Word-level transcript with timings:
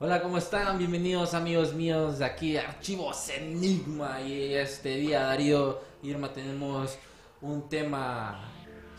Hola, 0.00 0.22
¿cómo 0.22 0.38
están? 0.38 0.78
Bienvenidos 0.78 1.34
amigos 1.34 1.74
míos 1.74 2.18
de 2.20 2.24
aquí 2.24 2.52
de 2.52 2.60
Archivos 2.60 3.28
Enigma. 3.30 4.20
Y 4.22 4.54
este 4.54 4.96
día, 4.96 5.22
Darío 5.22 5.80
Irma, 6.02 6.32
tenemos 6.32 6.96
un 7.40 7.68
tema 7.68 8.48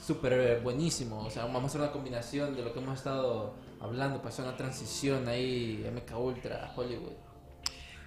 súper 0.06 0.59
buenísimo. 0.61 1.19
O 1.25 1.30
sea, 1.30 1.45
vamos 1.45 1.64
a 1.64 1.66
hacer 1.67 1.81
una 1.81 1.91
combinación 1.91 2.56
de 2.56 2.64
lo 2.64 2.73
que 2.73 2.80
hemos 2.80 2.97
estado 2.97 3.53
hablando, 3.80 4.22
pasó 4.22 4.44
una 4.44 4.58
transición 4.58 5.28
ahí, 5.30 5.86
MK 5.89 6.17
Ultra, 6.17 6.73
Hollywood. 6.75 7.13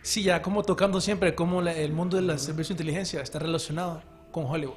Sí, 0.03 0.23
ya 0.25 0.43
como 0.43 0.63
tocando 0.63 1.01
siempre 1.01 1.35
cómo 1.35 1.63
la- 1.63 1.75
el 1.75 1.93
mundo 1.93 2.17
de 2.17 2.23
la 2.25 2.37
servicio 2.37 2.75
de 2.75 2.83
inteligencia 2.83 3.23
está 3.23 3.39
relacionado 3.39 4.03
con 4.33 4.45
Hollywood. 4.45 4.77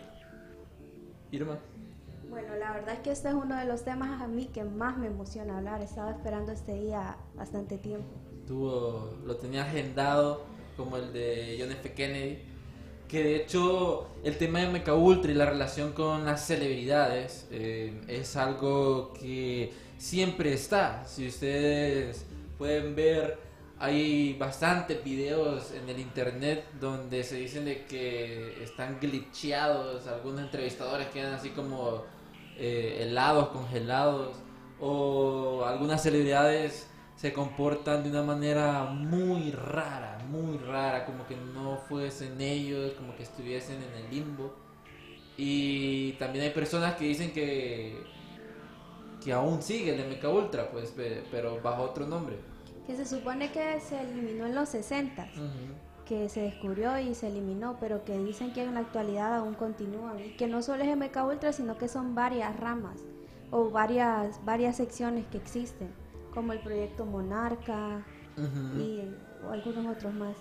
Irma. 1.32 1.58
Verdad 2.76 2.96
es 2.96 3.00
que 3.00 3.12
este 3.12 3.30
es 3.30 3.36
uno 3.36 3.56
de 3.56 3.64
los 3.64 3.86
temas 3.86 4.22
a 4.22 4.28
mí 4.28 4.48
que 4.48 4.66
más 4.66 4.98
me 4.98 5.08
emociona 5.08 5.60
hablar. 5.60 5.82
Estaba 5.82 6.12
esperando 6.12 6.52
este 6.52 6.74
día 6.74 7.16
bastante 7.34 7.78
tiempo. 7.78 8.10
Tuvo, 8.46 9.18
lo 9.26 9.38
tenía 9.38 9.64
agendado 9.64 10.44
como 10.76 10.98
el 10.98 11.14
de 11.14 11.56
John 11.58 11.72
F. 11.72 11.94
Kennedy. 11.94 12.40
Que 13.08 13.24
de 13.24 13.36
hecho 13.38 14.10
el 14.26 14.38
tema 14.38 14.60
de 14.60 14.68
MK 14.68 14.90
Ultra 14.90 15.32
y 15.32 15.36
la 15.36 15.46
relación 15.46 15.94
con 15.94 16.26
las 16.26 16.46
celebridades 16.46 17.48
eh, 17.50 18.02
es 18.10 18.36
algo 18.36 19.14
que 19.14 19.72
siempre 19.98 20.52
está. 20.52 21.06
Si 21.06 21.30
ustedes 21.30 22.26
pueden 22.58 22.94
ver, 22.94 23.40
hay 23.80 24.34
bastantes 24.34 25.02
videos 25.02 25.72
en 25.72 25.88
el 25.88 25.98
internet 25.98 26.66
donde 26.82 27.24
se 27.24 27.38
dicen 27.38 27.64
de 27.64 27.86
que 27.86 28.62
están 28.62 29.00
glitcheados. 29.00 30.08
Algunos 30.08 30.42
entrevistadores 30.42 31.08
quedan 31.08 31.36
así 31.36 31.52
como 31.52 32.04
eh, 32.58 33.00
helados, 33.02 33.50
congelados. 33.50 34.36
O 34.80 35.64
algunas 35.66 36.02
celebridades 36.04 36.88
se 37.16 37.32
comportan 37.32 38.04
de 38.04 38.10
una 38.10 38.24
manera 38.24 38.84
muy 38.84 39.52
rara, 39.52 40.18
muy 40.30 40.58
rara, 40.58 41.06
como 41.06 41.26
que 41.28 41.36
no 41.38 41.78
fuesen 41.88 42.40
ellos, 42.42 42.92
como 42.94 43.16
que 43.16 43.24
estuviesen 43.24 43.78
en 43.82 44.06
el 44.06 44.12
limbo. 44.12 44.54
Y 45.38 46.14
también 46.14 46.46
hay 46.46 46.52
personas 46.52 46.96
que 46.96 47.06
dicen 47.06 47.32
que 47.32 48.04
que 49.24 49.34
aún 49.34 49.62
sigue 49.64 49.96
el 49.96 50.02
MK 50.18 50.24
Ultra, 50.32 50.70
pues, 50.70 50.92
pe- 50.92 51.24
pero 51.32 51.60
bajo 51.60 51.82
otro 51.82 52.06
nombre. 52.06 52.36
Que 52.86 52.96
se 52.96 53.06
supone 53.06 53.52
que 53.52 53.80
se 53.80 54.00
eliminó 54.00 54.46
en 54.46 54.54
los 54.54 54.70
60, 54.70 55.28
que 56.06 56.30
se 56.30 56.42
descubrió 56.42 56.98
y 57.00 57.16
se 57.16 57.28
eliminó, 57.28 57.78
pero 57.80 58.06
que 58.06 58.18
dicen 58.18 58.54
que 58.54 58.64
en 58.64 58.76
la 58.76 58.82
actualidad 58.82 59.36
aún 59.36 59.56
continúan. 59.56 60.20
Y 60.20 60.30
que 60.38 60.48
no 60.48 60.62
solo 60.62 60.84
es 60.84 60.96
MK 60.96 61.18
Ultra, 61.26 61.52
sino 61.52 61.78
que 61.78 61.88
son 61.88 62.16
varias 62.16 62.58
ramas 62.60 63.02
o 63.52 63.70
varias, 63.70 64.44
varias 64.46 64.78
secciones 64.78 65.26
que 65.28 65.38
existen, 65.38 65.90
como 66.34 66.54
el 66.54 66.60
proyecto 66.60 67.06
Monarca 67.06 68.06
Ujú. 68.38 68.80
y 68.80 69.02
o 69.46 69.52
algunos 69.52 69.96
otros 69.96 70.14
más. 70.14 70.36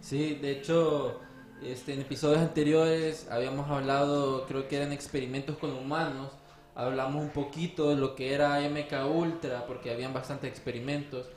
Sí, 0.00 0.34
de 0.34 0.52
hecho, 0.52 1.20
este, 1.62 1.94
en 1.94 2.00
episodios 2.00 2.38
anteriores 2.38 3.28
habíamos 3.30 3.68
hablado, 3.68 4.46
creo 4.46 4.68
que 4.68 4.76
eran 4.76 4.92
experimentos 4.92 5.56
con 5.58 5.72
humanos. 5.72 6.32
Hablamos 6.74 7.22
un 7.22 7.30
poquito 7.30 7.90
de 7.90 7.96
lo 7.96 8.14
que 8.14 8.32
era 8.32 8.60
MK 8.60 8.92
Ultra, 9.12 9.66
porque 9.66 9.90
habían 9.90 10.12
bastantes 10.12 10.50
experimentos. 10.50 11.28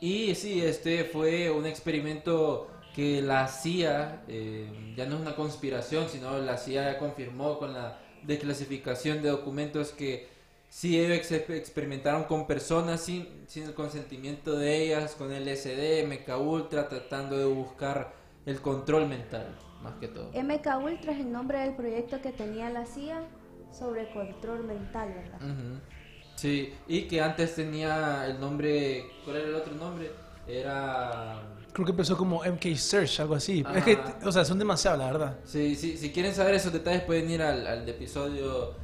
Y 0.00 0.34
sí, 0.34 0.60
este 0.60 1.04
fue 1.04 1.50
un 1.50 1.64
experimento 1.64 2.68
que 2.94 3.22
la 3.22 3.48
CIA, 3.48 4.22
eh, 4.28 4.94
ya 4.96 5.06
no 5.06 5.16
es 5.16 5.22
una 5.22 5.34
conspiración, 5.34 6.08
sino 6.08 6.38
la 6.38 6.58
CIA 6.58 6.92
ya 6.92 6.98
confirmó 6.98 7.58
con 7.58 7.72
la 7.72 7.98
desclasificación 8.22 9.22
de 9.22 9.30
documentos 9.30 9.90
que 9.92 10.28
sí 10.68 10.98
ellos 10.98 11.30
experimentaron 11.30 12.24
con 12.24 12.46
personas 12.46 13.00
sin, 13.00 13.44
sin 13.46 13.64
el 13.64 13.74
consentimiento 13.74 14.56
de 14.56 14.84
ellas, 14.84 15.14
con 15.14 15.30
LSD, 15.32 16.06
MK 16.06 16.38
Ultra, 16.40 16.88
tratando 16.88 17.36
de 17.36 17.44
buscar 17.44 18.14
el 18.46 18.60
control 18.60 19.08
mental, 19.08 19.54
más 19.82 19.94
que 19.94 20.08
todo. 20.08 20.30
MK 20.32 20.66
Ultra 20.82 21.12
es 21.12 21.20
el 21.20 21.32
nombre 21.32 21.60
del 21.60 21.74
proyecto 21.74 22.20
que 22.20 22.32
tenía 22.32 22.70
la 22.70 22.86
CIA 22.86 23.22
sobre 23.70 24.10
control 24.12 24.64
mental, 24.64 25.14
¿verdad? 25.14 25.80
Sí, 26.36 26.72
y 26.88 27.02
que 27.02 27.20
antes 27.20 27.54
tenía 27.54 28.26
el 28.26 28.40
nombre, 28.40 29.04
¿cuál 29.24 29.36
era 29.36 29.48
el 29.48 29.54
otro 29.54 29.74
nombre? 29.74 30.10
Era... 30.46 31.42
Creo 31.72 31.84
que 31.86 31.92
empezó 31.92 32.16
como 32.16 32.42
MK 32.44 32.76
Search, 32.76 33.20
algo 33.20 33.34
así. 33.34 33.62
Ajá. 33.66 33.78
Es 33.78 33.84
que, 33.84 33.98
o 34.24 34.30
sea, 34.32 34.44
son 34.44 34.58
demasiado, 34.58 34.98
la 34.98 35.06
verdad. 35.06 35.36
Sí, 35.44 35.74
sí, 35.74 35.96
si 35.96 36.10
quieren 36.10 36.34
saber 36.34 36.54
esos 36.54 36.72
detalles 36.72 37.02
pueden 37.02 37.30
ir 37.30 37.40
al, 37.42 37.66
al 37.66 37.88
episodio 37.88 38.74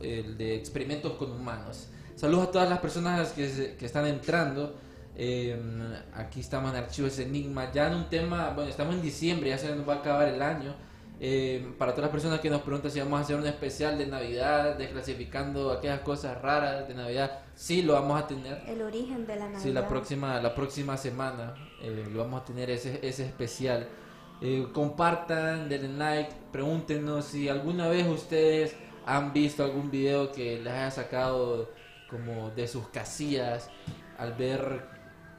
el 0.00 0.38
de 0.38 0.54
experimentos 0.54 1.12
con 1.14 1.32
humanos. 1.32 1.88
Saludos 2.14 2.48
a 2.48 2.50
todas 2.52 2.68
las 2.70 2.78
personas 2.78 3.30
que, 3.32 3.48
se- 3.48 3.74
que 3.76 3.86
están 3.86 4.06
entrando. 4.06 4.76
Eh, 5.16 5.60
aquí 6.14 6.38
estamos 6.40 6.70
en 6.72 6.76
Archivos 6.78 7.18
Enigma, 7.18 7.72
ya 7.72 7.88
en 7.88 7.94
un 7.94 8.08
tema, 8.08 8.50
bueno, 8.50 8.70
estamos 8.70 8.94
en 8.94 9.02
diciembre, 9.02 9.50
ya 9.50 9.58
se 9.58 9.74
nos 9.74 9.88
va 9.88 9.94
a 9.94 9.96
acabar 9.96 10.28
el 10.28 10.40
año. 10.40 10.76
Eh, 11.20 11.74
para 11.78 11.92
todas 11.92 12.04
las 12.04 12.12
personas 12.12 12.38
que 12.40 12.48
nos 12.48 12.62
preguntan 12.62 12.92
si 12.92 13.00
vamos 13.00 13.18
a 13.18 13.22
hacer 13.22 13.34
un 13.36 13.46
especial 13.46 13.98
de 13.98 14.06
Navidad, 14.06 14.76
desclasificando 14.76 15.72
aquellas 15.72 16.00
cosas 16.00 16.40
raras 16.40 16.86
de 16.86 16.94
Navidad, 16.94 17.40
sí 17.56 17.82
lo 17.82 17.94
vamos 17.94 18.22
a 18.22 18.26
tener. 18.28 18.62
El 18.68 18.82
origen 18.82 19.26
de 19.26 19.34
la 19.34 19.44
Navidad. 19.46 19.60
Sí, 19.60 19.72
la 19.72 19.88
próxima, 19.88 20.40
la 20.40 20.54
próxima 20.54 20.96
semana 20.96 21.54
eh, 21.82 22.06
lo 22.12 22.20
vamos 22.20 22.42
a 22.42 22.44
tener 22.44 22.70
ese, 22.70 23.00
ese 23.02 23.26
especial. 23.26 23.88
Eh, 24.40 24.68
compartan, 24.72 25.68
denle 25.68 25.88
like, 25.98 26.32
pregúntenos 26.52 27.24
si 27.24 27.48
alguna 27.48 27.88
vez 27.88 28.06
ustedes 28.06 28.76
han 29.04 29.32
visto 29.32 29.64
algún 29.64 29.90
video 29.90 30.30
que 30.30 30.60
les 30.60 30.72
haya 30.72 30.90
sacado 30.92 31.70
como 32.08 32.50
de 32.50 32.68
sus 32.68 32.86
casillas 32.88 33.68
al 34.18 34.34
ver 34.34 34.82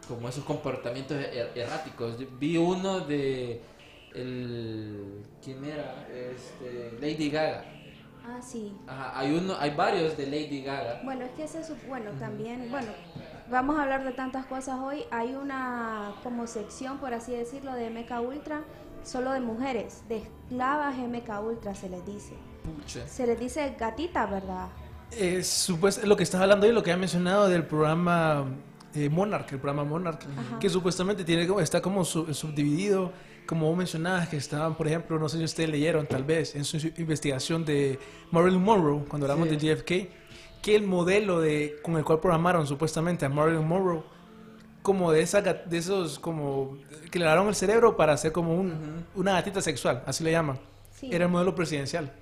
como 0.09 0.27
esos 0.27 0.43
comportamientos 0.43 1.15
er- 1.17 1.51
erráticos. 1.55 2.15
Vi 2.37 2.57
uno 2.57 2.99
de 2.99 3.61
el 4.15 5.23
¿quién 5.43 5.63
era? 5.65 6.07
Este, 6.13 6.97
Lady 7.01 7.29
Gaga. 7.29 7.63
Ah, 8.25 8.39
sí. 8.41 8.73
Ajá, 8.87 9.17
hay 9.19 9.33
uno, 9.33 9.55
hay 9.59 9.71
varios 9.75 10.15
de 10.17 10.25
Lady 10.25 10.61
Gaga. 10.61 11.01
Bueno, 11.03 11.25
es 11.25 11.31
que 11.31 11.43
ese 11.45 11.61
es, 11.61 11.71
bueno, 11.87 12.11
también, 12.19 12.67
bueno, 12.69 12.87
vamos 13.49 13.77
a 13.79 13.83
hablar 13.83 14.03
de 14.03 14.11
tantas 14.11 14.45
cosas 14.45 14.79
hoy. 14.79 15.03
Hay 15.11 15.33
una 15.33 16.11
como 16.23 16.45
sección, 16.45 16.99
por 16.99 17.13
así 17.13 17.31
decirlo, 17.31 17.73
de 17.73 17.89
MK 17.89 18.19
Ultra, 18.21 18.61
solo 19.03 19.31
de 19.31 19.39
mujeres, 19.39 20.03
de 20.09 20.17
esclavas 20.17 20.95
MK 20.97 21.39
Ultra 21.41 21.73
se 21.73 21.89
les 21.89 22.05
dice. 22.05 22.33
Pucha. 22.63 23.07
Se 23.07 23.25
les 23.25 23.39
dice 23.39 23.75
gatita, 23.79 24.25
¿verdad? 24.27 24.67
Es 25.11 25.47
supuest- 25.67 26.03
lo 26.03 26.15
que 26.15 26.21
estás 26.23 26.39
hablando 26.41 26.67
y 26.67 26.71
lo 26.71 26.83
que 26.83 26.91
ha 26.91 26.97
mencionado 26.97 27.47
del 27.49 27.63
programa 27.65 28.45
eh, 28.93 29.07
Monarch, 29.09 29.51
el 29.53 29.59
programa 29.59 29.83
Monarch, 29.89 30.23
Ajá. 30.23 30.59
que 30.59 30.69
supuestamente 30.69 31.23
tiene 31.23 31.47
como- 31.47 31.61
está 31.61 31.81
como 31.81 32.03
su- 32.05 32.31
subdividido, 32.33 33.11
como 33.49 33.65
vos 33.67 33.75
mencionabas, 33.75 34.29
que 34.29 34.37
estaban, 34.37 34.75
por 34.75 34.85
ejemplo, 34.85 35.17
no 35.17 35.27
sé 35.27 35.39
si 35.39 35.43
ustedes 35.43 35.71
leyeron 35.71 36.05
tal 36.05 36.23
vez 36.23 36.53
en 36.53 36.63
su 36.63 36.77
investigación 36.97 37.65
de 37.65 37.97
Marilyn 38.29 38.61
Monroe, 38.61 39.05
cuando 39.09 39.25
hablamos 39.25 39.49
Sí. 39.49 39.55
de 39.55 39.75
JFK, 39.75 40.09
que 40.61 40.75
el 40.75 40.83
modelo 40.83 41.41
de, 41.41 41.77
con 41.81 41.97
el 41.97 42.03
cual 42.03 42.19
programaron 42.19 42.67
supuestamente 42.67 43.25
a 43.25 43.29
Marilyn 43.29 43.67
Monroe, 43.67 44.03
como 44.83 45.11
de, 45.11 45.21
esa, 45.21 45.41
de 45.41 45.77
esos, 45.79 46.19
como, 46.19 46.77
que 47.09 47.17
le 47.17 47.25
dieron 47.25 47.47
el 47.47 47.55
cerebro 47.55 47.97
para 47.97 48.13
hacer 48.13 48.31
como 48.31 48.53
un, 48.53 49.03
una 49.15 49.31
gatita 49.31 49.61
sexual, 49.61 50.03
así 50.05 50.23
le 50.23 50.31
llaman. 50.31 50.59
Sí. 50.91 51.09
Era 51.11 51.25
el 51.25 51.31
modelo 51.31 51.55
presidencial. 51.55 52.13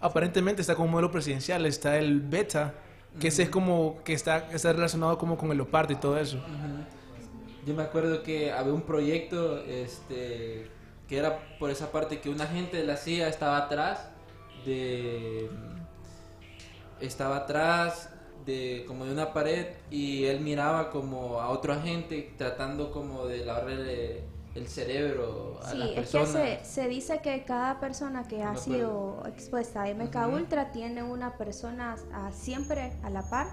Aparentemente 0.00 0.62
está 0.62 0.76
como 0.76 0.88
modelo 0.88 1.10
presidencial, 1.10 1.66
está 1.66 1.98
el 1.98 2.22
beta, 2.22 2.72
que 3.20 3.28
ese 3.28 3.42
es 3.42 3.50
como 3.50 3.98
que 4.02 4.14
está, 4.14 4.48
está 4.50 4.72
relacionado 4.72 5.18
como 5.18 5.36
con 5.36 5.50
el 5.50 5.58
leopardo 5.58 5.92
y 5.92 5.96
todo 5.96 6.16
eso. 6.16 6.38
Yo 7.66 7.74
me 7.74 7.82
acuerdo 7.82 8.22
que 8.22 8.52
había 8.52 8.72
un 8.72 8.82
proyecto 8.82 9.58
este, 9.64 10.70
que 11.08 11.18
era 11.18 11.56
por 11.58 11.70
esa 11.70 11.92
parte 11.92 12.20
que 12.20 12.30
un 12.30 12.40
agente 12.40 12.76
de 12.78 12.84
la 12.84 12.96
CIA 12.96 13.28
estaba 13.28 13.58
atrás 13.58 14.08
de. 14.64 15.50
Estaba 17.00 17.36
atrás 17.38 18.10
de 18.44 18.84
como 18.86 19.04
de 19.04 19.12
una 19.12 19.32
pared 19.32 19.66
y 19.90 20.24
él 20.24 20.40
miraba 20.40 20.90
como 20.90 21.40
a 21.40 21.50
otro 21.50 21.72
agente 21.72 22.34
tratando 22.36 22.90
como 22.90 23.26
de 23.26 23.44
lavarle 23.44 24.24
el 24.54 24.66
cerebro 24.66 25.60
a 25.62 25.70
Sí, 25.70 25.78
las 25.78 25.88
es 25.90 25.94
que 25.94 26.00
personas. 26.00 26.32
se, 26.32 26.82
se 26.82 26.88
dice 26.88 27.20
que 27.22 27.44
cada 27.44 27.78
persona 27.80 28.26
que 28.26 28.42
ha 28.42 28.56
sido 28.56 29.22
expuesta 29.26 29.82
a 29.84 29.94
MK 29.94 30.16
Ujú. 30.26 30.36
Ultra 30.36 30.72
tiene 30.72 31.02
una 31.02 31.36
persona 31.38 31.96
ah, 32.12 32.30
siempre 32.32 32.92
a 33.02 33.10
la 33.10 33.22
par 33.30 33.46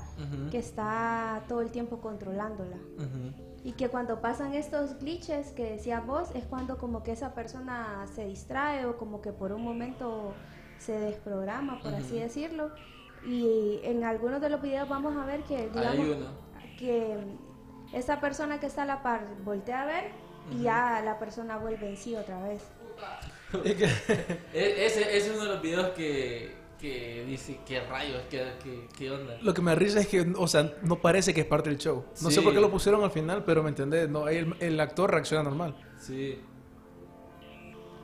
que 0.51 0.57
está 0.57 1.43
todo 1.47 1.61
el 1.61 1.71
tiempo 1.71 1.99
controlándola. 2.01 2.77
Y 3.67 3.73
que 3.73 3.89
cuando 3.89 4.21
pasan 4.21 4.53
estos 4.53 4.97
glitches 4.97 5.51
que 5.51 5.71
decías 5.71 6.05
vos, 6.05 6.29
es 6.33 6.45
cuando 6.45 6.77
como 6.77 7.03
que 7.03 7.11
esa 7.11 7.33
persona 7.33 8.05
se 8.15 8.23
distrae 8.25 8.85
o 8.85 8.95
como 8.95 9.19
que 9.21 9.33
por 9.33 9.51
un 9.51 9.61
momento 9.61 10.33
se 10.79 10.93
desprograma, 10.97 11.77
por 11.81 11.93
así 11.93 12.17
decirlo. 12.17 12.71
Y 13.25 13.81
en 13.83 14.05
algunos 14.05 14.39
de 14.39 14.49
los 14.49 14.61
videos 14.61 14.87
vamos 14.87 15.17
a 15.17 15.25
ver 15.25 15.41
que, 15.43 15.67
digamos, 15.69 15.99
hay 15.99 16.09
uno. 16.11 16.27
que 16.79 17.17
esa 17.91 18.21
persona 18.21 18.61
que 18.61 18.67
está 18.67 18.83
a 18.83 18.85
la 18.85 19.03
par 19.03 19.27
voltea 19.43 19.81
a 19.81 19.85
ver 19.85 20.11
y 20.49 20.61
ya 20.63 21.01
la 21.03 21.19
persona 21.19 21.57
vuelve 21.57 21.89
en 21.89 21.97
sí 21.97 22.15
otra 22.15 22.41
vez. 22.43 22.61
E- 24.53 24.85
Ese, 24.85 25.01
ese 25.01 25.17
es 25.17 25.29
uno 25.33 25.43
de 25.43 25.49
los 25.49 25.61
videos 25.61 25.89
que, 25.89 26.55
que 26.79 27.25
dice, 27.27 27.59
¿qué 27.65 27.81
rayos? 27.81 28.21
¿Qué, 28.29 28.43
qué, 28.63 28.87
qué 28.97 29.11
onda? 29.11 29.37
Lo 29.41 29.53
que 29.53 29.61
me 29.61 29.75
risa 29.75 29.99
es 29.99 30.07
que, 30.07 30.21
o 30.35 30.47
sea, 30.47 30.73
no 30.83 30.99
parece 30.99 31.33
que 31.33 31.41
es 31.41 31.47
parte 31.47 31.69
del 31.69 31.79
show. 31.79 32.05
No 32.21 32.31
sé 32.31 32.41
por 32.41 32.53
qué 32.53 32.59
lo 32.59 32.69
pusieron 32.69 33.03
al 33.03 33.11
final, 33.11 33.43
pero 33.45 33.63
me 33.63 33.69
entendés, 33.69 34.09
no, 34.09 34.27
el, 34.27 34.55
el 34.59 34.79
actor 34.79 35.11
reacciona 35.11 35.43
normal. 35.43 35.75
Sí. 35.99 36.39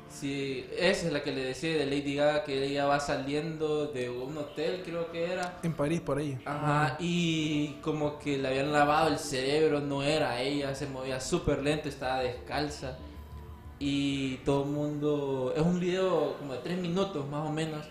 Sí, 0.09 0.67
esa 0.77 1.07
es 1.07 1.13
la 1.13 1.23
que 1.23 1.31
le 1.31 1.43
decía 1.43 1.75
de 1.75 1.85
Lady 1.87 2.15
Gaga 2.15 2.43
que 2.43 2.63
ella 2.63 2.85
va 2.85 2.99
saliendo 2.99 3.87
de 3.87 4.11
un 4.11 4.37
hotel, 4.37 4.83
creo 4.85 5.11
que 5.11 5.31
era. 5.33 5.59
En 5.63 5.73
París, 5.73 6.01
por 6.01 6.19
ahí. 6.19 6.37
Ajá, 6.45 6.97
y 6.99 7.77
como 7.81 8.19
que 8.19 8.37
le 8.37 8.47
habían 8.47 8.71
lavado 8.71 9.09
el 9.09 9.17
cerebro, 9.17 9.79
no 9.79 10.03
era 10.03 10.39
ella, 10.39 10.75
se 10.75 10.87
movía 10.87 11.19
súper 11.19 11.63
lento, 11.63 11.89
estaba 11.89 12.19
descalza. 12.19 12.99
Y 13.79 14.37
todo 14.45 14.63
el 14.63 14.69
mundo. 14.69 15.53
Es 15.57 15.63
un 15.63 15.79
video 15.79 16.37
como 16.37 16.53
de 16.53 16.59
tres 16.59 16.77
minutos 16.77 17.27
más 17.27 17.49
o 17.49 17.51
menos. 17.51 17.83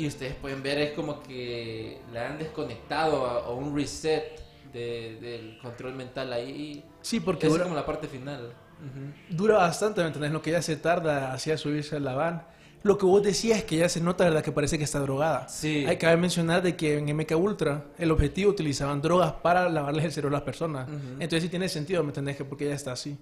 Y 0.00 0.06
ustedes 0.06 0.34
pueden 0.34 0.62
ver, 0.62 0.78
es 0.78 0.92
como 0.92 1.22
que 1.22 1.98
le 2.12 2.18
han 2.18 2.38
desconectado 2.38 3.26
a, 3.26 3.44
a 3.44 3.50
un 3.50 3.74
reset 3.76 4.40
de- 4.72 5.18
del 5.20 5.58
control 5.58 5.94
mental 5.94 6.32
ahí. 6.32 6.82
Sí, 7.02 7.20
porque 7.20 7.46
es 7.46 7.52
dura, 7.52 7.64
como 7.64 7.76
la 7.76 7.84
parte 7.84 8.08
final. 8.08 8.52
Ujú. 8.80 9.36
dura 9.36 9.58
bastante, 9.58 10.00
¿me 10.00 10.06
entendés? 10.06 10.32
Lo 10.32 10.40
que 10.40 10.48
ella 10.50 10.62
se 10.62 10.76
tarda 10.76 11.34
hacia 11.34 11.58
subirse 11.58 11.96
a 11.96 12.00
la 12.00 12.14
van. 12.14 12.42
Lo 12.82 12.96
que 12.96 13.04
vos 13.04 13.22
decías 13.22 13.58
es 13.58 13.64
que 13.64 13.76
ella 13.76 13.90
se 13.90 14.00
nota, 14.00 14.24
¿verdad? 14.24 14.42
Que 14.42 14.52
parece 14.52 14.78
que 14.78 14.84
está 14.84 15.00
drogada. 15.00 15.46
Sí. 15.50 15.84
Hay 15.86 15.98
que 15.98 16.16
mencionar 16.16 16.62
de 16.62 16.76
que 16.76 16.96
en 16.96 17.14
MK 17.14 17.32
Ultra 17.36 17.84
el 17.98 18.10
objetivo 18.10 18.50
utilizaban 18.50 19.02
drogas 19.02 19.32
para 19.34 19.68
lavarles 19.68 20.06
el 20.06 20.12
cerebro 20.12 20.34
a 20.34 20.38
las 20.38 20.46
personas. 20.46 20.88
Ujú. 20.88 20.96
Entonces 21.20 21.42
sí 21.42 21.48
tiene 21.50 21.68
sentido, 21.68 22.02
¿me 22.02 22.08
entendés? 22.08 22.38
Que 22.38 22.44
porque 22.46 22.64
ella 22.64 22.74
está 22.76 22.92
así. 22.92 23.18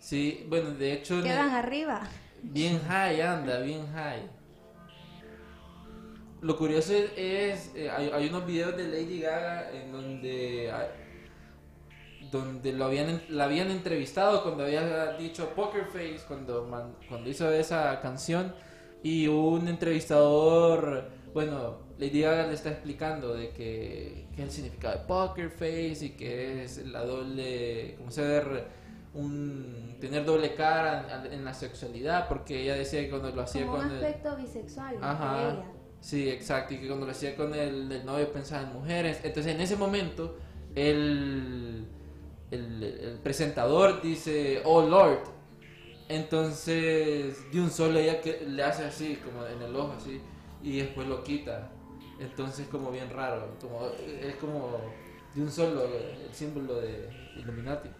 Sí, 0.00 0.46
bueno, 0.48 0.70
de 0.70 0.94
hecho, 0.94 1.14
en 1.14 1.20
el- 1.20 1.26
Quedan 1.26 1.50
arriba. 1.50 2.08
bien 2.42 2.80
high 2.88 3.20
anda, 3.20 3.58
bien 3.60 3.86
high. 3.92 4.22
Lo 6.40 6.56
curioso 6.56 6.92
es, 6.94 7.10
es, 7.16 7.72
eh, 7.74 7.90
hay, 7.90 8.10
hay 8.10 8.28
unos 8.28 8.46
videos 8.46 8.76
de 8.76 8.86
Lady 8.88 9.20
Gaga 9.20 9.72
en 9.72 9.90
donde 9.92 10.70
ah, 10.72 10.86
donde 12.30 12.72
lo 12.72 12.84
habían 12.84 13.22
la 13.30 13.44
habían 13.44 13.70
entrevistado 13.70 14.42
cuando 14.42 14.64
había 14.64 15.12
dicho 15.16 15.48
Poker 15.54 15.86
Face 15.86 16.20
cuando 16.26 16.64
man- 16.64 16.94
cuando 17.08 17.28
hizo 17.30 17.50
esa 17.50 18.00
canción 18.00 18.54
y 19.02 19.26
un 19.28 19.66
entrevistador 19.68 21.08
bueno 21.32 21.78
Lady 21.98 22.20
Gaga 22.20 22.46
le 22.48 22.54
está 22.54 22.70
explicando 22.70 23.34
de 23.34 23.50
que, 23.50 24.26
que 24.36 24.42
es 24.42 24.48
el 24.48 24.50
significado 24.50 24.98
de 24.98 25.04
Poker 25.06 25.50
Face 25.50 26.04
y 26.04 26.10
que 26.10 26.64
es 26.64 26.78
la 26.86 27.02
doble 27.04 27.94
como 27.98 28.10
ser 28.10 28.66
un 29.14 29.96
tener 30.00 30.24
doble 30.24 30.54
cara 30.54 31.24
en, 31.24 31.32
en 31.32 31.44
la 31.44 31.54
sexualidad 31.54 32.28
porque 32.28 32.62
ella 32.62 32.74
decía 32.74 33.00
que 33.00 33.10
cuando 33.10 33.30
lo 33.30 33.42
hacía 33.42 33.62
Como 33.62 33.78
un 33.78 33.82
con 33.82 33.90
el- 33.90 34.04
aspecto 34.04 34.36
bisexual 34.36 35.00
de 35.00 35.04
Ajá. 35.06 35.40
ella. 35.50 35.64
Sí, 36.00 36.28
exacto. 36.28 36.74
Y 36.74 36.78
que 36.78 36.86
cuando 36.86 37.06
lo 37.06 37.12
hacía 37.12 37.36
con 37.36 37.54
el, 37.54 38.04
novio 38.04 38.32
pensaba 38.32 38.62
en 38.62 38.72
mujeres. 38.72 39.20
Entonces 39.24 39.54
en 39.54 39.60
ese 39.60 39.76
momento 39.76 40.36
el 40.74 41.86
presentador 43.22 44.00
dice, 44.02 44.62
oh 44.64 44.82
Lord. 44.82 45.38
Entonces 46.08 47.36
de 47.52 47.60
un 47.60 47.70
solo 47.70 47.98
ella 47.98 48.20
que 48.20 48.40
le 48.46 48.62
hace 48.62 48.84
así, 48.84 49.16
como 49.16 49.46
en 49.46 49.60
el 49.60 49.76
ojo 49.76 49.94
así, 49.98 50.20
y 50.62 50.78
después 50.78 51.06
lo 51.06 51.22
quita. 51.22 51.70
Entonces 52.18 52.66
como 52.68 52.90
bien 52.90 53.10
raro, 53.10 53.56
como 53.60 53.86
es 53.86 54.34
como 54.36 54.78
de 55.34 55.42
un 55.42 55.50
solo 55.50 55.84
el 55.84 56.34
símbolo 56.34 56.80
de 56.80 57.10
Illuminati. 57.36 57.90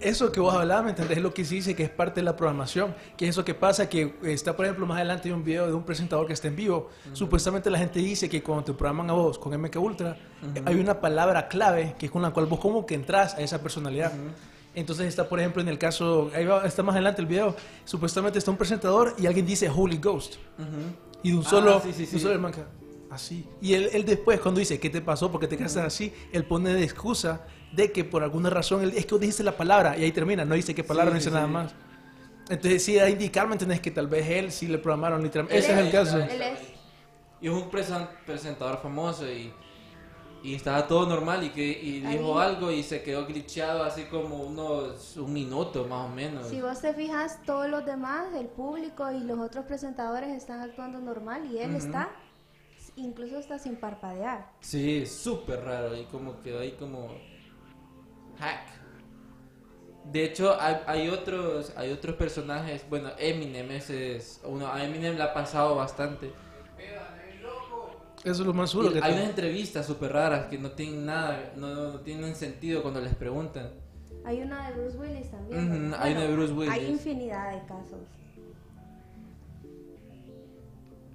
Eso 0.00 0.32
que 0.32 0.40
vos 0.40 0.52
hablabas, 0.54 0.84
¿me 0.84 0.90
entendés? 0.90 1.18
Es 1.18 1.22
lo 1.22 1.32
que 1.32 1.44
se 1.44 1.54
dice 1.54 1.74
que 1.76 1.84
es 1.84 1.90
parte 1.90 2.20
de 2.20 2.24
la 2.24 2.36
programación. 2.36 2.94
Que 3.16 3.24
es 3.26 3.30
eso 3.30 3.44
que 3.44 3.54
pasa, 3.54 3.88
que 3.88 4.14
está, 4.24 4.56
por 4.56 4.64
ejemplo, 4.66 4.84
más 4.86 4.96
adelante 4.96 5.28
hay 5.28 5.32
un 5.32 5.44
video 5.44 5.66
de 5.66 5.74
un 5.74 5.84
presentador 5.84 6.26
que 6.26 6.32
está 6.32 6.48
en 6.48 6.56
vivo. 6.56 6.90
Supuestamente 7.12 7.70
la 7.70 7.78
gente 7.78 8.00
dice 8.00 8.28
que 8.28 8.42
cuando 8.42 8.64
te 8.64 8.72
programan 8.72 9.10
a 9.10 9.12
vos 9.14 9.38
con 9.38 9.52
MK 9.58 9.76
Ultra, 9.76 10.18
hay 10.64 10.74
una 10.76 11.00
palabra 11.00 11.48
clave 11.48 11.94
que 11.98 12.06
es 12.06 12.12
con 12.12 12.22
la 12.22 12.30
cual 12.32 12.46
vos 12.46 12.58
como 12.60 12.84
que 12.84 12.94
entras 12.94 13.34
a 13.34 13.40
esa 13.40 13.62
personalidad. 13.62 14.12
Entonces 14.74 15.06
está, 15.06 15.28
por 15.28 15.40
ejemplo, 15.40 15.62
en 15.62 15.68
el 15.68 15.78
caso, 15.78 16.30
ahí 16.34 16.44
va- 16.44 16.66
está 16.66 16.82
más 16.82 16.94
adelante 16.94 17.22
el 17.22 17.26
video, 17.26 17.56
supuestamente 17.86 18.38
está 18.38 18.50
un 18.50 18.58
presentador 18.58 19.14
y 19.18 19.26
alguien 19.26 19.46
dice 19.46 19.70
Holy 19.74 19.96
Ghost. 19.98 20.34
Y 21.22 21.30
de 21.30 21.36
un 21.38 21.46
Ah, 21.46 21.48
solo, 21.48 21.80
sí, 21.80 21.92
sí, 21.94 22.08
un 22.16 22.20
solo 22.20 22.34
el 22.34 22.40
man 22.40 22.52
queda 22.52 22.66
así. 23.10 23.46
Y 23.62 23.72
él, 23.72 23.88
él 23.94 24.04
después, 24.04 24.38
cuando 24.40 24.58
dice, 24.58 24.78
¿qué 24.78 24.90
te 24.90 25.00
pasó? 25.00 25.30
¿Por 25.32 25.40
qué 25.40 25.46
te 25.46 25.56
quedaste 25.56 25.80
así? 25.80 26.12
Él 26.32 26.44
pone 26.44 26.74
de 26.74 26.82
excusa 26.84 27.46
de 27.72 27.92
que 27.92 28.04
por 28.04 28.22
alguna 28.22 28.48
razón, 28.50 28.82
él, 28.82 28.92
es 28.96 29.06
que 29.06 29.14
vos 29.14 29.20
dijiste 29.20 29.42
la 29.42 29.56
palabra 29.56 29.96
y 29.98 30.04
ahí 30.04 30.12
termina, 30.12 30.44
no 30.44 30.54
dice 30.54 30.74
qué 30.74 30.84
palabra, 30.84 31.10
Sí, 31.10 31.14
no 31.14 31.18
dice 31.18 31.30
sí, 31.30 31.34
nada 31.34 31.46
sí. 31.46 31.52
más. 31.52 31.74
Entonces 32.48 32.84
sí, 32.84 32.98
a 32.98 33.08
indicar, 33.10 33.46
¿me 33.48 33.54
entendés? 33.54 33.80
Que 33.80 33.90
tal 33.90 34.06
vez 34.06 34.28
él 34.28 34.52
sí 34.52 34.68
le 34.68 34.78
programaron 34.78 35.22
literalmente. 35.22 35.58
Ese 35.58 35.72
es 35.72 35.78
el 35.78 35.90
caso. 35.90 36.18
Él 36.18 36.40
es 36.42 36.58
Y 37.40 37.48
es 37.48 37.52
un 37.52 37.70
presen- 37.70 38.08
presentador 38.24 38.78
famoso 38.80 39.28
y, 39.28 39.52
y 40.44 40.54
estaba 40.54 40.86
todo 40.86 41.06
normal 41.08 41.42
y 41.42 41.50
que 41.50 41.64
y 41.66 42.00
dijo 42.00 42.38
Ahí. 42.38 42.48
algo 42.48 42.70
y 42.70 42.84
se 42.84 43.02
quedó 43.02 43.26
glitcheado 43.26 43.82
así 43.82 44.04
como 44.04 44.36
unos 44.44 45.16
un 45.16 45.32
minuto 45.32 45.86
más 45.88 46.06
o 46.08 46.14
menos. 46.14 46.46
Si 46.46 46.62
vos 46.62 46.80
te 46.80 46.94
fijas, 46.94 47.40
todos 47.44 47.68
los 47.68 47.84
demás, 47.84 48.28
el 48.36 48.46
público 48.46 49.10
y 49.10 49.20
los 49.24 49.40
otros 49.40 49.64
presentadores 49.66 50.30
están 50.30 50.60
actuando 50.60 51.00
normal 51.00 51.46
y 51.52 51.58
él 51.58 51.70
Ujú. 51.74 51.78
está, 51.78 52.10
incluso 52.94 53.38
está 53.38 53.58
sin 53.58 53.74
parpadear. 53.76 54.52
Sí, 54.60 55.04
súper 55.04 55.64
raro 55.64 55.96
y 55.96 56.04
como 56.04 56.40
quedó 56.42 56.60
ahí 56.60 56.76
como 56.78 57.08
hack. 58.38 58.68
De 60.12 60.24
hecho, 60.24 60.56
hay, 60.60 60.76
hay 60.86 61.08
otros 61.08 61.72
hay 61.76 61.90
otros 61.90 62.14
personajes, 62.16 62.84
bueno, 62.88 63.10
Eminem 63.18 63.70
ese 63.72 64.16
es 64.16 64.40
uno, 64.44 64.68
a 64.72 64.84
Eminem 64.84 65.16
le 65.16 65.22
ha 65.22 65.34
pasado 65.34 65.74
bastante. 65.74 66.30
Eso 68.24 68.42
es 68.42 68.46
lo 68.46 68.54
más 68.54 68.72
duro 68.72 68.92
que 68.92 68.98
hay 69.00 69.12
te- 69.12 69.18
unas 69.18 69.28
entrevistas 69.30 69.86
súper 69.86 70.12
raras 70.12 70.46
que 70.46 70.58
no 70.58 70.70
tienen 70.72 71.06
nada, 71.06 71.52
no, 71.56 71.68
no 71.92 72.00
tienen 72.00 72.34
sentido 72.34 72.82
cuando 72.82 73.00
les 73.00 73.14
preguntan. 73.14 73.70
Hay 74.24 74.42
una 74.42 74.68
de 74.68 74.74
Bruce 74.80 74.96
Willis 74.98 75.30
también. 75.30 75.94
Hay 75.98 76.12
una 76.12 76.22
de 76.22 76.32
Bruce 76.32 76.52
Hay 76.52 76.58
Willis. 76.80 76.88
infinidad 76.90 77.52
de 77.52 77.60
casos. 77.66 78.00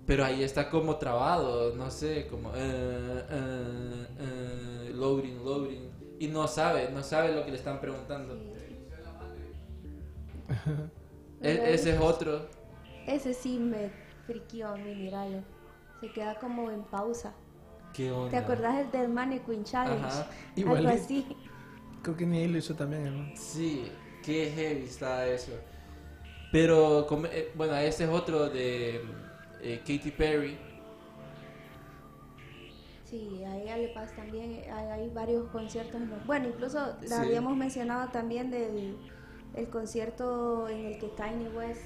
Pero 0.05 0.25
ahí 0.25 0.43
está 0.43 0.69
como 0.69 0.95
trabado, 0.97 1.75
no 1.75 1.89
sé, 1.91 2.27
como 2.27 2.49
eh, 2.55 3.25
eh, 3.29 4.07
eh, 4.19 4.91
loading, 4.95 5.43
loading. 5.43 5.90
Y 6.21 6.27
no 6.27 6.47
sabe, 6.47 6.87
no 6.93 7.01
sabe 7.01 7.33
lo 7.33 7.43
que 7.43 7.49
le 7.49 7.57
están 7.57 7.81
preguntando. 7.81 8.35
E- 11.41 11.73
ese 11.73 11.95
es 11.95 11.99
otro. 11.99 12.45
Ese 13.07 13.33
sí 13.33 13.57
me 13.57 13.89
friquió 14.27 14.67
a 14.67 14.77
mí, 14.77 14.93
miralo. 14.93 15.39
Se 15.99 16.11
queda 16.11 16.37
como 16.37 16.69
en 16.69 16.83
pausa. 16.83 17.33
¿Qué 17.91 18.11
onda? 18.11 18.29
¿Te 18.29 18.37
acordás 18.37 18.75
del 18.75 18.91
del 18.91 19.09
Mannequin 19.09 19.63
Challenge? 19.63 20.05
Ajá. 20.05 20.27
Algo 20.67 20.89
así. 20.89 21.25
Creo 22.03 22.15
que 22.15 22.27
ni 22.27 22.43
él 22.43 22.51
lo 22.51 22.59
hizo 22.59 22.75
también, 22.75 23.07
hermano. 23.07 23.31
Sí, 23.35 23.91
qué 24.23 24.51
heavy 24.55 24.83
está 24.83 25.25
eso. 25.27 25.53
Pero, 26.51 27.07
como- 27.07 27.25
eh, 27.25 27.51
bueno, 27.55 27.75
ese 27.77 28.03
es 28.03 28.09
otro 28.11 28.47
de 28.47 29.01
eh, 29.61 29.79
Katy 29.79 30.11
Perry. 30.11 30.55
Sí, 33.11 33.43
a 33.43 33.57
ella 33.57 33.77
le 33.77 33.89
pasa 33.89 34.15
también, 34.15 34.61
hay, 34.73 34.87
hay 34.87 35.09
varios 35.09 35.49
conciertos. 35.49 35.99
¿no? 36.01 36.15
Bueno, 36.25 36.47
incluso 36.47 36.79
la 37.01 37.07
Sí. 37.07 37.13
habíamos 37.27 37.55
mencionado 37.57 38.09
también 38.09 38.49
del 38.49 38.97
el 39.53 39.67
concierto 39.67 40.69
en 40.69 40.85
el 40.85 40.97
que 40.97 41.09
Kanye 41.11 41.49
West 41.49 41.81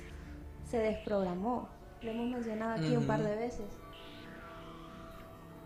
se 0.69 0.77
desprogramó. 0.77 1.67
Lo 2.03 2.11
hemos 2.11 2.29
mencionado 2.29 2.73
aquí 2.79 2.95
un 2.95 3.07
par 3.07 3.23
de 3.23 3.35
veces. 3.35 3.65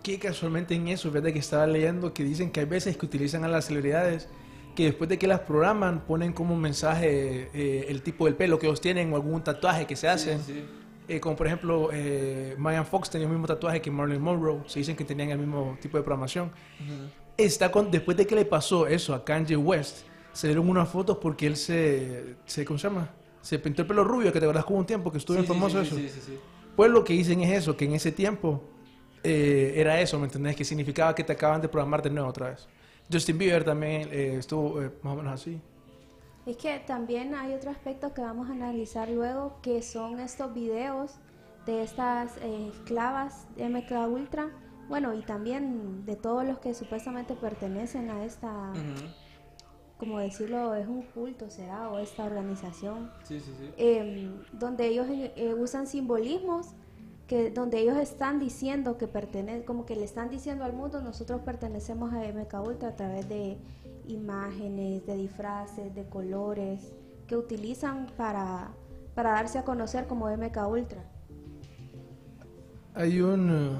Que 0.02 0.18
casualmente 0.18 0.74
en 0.76 0.88
eso, 0.88 1.10
fíjate 1.12 1.34
que 1.34 1.40
estaba 1.40 1.68
leyendo 1.68 2.14
que 2.14 2.24
dicen 2.24 2.52
que 2.52 2.62
hay 2.62 2.66
veces 2.66 2.96
que 2.96 3.06
utilizan 3.06 3.44
a 3.44 3.50
las 3.50 3.66
celebridades 3.66 4.30
que 4.76 4.86
después 4.86 5.10
de 5.10 5.20
que 5.20 5.28
las 5.28 5.42
programan 5.42 6.06
ponen 6.06 6.32
como 6.32 6.56
mensaje 6.56 7.50
eh, 7.54 7.86
el 7.90 8.02
tipo 8.02 8.24
del 8.26 8.36
pelo 8.36 8.60
que 8.60 8.68
ellos 8.68 8.80
tienen 8.80 9.12
o 9.12 9.18
algún 9.18 9.44
tatuaje 9.44 9.86
que 9.86 9.98
se 9.98 10.08
hacen. 10.08 10.40
Sí, 10.40 10.54
sí. 10.54 10.66
Eh, 11.10 11.20
como 11.20 11.36
por 11.36 11.48
ejemplo, 11.48 11.90
eh, 11.92 12.56
Megan 12.58 12.86
Fox 12.86 13.10
tenía 13.10 13.26
el 13.28 13.34
mismo 13.34 13.48
tatuaje 13.48 13.82
que 13.82 13.90
Marilyn 13.90 14.22
Monroe. 14.22 14.62
Se 14.68 14.80
dicen 14.80 14.96
que 14.96 15.04
tenían 15.04 15.30
el 15.32 15.40
mismo 15.40 15.76
tipo 15.82 15.98
de 15.98 16.04
programación. 16.04 16.52
Está 17.36 17.72
con, 17.72 17.90
después 17.90 18.16
de 18.16 18.28
que 18.28 18.36
le 18.36 18.46
pasó 18.46 18.86
eso 18.86 19.14
a 19.16 19.26
Kanye 19.26 19.56
West, 19.58 20.06
se 20.34 20.48
dieron 20.48 20.70
unas 20.70 20.88
fotos 20.88 21.18
porque 21.18 21.48
él 21.48 21.56
se, 21.58 22.36
se 22.46 22.64
¿cómo 22.64 22.78
se 22.78 22.88
llama? 22.90 23.10
Se 23.42 23.58
pintó 23.58 23.82
el 23.82 23.88
pelo 23.88 24.04
rubio, 24.04 24.32
que 24.32 24.40
te 24.40 24.46
acuerdas 24.46 24.66
como 24.66 24.80
un 24.80 24.86
tiempo 24.86 25.12
que 25.12 25.18
estuvo 25.18 25.38
Sí, 25.38 25.44
sí, 25.44 25.48
famoso 25.48 25.82
sí, 25.84 25.88
eso. 25.88 25.96
sí, 25.96 26.22
sí. 26.28 26.40
Pues 26.76 26.92
lo 26.92 27.04
que 27.04 27.14
dicen 27.14 27.42
es 27.42 27.58
eso, 27.58 27.76
que 27.76 27.86
en 27.86 27.94
ese 27.94 28.12
tiempo 28.12 28.64
eh, 29.24 29.74
era 29.78 30.00
eso, 30.00 30.20
¿me 30.20 30.26
entendés? 30.26 30.56
Que 30.56 30.64
significaba 30.64 31.16
que 31.16 31.24
te 31.24 31.34
acaban 31.34 31.60
de 31.62 31.68
programar 31.70 32.02
de 32.04 32.10
nuevo 32.10 32.30
otra 32.30 32.50
vez. 32.52 32.68
Justin 33.12 33.38
Bieber 33.38 33.64
también 33.64 34.08
eh, 34.12 34.36
estuvo 34.38 34.82
eh, 34.82 34.92
más 35.02 35.14
o 35.14 35.16
menos 35.18 35.34
así. 35.34 35.60
Es 36.50 36.58
que 36.58 36.80
también 36.80 37.36
hay 37.36 37.54
otro 37.54 37.70
aspecto 37.70 38.12
que 38.12 38.22
vamos 38.22 38.50
a 38.50 38.54
analizar 38.54 39.08
luego, 39.08 39.60
que 39.62 39.84
son 39.84 40.20
estos 40.20 40.52
videos 40.52 41.12
de 41.68 41.84
estas 41.84 42.38
eh, 42.38 42.72
esclavas 42.74 43.46
de 43.56 43.70
MK 43.70 43.92
Ultra, 44.12 44.50
bueno, 44.88 45.14
y 45.14 45.22
también 45.22 46.08
de 46.08 46.16
todos 46.16 46.44
los 46.44 46.58
que 46.58 46.74
supuestamente 46.74 47.36
pertenecen 47.36 48.10
a 48.10 48.26
esta, 48.26 48.74
como 50.00 50.18
decirlo, 50.18 50.74
es 50.74 50.88
un 50.88 51.04
culto, 51.04 51.52
será, 51.52 51.88
o 51.92 52.00
esta 52.00 52.24
organización, 52.24 53.12
Sí, 53.26 53.40
sí, 53.40 53.54
sí. 53.56 53.70
eh, 53.78 54.32
donde 54.52 54.88
ellos 54.88 55.06
eh, 55.12 55.54
usan 55.56 55.86
simbolismos 55.86 56.74
que 57.28 57.52
donde 57.52 57.78
ellos 57.80 57.96
están 57.98 58.40
diciendo 58.40 58.98
que 58.98 59.08
pertenecen, 59.08 59.62
como 59.62 59.86
que 59.86 59.96
le 59.96 60.04
están 60.04 60.32
diciendo 60.32 60.64
al 60.66 60.74
mundo, 60.74 61.00
nosotros 61.04 61.42
pertenecemos 61.42 62.12
a 62.12 62.24
MK 62.24 62.54
Ultra 62.66 62.90
a 62.90 62.96
través 62.96 63.30
de 63.30 63.60
imágenes, 64.10 65.06
de 65.06 65.16
disfraces, 65.16 65.94
de 65.96 66.06
colores 66.10 66.92
que 67.28 67.38
utilizan 67.38 68.08
para, 68.18 68.72
para 69.16 69.32
darse 69.32 69.60
a 69.60 69.64
conocer 69.64 70.08
como 70.08 70.30
MK 70.30 70.58
Ultra. 70.68 71.04
Hay 72.96 73.22
un... 73.22 73.50
eh, 73.50 73.72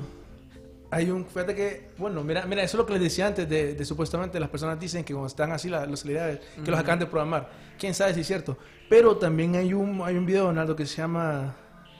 hay 0.92 1.10
un... 1.12 1.26
Fíjate 1.26 1.56
que... 1.56 1.90
Bueno, 1.98 2.24
mira, 2.24 2.46
mira 2.46 2.64
eso 2.64 2.78
es 2.78 2.80
lo 2.80 2.86
que 2.86 2.94
les 2.94 3.02
decía 3.02 3.28
antes 3.28 3.48
de, 3.50 3.74
de 3.74 3.86
supuestamente 3.86 4.40
las 4.40 4.50
personas 4.50 4.80
dicen 4.80 5.04
que 5.04 5.14
cuando 5.14 5.28
están 5.28 5.52
así 5.52 5.70
la- 5.70 5.86
las 5.86 6.00
celebridades, 6.02 6.40
que 6.64 6.72
los 6.72 6.80
acaban 6.80 7.00
de 7.00 7.06
programar. 7.06 7.50
¿Quién 7.78 7.94
sabe 7.94 8.14
si 8.14 8.22
es 8.22 8.28
cierto? 8.28 8.58
Pero 8.90 9.18
también 9.18 9.56
hay 9.56 9.74
un, 9.74 10.02
hay 10.02 10.16
un 10.16 10.26
video, 10.26 10.46
Donaldo, 10.46 10.76
que 10.76 10.86
se 10.86 10.98
llama... 10.98 11.56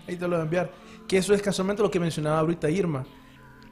Ahí 0.08 0.16
te 0.16 0.22
lo 0.28 0.30
voy 0.30 0.40
a 0.40 0.44
enviar. 0.44 0.72
Que 1.08 1.18
eso 1.18 1.34
es 1.34 1.42
casualmente 1.42 1.82
lo 1.84 1.92
que 1.92 2.00
mencionaba 2.00 2.40
ahorita 2.40 2.70
Irma. 2.70 3.06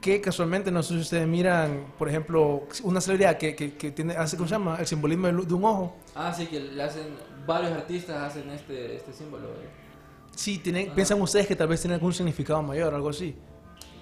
Que 0.00 0.20
casualmente, 0.20 0.70
no 0.70 0.82
sé 0.82 0.94
si 0.94 1.00
ustedes 1.00 1.26
miran, 1.26 1.92
por 1.98 2.08
ejemplo, 2.08 2.62
una 2.84 3.00
celebridad 3.00 3.36
que, 3.36 3.56
que, 3.56 3.74
que 3.76 3.90
tiene, 3.90 4.14
hace, 4.14 4.36
¿cómo 4.36 4.48
se 4.48 4.54
llama? 4.54 4.76
El 4.78 4.86
simbolismo 4.86 5.26
de, 5.26 5.54
un 5.54 5.64
ojo. 5.64 5.96
Ah, 6.14 6.32
sí, 6.32 6.46
que 6.46 6.60
le 6.60 6.80
hacen, 6.82 7.02
varios 7.46 7.72
artistas 7.72 8.16
hacen 8.18 8.48
este, 8.50 8.94
este 8.96 9.12
símbolo. 9.12 9.48
¿eh? 9.48 9.68
Sí, 10.36 10.58
tienen, 10.58 10.90
piensan 10.94 11.20
ustedes 11.20 11.48
que 11.48 11.56
tal 11.56 11.66
vez 11.66 11.80
tiene 11.80 11.94
algún 11.94 12.12
significado 12.12 12.62
mayor, 12.62 12.94
algo 12.94 13.08
así. 13.08 13.34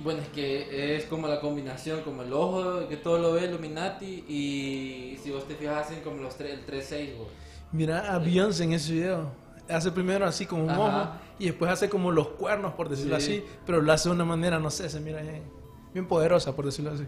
Bueno, 0.05 0.21
es 0.21 0.29
que 0.29 0.97
es 0.97 1.05
como 1.07 1.27
la 1.29 1.41
combinación, 1.41 2.03
como 2.03 2.23
el 2.23 2.33
ojo 2.35 2.87
que 2.89 2.99
todo 2.99 3.17
lo 3.19 3.33
ve 3.33 3.47
Illuminati 3.47 4.25
y 4.29 5.19
si 5.23 5.31
vos 5.31 5.49
te 5.49 5.55
fijas 5.55 5.87
hacen 5.87 6.03
como 6.03 6.21
los 6.23 6.37
tres, 6.37 6.59
el 6.59 6.67
3-6. 6.67 7.17
vos. 7.17 7.29
Mira 7.73 8.13
a 8.15 8.19
Beyoncé 8.19 8.65
en 8.65 8.75
ese 8.75 8.93
video. 8.93 9.31
Hace 9.67 9.91
primero 9.91 10.27
así 10.27 10.45
como 10.45 10.65
un 10.65 10.71
Ajá. 10.71 10.81
ojo 10.81 11.11
y 11.39 11.47
después 11.47 11.71
hace 11.71 11.89
como 11.89 12.13
los 12.13 12.29
cuernos, 12.29 12.75
por 12.75 12.91
decirlo 12.91 13.19
Sí. 13.19 13.39
así, 13.39 13.45
pero 13.65 13.81
lo 13.81 13.91
hace 13.91 14.11
de 14.11 14.15
una 14.15 14.27
manera, 14.27 14.59
no 14.59 14.71
sé, 14.71 14.91
se 14.91 15.01
mira 15.01 15.23
bien, 15.23 15.43
bien 15.97 16.07
poderosa, 16.07 16.55
por 16.55 16.67
decirlo 16.67 16.91
así. 16.91 17.05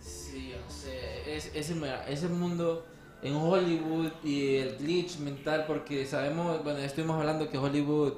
Sí, 0.00 0.52
o 0.52 0.70
sea, 0.70 1.24
es, 1.24 1.52
ese, 1.54 1.74
ese 2.08 2.28
mundo 2.28 2.84
en 3.22 3.36
Hollywood 3.36 4.10
y 4.24 4.56
el 4.56 4.76
glitch 4.76 5.18
mental, 5.20 5.64
porque 5.68 6.04
sabemos, 6.04 6.64
bueno, 6.64 6.80
estuvimos 6.80 7.16
hablando 7.16 7.48
que 7.48 7.58
Hollywood 7.58 8.14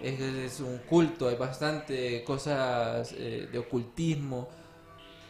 es, 0.00 0.20
es 0.20 0.60
un 0.60 0.78
culto, 0.88 1.28
hay 1.28 1.34
bastante 1.34 2.22
cosas 2.22 3.12
eh, 3.16 3.48
de 3.50 3.58
ocultismo. 3.58 4.48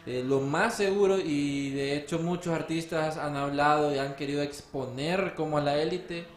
Eh, 0.05 0.23
lo 0.23 0.39
más 0.39 0.75
seguro, 0.75 1.17
y 1.17 1.71
de 1.71 1.97
hecho 1.97 2.19
muchos 2.19 2.53
artistas 2.53 3.17
han 3.17 3.35
hablado 3.35 3.93
y 3.93 3.97
han 3.97 4.15
querido 4.15 4.43
exponer 4.43 5.33
como 5.33 5.57
a 5.57 5.61
la 5.61 5.81
élite 5.81 6.27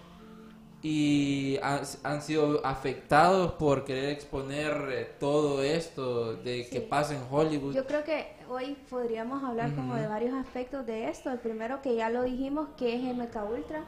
y 0.87 1.59
han, 1.63 1.81
han 2.03 2.21
sido 2.21 2.61
afectados 2.63 3.53
por 3.53 3.85
querer 3.87 4.11
exponer 4.11 4.89
eh, 4.91 5.11
todo 5.19 5.63
esto 5.63 6.35
de 6.37 6.69
que 6.69 6.83
pasa 6.83 7.15
en 7.15 7.23
Hollywood. 7.31 7.75
Yo 7.75 7.87
creo 7.87 8.05
que 8.05 8.27
hoy 8.51 8.77
podríamos 8.91 9.43
hablar 9.43 9.75
como 9.75 9.95
de 9.95 10.07
varios 10.07 10.35
aspectos 10.35 10.85
de 10.85 11.09
esto. 11.09 11.31
El 11.31 11.39
primero 11.39 11.81
que 11.81 11.97
ya 11.97 12.11
lo 12.11 12.23
dijimos, 12.23 12.69
que 12.77 12.97
es 12.97 13.17
MK 13.17 13.35
Ultra. 13.51 13.83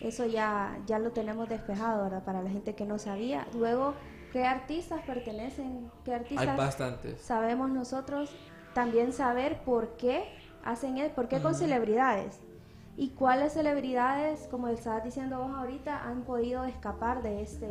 Eso 0.00 0.26
ya, 0.26 0.78
ya 0.86 1.00
lo 1.00 1.10
tenemos 1.10 1.48
despejado, 1.48 2.04
¿verdad? 2.04 2.22
Para 2.22 2.40
la 2.40 2.50
gente 2.50 2.76
que 2.76 2.84
no 2.84 3.00
sabía. 3.00 3.48
Luego, 3.54 3.94
¿qué 4.32 4.44
artistas 4.44 5.00
pertenecen? 5.04 5.90
¿Qué 6.04 6.12
Hay 6.12 6.20
artistas 6.20 6.56
bastantes. 6.56 7.20
sabemos 7.20 7.68
nosotros? 7.68 8.30
También 8.74 9.12
saber 9.12 9.64
por 9.64 9.96
qué 9.96 10.22
hacen 10.64 10.98
eso, 10.98 11.16
por 11.16 11.26
qué 11.26 11.40
con 11.40 11.56
celebridades. 11.56 12.38
Y 12.96 13.10
cuáles 13.10 13.52
celebridades, 13.54 14.40
como 14.50 14.68
estabas 14.68 15.04
diciendo 15.04 15.38
vos 15.38 15.50
ahorita, 15.56 16.04
han 16.04 16.24
podido 16.24 16.64
escapar 16.64 17.22
de 17.22 17.42
este, 17.42 17.66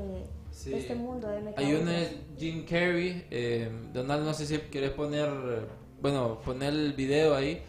Sí. 0.51 0.71
de 0.71 0.79
este 0.79 0.95
mundo 0.95 1.27
de 1.27 1.53
Hay 1.57 1.73
uno 1.73 1.91
es 1.91 2.15
Jim 2.37 2.65
Carrey. 2.65 3.25
eh, 3.29 3.69
Donald, 3.93 4.25
no 4.25 4.33
sé 4.33 4.45
si 4.47 4.57
quieres 4.57 4.91
poner, 4.91 5.29
bueno, 6.01 6.39
poner 6.43 6.73
el 6.73 6.93
video 6.93 7.35
ahí, 7.35 7.61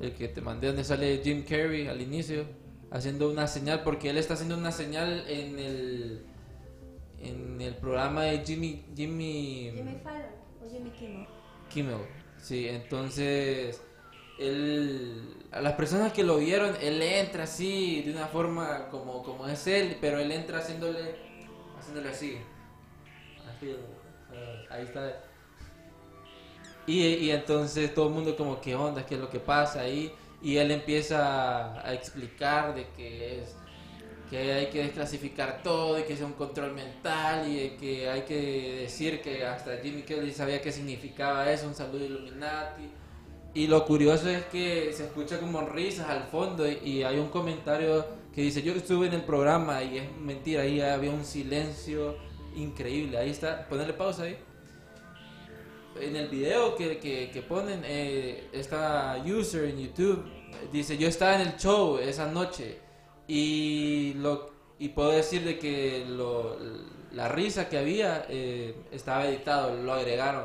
el 0.00 0.12
que 0.12 0.28
te 0.28 0.40
mandé 0.42 0.66
donde 0.66 0.84
sale 0.84 1.20
Jim 1.24 1.44
Carrey 1.44 1.86
al 1.88 2.00
inicio, 2.02 2.44
haciendo 2.90 3.30
una 3.30 3.46
señal, 3.46 3.82
porque 3.82 4.10
él 4.10 4.18
está 4.18 4.34
haciendo 4.34 4.56
una 4.58 4.72
señal 4.72 5.24
en 5.28 5.58
el 5.58 6.26
en 7.18 7.60
el 7.62 7.74
programa 7.76 8.24
de 8.24 8.44
Jimmy 8.44 8.84
Jimmy, 8.94 9.72
Jimmy 9.74 9.98
Fallon 10.04 10.26
o 10.62 10.70
Jimmy 10.70 10.90
Kimmel. 10.90 11.26
Kimmel. 11.70 11.96
Sí, 12.38 12.68
entonces 12.68 13.80
él, 14.38 15.36
a 15.52 15.60
las 15.60 15.74
personas 15.74 16.12
que 16.12 16.22
lo 16.22 16.38
vieron, 16.38 16.76
él 16.80 17.00
entra 17.02 17.44
así 17.44 18.02
de 18.02 18.12
una 18.12 18.26
forma 18.26 18.88
como, 18.90 19.22
como 19.22 19.46
es 19.46 19.66
él, 19.66 19.98
pero 20.00 20.18
él 20.18 20.32
entra 20.32 20.58
haciéndole 20.58 21.16
haciéndole 21.78 22.10
así. 22.10 22.38
Así, 23.48 23.70
eh, 23.70 24.66
ahí 24.70 24.84
está. 24.84 25.22
Y, 26.86 27.02
y 27.02 27.30
entonces 27.30 27.94
todo 27.94 28.08
el 28.08 28.14
mundo 28.14 28.36
como, 28.36 28.60
¿qué 28.60 28.74
onda? 28.74 29.04
¿Qué 29.06 29.14
es 29.14 29.20
lo 29.20 29.30
que 29.30 29.40
pasa 29.40 29.80
ahí? 29.80 30.12
Y 30.42 30.56
él 30.58 30.70
empieza 30.70 31.80
a 31.80 31.94
explicar 31.94 32.74
de 32.74 32.86
que 32.96 33.40
es 33.40 33.56
que 34.30 34.52
hay 34.52 34.66
que 34.66 34.82
desclasificar 34.82 35.62
todo 35.62 35.98
y 35.98 36.02
que 36.02 36.14
es 36.14 36.20
un 36.20 36.32
control 36.32 36.72
mental 36.72 37.48
y 37.48 37.76
que 37.78 38.08
hay 38.08 38.22
que 38.22 38.80
decir 38.82 39.22
que 39.22 39.46
hasta 39.46 39.76
Jimmy 39.78 40.02
Kelly 40.02 40.32
sabía 40.32 40.60
qué 40.60 40.72
significaba 40.72 41.50
eso, 41.50 41.68
un 41.68 41.74
saludo 41.74 42.04
Illuminati. 42.04 42.90
Y 43.56 43.68
lo 43.68 43.86
curioso 43.86 44.28
es 44.28 44.44
que 44.44 44.92
se 44.92 45.06
escucha 45.06 45.40
como 45.40 45.62
risas 45.62 46.10
al 46.10 46.24
fondo 46.24 46.68
y, 46.70 47.02
hay 47.02 47.18
un 47.18 47.28
comentario 47.28 48.04
que 48.34 48.42
dice, 48.42 48.60
yo 48.60 48.74
estuve 48.74 49.06
en 49.06 49.14
el 49.14 49.22
programa 49.22 49.82
y 49.82 49.96
es 49.96 50.14
mentira, 50.18 50.60
ahí 50.60 50.78
había 50.82 51.10
un 51.10 51.24
silencio 51.24 52.18
increíble. 52.54 53.16
Ahí 53.16 53.30
está, 53.30 53.66
ponerle 53.66 53.94
pausa 53.94 54.24
ahí. 54.24 54.36
En 55.98 56.16
el 56.16 56.28
video 56.28 56.76
que, 56.76 56.98
que, 56.98 57.44
ponen, 57.48 57.80
eh, 57.86 58.46
esta 58.52 59.24
user 59.24 59.64
en 59.70 59.78
YouTube 59.78 60.22
dice, 60.70 60.98
yo 60.98 61.08
estaba 61.08 61.36
en 61.36 61.48
el 61.48 61.56
show 61.56 61.96
esa 61.96 62.30
noche 62.30 62.78
y, 63.26 64.12
lo, 64.18 64.50
y 64.78 64.90
puedo 64.90 65.12
decir 65.12 65.42
de 65.44 65.58
que 65.58 66.04
lo, 66.06 66.58
la 67.12 67.28
risa 67.28 67.70
que 67.70 67.78
había 67.78 68.26
eh, 68.28 68.76
estaba 68.92 69.26
editado, 69.26 69.82
lo 69.82 69.94
agregaron, 69.94 70.44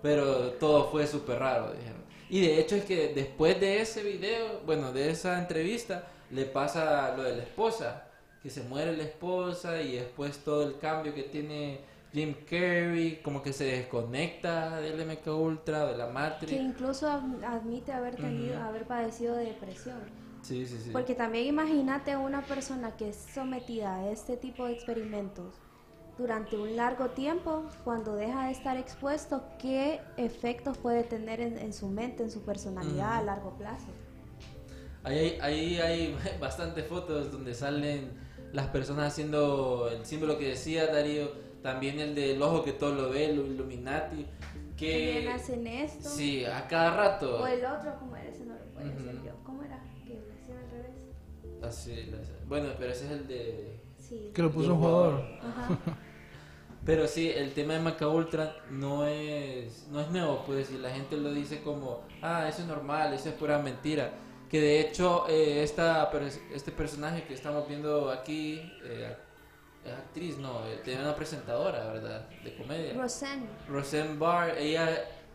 pero 0.00 0.52
todo 0.52 0.90
fue 0.90 1.06
súper 1.06 1.40
raro, 1.40 1.74
dijeron. 1.74 2.07
Y 2.30 2.40
de 2.42 2.60
hecho 2.60 2.76
es 2.76 2.84
que 2.84 3.14
después 3.14 3.58
de 3.60 3.80
ese 3.80 4.02
video, 4.02 4.60
bueno, 4.66 4.92
de 4.92 5.10
esa 5.10 5.38
entrevista, 5.38 6.04
le 6.30 6.44
pasa 6.44 7.16
lo 7.16 7.22
de 7.22 7.36
la 7.36 7.42
esposa, 7.42 8.04
que 8.42 8.50
se 8.50 8.62
muere 8.62 8.96
la 8.96 9.04
esposa 9.04 9.80
y 9.80 9.96
después 9.96 10.38
todo 10.44 10.62
el 10.68 10.78
cambio 10.78 11.14
que 11.14 11.22
tiene 11.24 11.80
Jim 12.12 12.34
Carrey, 12.48 13.20
como 13.22 13.42
que 13.42 13.52
se 13.52 13.64
desconecta 13.64 14.80
del 14.80 15.04
MK 15.06 15.26
Ultra, 15.28 15.86
de 15.86 15.96
la 15.96 16.06
Que 16.06 16.12
Matrix. 16.12 16.52
incluso 16.52 17.08
ad- 17.10 17.42
admite 17.44 17.92
haber 17.92 18.16
tenido, 18.16 18.58
haber 18.62 18.84
padecido 18.86 19.34
de 19.36 19.44
depresión. 19.46 20.00
Sí, 20.42 20.66
sí, 20.66 20.78
sí. 20.82 20.90
Porque 20.92 21.14
también 21.14 21.46
imagínate 21.46 22.16
una 22.16 22.42
persona 22.42 22.96
que 22.96 23.08
es 23.10 23.16
sometida 23.34 23.96
a 23.96 24.10
este 24.10 24.36
tipo 24.36 24.66
de 24.66 24.72
experimentos 24.74 25.54
durante 26.18 26.56
un 26.56 26.76
largo 26.76 27.06
tiempo, 27.10 27.62
cuando 27.84 28.14
deja 28.16 28.46
de 28.46 28.52
estar 28.52 28.76
expuesto, 28.76 29.44
¿qué 29.60 30.00
efectos 30.16 30.76
puede 30.76 31.04
tener 31.04 31.40
en, 31.40 31.56
en 31.58 31.72
su 31.72 31.88
mente, 31.88 32.24
en 32.24 32.30
su 32.30 32.42
personalidad 32.42 33.12
a 33.14 33.16
Ujú. 33.18 33.26
largo 33.26 33.50
plazo? 33.56 33.86
Ahí 35.04 35.18
hay, 35.18 35.38
ahí 35.40 35.78
hay 35.78 36.16
bastantes 36.40 36.86
fotos 36.86 37.30
donde 37.30 37.54
salen 37.54 38.10
las 38.52 38.66
personas 38.68 39.12
haciendo 39.12 39.88
el 39.92 40.04
símbolo 40.04 40.38
que 40.38 40.48
decía 40.48 40.86
Darío, 40.88 41.28
también 41.62 42.00
el 42.00 42.14
del 42.14 42.40
ojo 42.42 42.64
que 42.64 42.72
todo 42.72 42.94
lo 42.94 43.10
ve, 43.10 43.26
el 43.30 43.38
Illuminati, 43.38 44.26
que 44.76 45.12
También 45.14 45.28
hacen 45.28 45.66
esto. 45.66 46.08
sí, 46.08 46.44
a 46.44 46.66
cada 46.66 46.96
rato. 46.96 47.40
O 47.42 47.46
el 47.46 47.64
otro, 47.64 47.94
¿cómo 47.98 48.16
era? 48.16 48.28
Ese 48.28 48.44
no 48.44 48.54
lo 48.54 48.64
puede 48.72 48.88
Ujú. 48.90 48.98
hacer 48.98 49.14
yo. 49.24 49.32
¿Cómo 49.44 49.62
era? 49.62 49.80
Que 50.04 50.14
lo 50.14 50.32
hacía 50.34 50.54
al 50.58 50.70
revés. 50.70 51.62
Así, 51.62 52.10
la- 52.10 52.18
bueno, 52.48 52.68
pero 52.78 52.92
ese 52.92 53.04
es 53.06 53.10
el 53.12 53.26
de... 53.28 53.80
Sí. 53.98 54.30
Que 54.32 54.42
lo 54.42 54.50
puso 54.50 54.72
un 54.74 54.80
jugador. 54.80 55.20
Ajá. 55.42 55.78
Pero 56.88 57.06
sí, 57.06 57.30
el 57.30 57.52
tema 57.52 57.74
de 57.74 57.80
Maca 57.80 58.08
Ultra 58.08 58.62
no 58.70 59.06
es, 59.06 59.88
no 59.88 60.00
es 60.00 60.08
nuevo, 60.08 60.42
pues, 60.46 60.70
y 60.70 60.78
la 60.78 60.88
gente 60.88 61.18
lo 61.18 61.34
dice 61.34 61.60
como, 61.60 62.00
ah, 62.22 62.48
eso 62.48 62.62
es 62.62 62.66
normal, 62.66 63.12
eso 63.12 63.28
es 63.28 63.34
pura 63.34 63.58
mentira. 63.58 64.10
Que 64.48 64.58
de 64.58 64.80
hecho, 64.80 65.26
eh, 65.28 65.62
esta, 65.62 66.10
este 66.50 66.72
personaje 66.72 67.24
que 67.24 67.34
estamos 67.34 67.68
viendo 67.68 68.10
aquí, 68.10 68.72
eh, 68.84 69.14
es 69.84 69.92
actriz, 69.92 70.38
no, 70.38 70.66
eh, 70.66 70.80
tiene 70.82 71.02
una 71.02 71.14
presentadora, 71.14 71.92
¿verdad? 71.92 72.26
De 72.42 72.56
comedia. 72.56 72.94
Roseanne. 72.94 73.48
Roseanne 73.68 74.16
Barr, 74.16 74.56
ella 74.56 74.88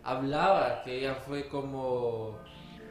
hablaba 0.03 0.81
que 0.83 1.01
ella 1.01 1.13
fue 1.13 1.50
como 1.50 2.39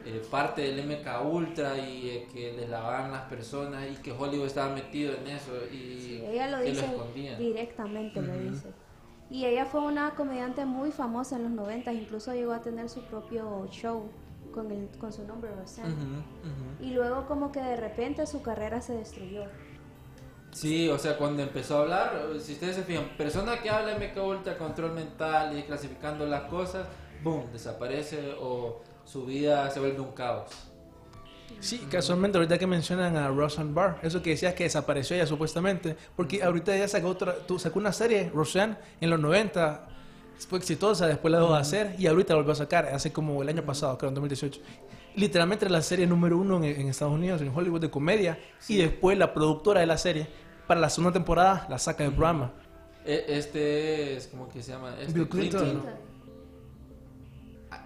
eh, 0.05 0.21
parte 0.29 0.61
del 0.61 0.79
MK 0.79 1.07
Ultra 1.25 1.77
y 1.77 2.09
eh, 2.09 2.27
que 2.33 2.53
les 2.53 2.69
lavaban 2.69 3.11
las 3.11 3.23
personas 3.23 3.85
y 3.91 3.95
que 4.01 4.11
Hollywood 4.11 4.47
estaba 4.47 4.73
metido 4.73 5.13
en 5.15 5.27
eso 5.27 5.51
y 5.71 5.75
Sí, 6.01 6.21
ella 6.25 6.49
lo 6.49 6.57
que 6.63 6.71
dice 6.71 6.85
escondían. 6.85 7.37
directamente, 7.37 8.21
lo 8.21 8.33
Ujú. 8.33 8.41
dice. 8.41 8.73
Y 9.29 9.45
ella 9.45 9.65
fue 9.65 9.81
una 9.81 10.11
comediante 10.15 10.65
muy 10.65 10.91
famosa 10.91 11.37
en 11.37 11.43
los 11.43 11.51
90, 11.53 11.91
incluso 11.93 12.33
llegó 12.33 12.51
a 12.53 12.61
tener 12.61 12.89
su 12.89 13.01
propio 13.01 13.67
show 13.71 14.09
con, 14.53 14.69
el, 14.71 14.89
con 14.99 15.11
su 15.11 15.25
nombre, 15.25 15.49
Roseanne. 15.55 15.93
Ujú, 15.93 16.03
ujú. 16.03 16.85
Y 16.85 16.93
luego 16.93 17.25
como 17.25 17.51
que 17.51 17.59
de 17.61 17.75
repente 17.77 18.27
su 18.27 18.41
carrera 18.43 18.81
se 18.81 18.93
destruyó. 18.93 19.45
Sí, 20.51 20.87
o 20.87 20.99
sea, 20.99 21.17
cuando 21.17 21.41
empezó 21.41 21.77
a 21.77 21.81
hablar, 21.81 22.13
si 22.39 22.53
ustedes 22.53 22.75
se 22.75 22.83
fijan, 22.83 23.09
persona 23.17 23.59
que 23.61 23.71
habla 23.71 23.95
MK 23.95 24.17
Ultra, 24.23 24.57
control 24.57 24.91
mental 24.91 25.57
y 25.57 25.63
clasificando 25.63 26.27
las 26.27 26.43
cosas, 26.43 26.87
boom, 27.23 27.51
desaparece 27.51 28.35
o 28.39 28.83
su 29.05 29.25
vida 29.25 29.69
se 29.69 29.79
vuelve 29.79 29.99
un 29.99 30.11
caos. 30.11 30.49
Sí, 31.59 31.85
casualmente 31.89 32.37
ahorita 32.37 32.57
que 32.57 32.67
mencionan 32.67 33.15
a 33.15 33.27
Roseanne 33.29 33.73
Barr, 33.73 33.99
eso 34.01 34.21
que 34.21 34.31
decías 34.31 34.53
que 34.53 34.63
desapareció 34.63 35.15
ella 35.15 35.27
supuestamente, 35.27 35.95
porque 36.15 36.43
ahorita 36.43 36.75
ella 36.75 36.87
sacó 36.87 37.09
otra, 37.09 37.35
tú 37.47 37.57
sacó 37.59 37.79
una 37.79 37.93
serie, 37.93 38.29
Roseanne, 38.33 38.75
en 38.99 39.09
los 39.09 39.19
90, 39.19 39.87
fue 40.49 40.57
exitosa, 40.59 41.07
después 41.07 41.31
la 41.31 41.39
dejó 41.39 41.53
de 41.53 41.59
hacer 41.59 41.95
y 41.97 42.07
ahorita 42.07 42.33
la 42.33 42.37
volvió 42.37 42.51
a 42.53 42.55
sacar, 42.55 42.87
hace 42.87 43.13
como 43.13 43.41
el 43.41 43.49
año 43.49 43.63
pasado, 43.63 43.97
creo 43.97 44.09
en 44.09 44.15
2018. 44.15 44.59
Literalmente 45.15 45.69
la 45.69 45.81
serie 45.81 46.07
número 46.07 46.37
uno 46.37 46.57
en, 46.57 46.63
en 46.65 46.87
Estados 46.89 47.13
Unidos, 47.13 47.39
en 47.41 47.49
Hollywood 47.55 47.81
de 47.81 47.89
comedia, 47.91 48.39
y 48.67 48.77
después 48.77 49.17
la 49.17 49.33
productora 49.33 49.79
de 49.79 49.85
la 49.85 49.97
serie, 49.97 50.27
para 50.67 50.79
la 50.81 50.89
segunda 50.89 51.13
temporada, 51.13 51.67
la 51.69 51.77
saca 51.77 52.03
del 52.03 52.13
programa. 52.13 52.51
E- 53.05 53.25
Este 53.27 54.17
es, 54.17 54.27
como 54.27 54.49
que 54.49 54.63
se 54.63 54.71
llama? 54.71 54.95
Este, 54.99 55.13
Bill 55.13 55.29
Clinton. 55.29 55.83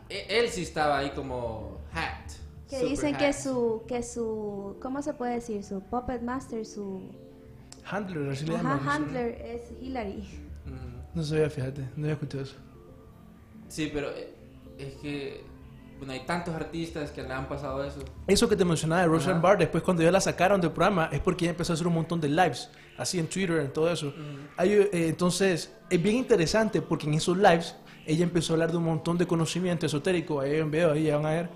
Él 0.09 0.49
sí 0.49 0.63
estaba 0.63 0.99
ahí 0.99 1.11
como 1.11 1.79
hacked. 1.93 2.35
Que 2.69 2.83
dicen 2.83 3.15
que 3.15 3.31
su, 3.31 3.83
que 3.87 4.03
su, 4.03 4.77
¿cómo 4.81 5.01
se 5.01 5.13
puede 5.13 5.35
decir? 5.35 5.63
Su 5.63 5.81
puppet 5.81 6.21
master, 6.21 6.65
su 6.65 7.01
Handler, 7.89 8.29
así 8.29 8.45
le 8.45 8.55
ajá, 8.55 8.63
llaman. 8.63 8.89
handler 8.89 9.41
es 9.41 9.61
Hillary. 9.81 10.23
No 11.13 11.23
sabía, 11.23 11.49
fíjate, 11.49 11.81
no 11.95 12.03
había 12.03 12.13
escuchado 12.13 12.43
eso. 12.43 12.55
Sí, 13.69 13.89
pero 13.93 14.09
eh, 14.11 14.33
es 14.77 14.95
que, 14.95 15.43
bueno, 15.97 16.11
hay 16.13 16.25
tantos 16.25 16.53
artistas 16.53 17.11
que 17.11 17.23
le 17.23 17.31
han 17.33 17.47
pasado 17.47 17.83
eso. 17.83 18.01
Eso 18.27 18.49
que 18.49 18.55
te 18.55 18.65
mencionaba 18.65 19.01
de 19.01 19.07
Roseanne. 19.07 19.39
Barr, 19.39 19.57
después 19.57 19.81
cuando 19.83 20.03
ya 20.03 20.11
la 20.11 20.21
sacaron 20.21 20.59
del 20.59 20.71
programa, 20.71 21.09
es 21.11 21.21
porque 21.21 21.45
ella 21.45 21.51
empezó 21.51 21.71
a 21.71 21.75
hacer 21.75 21.87
un 21.87 21.93
montón 21.93 22.19
de 22.19 22.27
lives, 22.27 22.69
así 22.97 23.17
en 23.17 23.27
Twitter, 23.27 23.57
en 23.61 23.71
todo 23.71 23.89
eso. 23.89 24.13
Hay, 24.57 24.73
eh, 24.73 24.89
entonces, 24.91 25.73
es 25.89 26.03
bien 26.03 26.17
interesante 26.17 26.81
porque 26.81 27.07
en 27.07 27.13
esos 27.15 27.37
lives 27.37 27.75
ella 28.07 28.23
empezó 28.23 28.53
a 28.53 28.55
hablar 28.55 28.71
de 28.71 28.77
un 28.77 28.85
montón 28.85 29.17
de 29.17 29.27
conocimiento 29.27 29.85
esotérico, 29.85 30.39
ahí 30.39 30.53
hay 30.53 30.61
un 30.61 30.71
video, 30.71 30.93
ahí 30.93 31.03
ya 31.03 31.17
van 31.17 31.25
a 31.25 31.29
ver. 31.31 31.49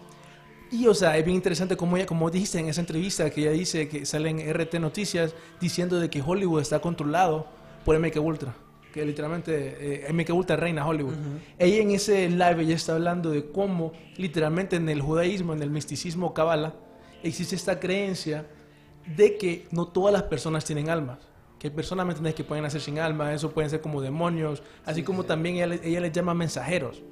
Y, 0.71 0.87
o 0.87 0.93
sea, 0.93 1.17
es 1.17 1.25
bien 1.25 1.35
interesante 1.35 1.75
como 1.75 1.97
ella, 1.97 2.05
como 2.05 2.29
dijiste 2.29 2.59
en 2.59 2.69
esa 2.69 2.81
entrevista, 2.81 3.29
que 3.29 3.41
ella 3.41 3.51
dice 3.51 3.89
que 3.89 4.05
sale 4.05 4.29
en 4.29 4.53
RT 4.53 4.75
Noticias 4.75 5.33
diciendo 5.59 5.99
de 5.99 6.09
que 6.09 6.21
Hollywood 6.21 6.61
está 6.61 6.79
controlado 6.79 7.47
por 7.83 7.99
MK 7.99 8.17
Ultra. 8.21 8.55
Que 8.93 9.05
literalmente 9.05 10.07
eh, 10.07 10.13
MK 10.13 10.29
Ultra 10.33 10.55
reina 10.55 10.85
Hollywood. 10.85 11.13
Ella 11.57 11.81
en 11.81 11.91
ese 11.91 12.29
live, 12.29 12.61
ella 12.61 12.75
está 12.75 12.93
hablando 12.93 13.31
de 13.31 13.51
cómo, 13.51 13.93
literalmente 14.17 14.77
en 14.77 14.87
el 14.87 15.01
judaísmo, 15.01 15.53
en 15.53 15.61
el 15.61 15.69
misticismo 15.69 16.33
cabala, 16.33 16.73
existe 17.23 17.55
esta 17.55 17.79
creencia 17.79 18.47
de 19.15 19.37
que 19.37 19.67
no 19.71 19.87
todas 19.87 20.13
las 20.13 20.23
personas 20.23 20.63
tienen 20.63 20.89
almas. 20.89 21.30
Que 21.61 21.67
hay 21.67 21.73
personas, 21.75 22.07
¿me 22.07 22.13
entiendes?, 22.13 22.33
que 22.33 22.43
pueden 22.43 22.63
nacer 22.63 22.81
sin 22.81 22.97
alma, 22.97 23.31
eso 23.31 23.51
pueden 23.51 23.69
ser 23.69 23.81
como 23.81 24.01
demonios, 24.01 24.63
así 24.83 25.03
como 25.03 25.25
también 25.25 25.57
ella, 25.57 25.79
ella 25.83 25.99
les 25.99 26.11
llama 26.11 26.33
mensajeros. 26.33 27.03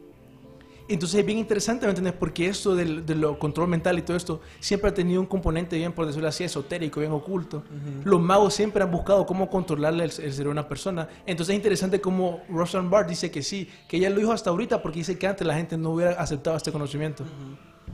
Entonces 0.88 1.20
es 1.20 1.26
bien 1.28 1.38
interesante, 1.38 1.86
¿me 1.86 1.92
entiendes? 1.92 2.16
Porque 2.16 2.48
esto 2.48 2.76
del, 2.76 3.06
de 3.06 3.14
lo 3.14 3.38
control 3.38 3.68
mental 3.68 4.00
y 4.00 4.02
todo 4.02 4.18
esto 4.18 4.42
siempre 4.60 4.90
ha 4.90 4.94
tenido 4.96 5.22
un 5.22 5.28
componente 5.28 5.76
bien, 5.76 5.94
por 5.94 6.08
decirlo 6.08 6.28
así, 6.28 6.46
esotérico, 6.46 7.00
bien 7.00 7.12
oculto. 7.12 7.64
Los 8.04 8.20
magos 8.20 8.56
siempre 8.56 8.82
han 8.82 8.90
buscado 8.90 9.24
cómo 9.28 9.52
controlarle 9.52 10.06
el, 10.06 10.10
el 10.10 10.34
cerebro 10.34 10.50
a 10.50 10.54
una 10.54 10.68
persona. 10.68 11.08
Entonces 11.28 11.54
es 11.54 11.58
interesante 11.58 12.02
como 12.02 12.42
Roseanne 12.50 12.90
Barr 12.90 13.06
dice 13.06 13.30
que 13.30 13.44
sí, 13.44 13.70
que 13.88 13.98
ella 13.98 14.10
lo 14.10 14.16
dijo 14.16 14.32
hasta 14.32 14.50
ahorita 14.50 14.82
porque 14.82 14.98
dice 14.98 15.16
que 15.20 15.28
antes 15.28 15.46
la 15.46 15.54
gente 15.54 15.78
no 15.78 15.92
hubiera 15.92 16.14
aceptado 16.14 16.58
este 16.58 16.72
conocimiento. 16.72 17.24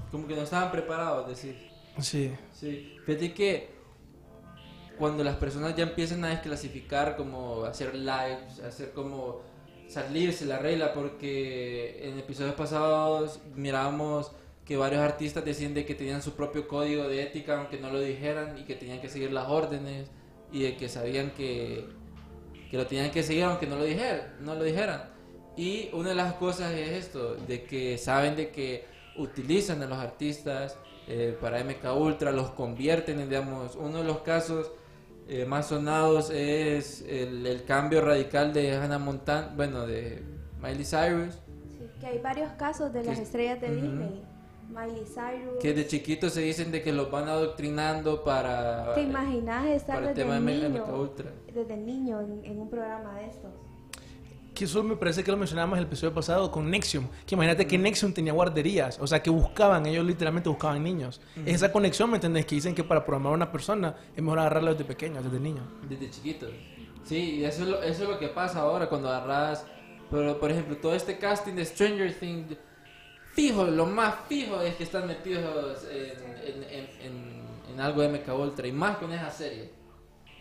Como 0.10 0.26
que 0.26 0.38
no 0.38 0.44
estaban 0.44 0.72
preparados, 0.72 1.28
decir. 1.28 1.68
Sí. 2.00 2.32
Sí, 2.54 2.96
fíjate 3.06 3.34
que 3.34 3.75
cuando 4.98 5.24
las 5.24 5.36
personas 5.36 5.76
ya 5.76 5.84
empiezan 5.84 6.24
a 6.26 6.30
desclasificar, 6.30 7.16
como 7.16 7.66
hacer 7.66 7.96
lives, 7.96 8.60
hacer 8.66 8.92
como 8.92 9.42
salirse 9.88 10.46
la 10.46 10.60
regla, 10.60 10.94
porque 10.94 12.08
en 12.08 12.18
episodios 12.20 12.56
pasados 12.56 13.40
mirábamos 13.56 14.32
que 14.66 14.78
varios 14.78 15.02
artistas 15.02 15.46
decían 15.46 15.74
de 15.74 15.86
que 15.86 15.94
tenían 15.94 16.22
su 16.22 16.36
propio 16.36 16.68
código 16.68 17.08
de 17.08 17.22
ética, 17.22 17.58
aunque 17.58 17.80
no 17.80 17.92
lo 17.92 18.00
dijeran, 18.00 18.58
y 18.58 18.64
que 18.64 18.76
tenían 18.76 19.00
que 19.00 19.10
seguir 19.10 19.32
las 19.32 19.48
órdenes, 19.48 20.10
y 20.52 20.64
de 20.64 20.76
que 20.76 20.90
sabían 20.90 21.32
que, 21.32 21.86
que 22.72 22.78
lo 22.78 22.88
tenían 22.88 23.12
que 23.12 23.22
seguir 23.22 23.44
aunque 23.44 23.68
no 23.68 23.76
lo 23.78 23.84
dijeran, 23.84 24.36
no 24.40 24.56
lo 24.56 24.64
dijeran. 24.64 25.14
Y 25.56 25.90
una 25.94 26.10
de 26.10 26.16
las 26.16 26.34
cosas 26.34 26.74
es 26.74 26.90
esto, 26.90 27.36
de 27.36 27.64
que 27.64 27.98
saben 27.98 28.36
de 28.36 28.50
que 28.50 28.86
utilizan 29.18 29.82
a 29.84 29.86
los 29.86 29.98
artistas 29.98 30.78
eh, 31.08 31.38
para 31.40 31.64
MK 31.64 31.96
Ultra, 31.96 32.32
los 32.32 32.50
convierten 32.52 33.20
en, 33.20 33.30
digamos, 33.30 33.76
uno 33.76 34.00
de 34.00 34.04
los 34.04 34.20
casos 34.20 34.72
eh, 35.28 35.46
más 35.46 35.68
sonados 35.68 36.30
es 36.30 37.02
el, 37.08 37.46
el 37.48 37.64
cambio 37.66 38.02
radical 38.02 38.54
de 38.54 38.76
Hannah 38.76 39.00
Montana, 39.00 39.54
bueno, 39.56 39.86
de 39.86 40.24
Miley 40.62 40.86
Cyrus, 40.86 41.36
Sí, 41.78 41.90
que 42.00 42.06
hay 42.08 42.20
varios 42.20 42.52
casos 42.54 42.94
de 42.94 43.04
las 43.04 43.20
estrellas 43.20 43.60
de 43.62 43.68
Ujú. 43.68 43.82
Disney. 43.82 44.24
Miley 44.70 45.06
Cyrus. 45.06 45.60
que 45.62 45.74
de 45.74 45.86
chiquitos 45.88 46.34
se 46.34 46.42
dicen 46.42 46.72
de 46.72 46.82
que 46.82 46.92
los 46.92 47.12
van 47.12 47.30
adoctrinando 47.30 48.24
para, 48.24 48.94
¿Te 48.96 49.02
imaginas 49.04 49.66
estar 49.68 49.98
para 49.98 50.10
el 50.10 50.16
desde 50.16 50.28
tema 50.28 50.40
de 50.40 50.58
niño, 50.58 50.70
MK 50.86 50.94
Ultra. 51.00 51.32
desde 51.54 51.78
niño 51.78 52.22
en, 52.22 52.44
en 52.46 52.60
un 52.60 52.70
programa 52.70 53.14
de 53.20 53.28
estos? 53.28 53.52
Que 54.56 54.64
eso 54.66 54.82
me 54.84 54.96
parece 54.96 55.22
que 55.24 55.32
lo 55.32 55.38
mencionábamos 55.38 55.78
el 55.78 55.84
episodio 55.84 56.14
pasado 56.14 56.50
con 56.50 56.70
Nexium. 56.72 57.08
Que 57.28 57.36
imagínate 57.36 57.68
que 57.68 57.78
Nexium 57.78 58.14
tenía 58.14 58.32
guarderías. 58.32 58.98
O 59.02 59.06
sea, 59.06 59.22
que 59.22 59.30
buscaban, 59.30 59.86
ellos 59.86 60.06
literalmente 60.06 60.48
buscaban 60.50 60.82
niños. 60.82 61.20
Esa 61.46 61.72
conexión, 61.74 62.10
¿me 62.10 62.16
entendés? 62.18 62.46
Que 62.46 62.56
dicen 62.56 62.74
que 62.74 62.84
para 62.84 63.04
programar 63.06 63.34
a 63.34 63.36
una 63.36 63.52
persona 63.52 63.96
es 64.16 64.24
mejor 64.24 64.40
agarrarla 64.40 64.72
desde 64.72 64.86
pequeño, 64.86 65.22
desde 65.22 65.40
niño. 65.42 65.62
Desde 65.90 66.10
chiquitos. 66.10 66.52
Sí, 67.04 67.36
y 67.36 67.44
eso 67.44 67.64
es, 67.64 67.68
lo, 67.70 67.84
eso 67.84 68.04
es 68.04 68.10
lo 68.10 68.18
que 68.18 68.30
pasa 68.30 68.62
ahora 68.62 68.88
cuando 68.88 69.10
agarras. 69.10 69.66
Pero, 70.10 70.40
por 70.40 70.50
ejemplo, 70.50 70.78
todo 70.78 70.96
este 70.96 71.18
casting 71.18 71.54
de 71.54 71.66
Stranger 71.66 72.14
Things, 72.18 72.56
fijo, 73.34 73.66
lo 73.66 73.86
más 73.86 74.16
fijo 74.30 74.62
es 74.62 74.76
que 74.76 74.84
están 74.84 75.06
metidos 75.08 75.86
en, 75.92 76.64
en, 76.64 76.64
en, 76.64 77.46
en- 77.72 77.80
algo 77.82 78.02
de 78.02 78.08
MK 78.08 78.30
Ultra. 78.40 78.66
Y 78.68 78.72
más 78.72 78.96
con 78.98 79.12
esa 79.12 79.30
serie. 79.30 79.70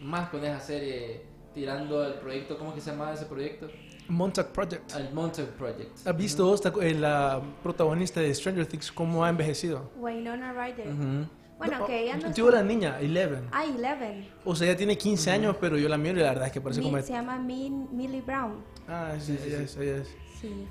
Más 0.00 0.28
con 0.30 0.44
esa 0.44 0.60
serie 0.60 1.22
tirando 1.52 2.06
el 2.06 2.14
proyecto. 2.14 2.56
¿Cómo 2.56 2.72
que 2.74 2.80
se 2.80 2.92
llamaba 2.92 3.12
ese 3.14 3.26
proyecto? 3.26 3.68
Montauk 4.08 4.48
Project. 4.48 4.92
Al 4.94 5.12
Montauk 5.14 5.48
Project. 5.50 6.06
¿Has 6.06 6.16
visto 6.16 6.54
esta- 6.54 6.72
eh, 6.82 6.94
la 6.94 7.40
protagonista 7.62 8.20
de 8.20 8.34
Stranger 8.34 8.66
Things 8.66 8.92
cómo 8.92 9.24
ha 9.24 9.28
envejecido? 9.30 9.90
Winona 9.96 10.52
Ryder. 10.52 10.88
Ujú. 10.88 11.26
Bueno, 11.56 11.78
No, 11.78 11.86
que 11.86 12.02
ella 12.02 12.16
no 12.16 12.34
Yo 12.34 12.50
la 12.50 12.62
niña, 12.62 12.98
Eleven. 13.00 13.46
Ah, 13.52 13.64
Eleven. 13.64 14.28
O 14.44 14.54
sea, 14.56 14.66
ella 14.68 14.76
tiene 14.76 14.98
15 14.98 15.30
años, 15.30 15.56
pero 15.60 15.78
yo 15.78 15.88
la 15.88 15.96
miro 15.96 16.18
y 16.18 16.22
la 16.22 16.30
verdad 16.30 16.46
es 16.48 16.52
que 16.52 16.60
parece 16.60 16.80
Mi- 16.80 16.90
como... 16.90 17.00
Se 17.00 17.12
llama 17.12 17.38
Min- 17.38 17.88
Millie 17.96 18.20
Brown. 18.22 18.56
Ah, 18.88 19.14
sí, 19.18 19.38
ella 19.44 19.60
es, 19.62 19.76
ella 19.76 19.96
es. 19.98 20.08
Sí. 20.40 20.66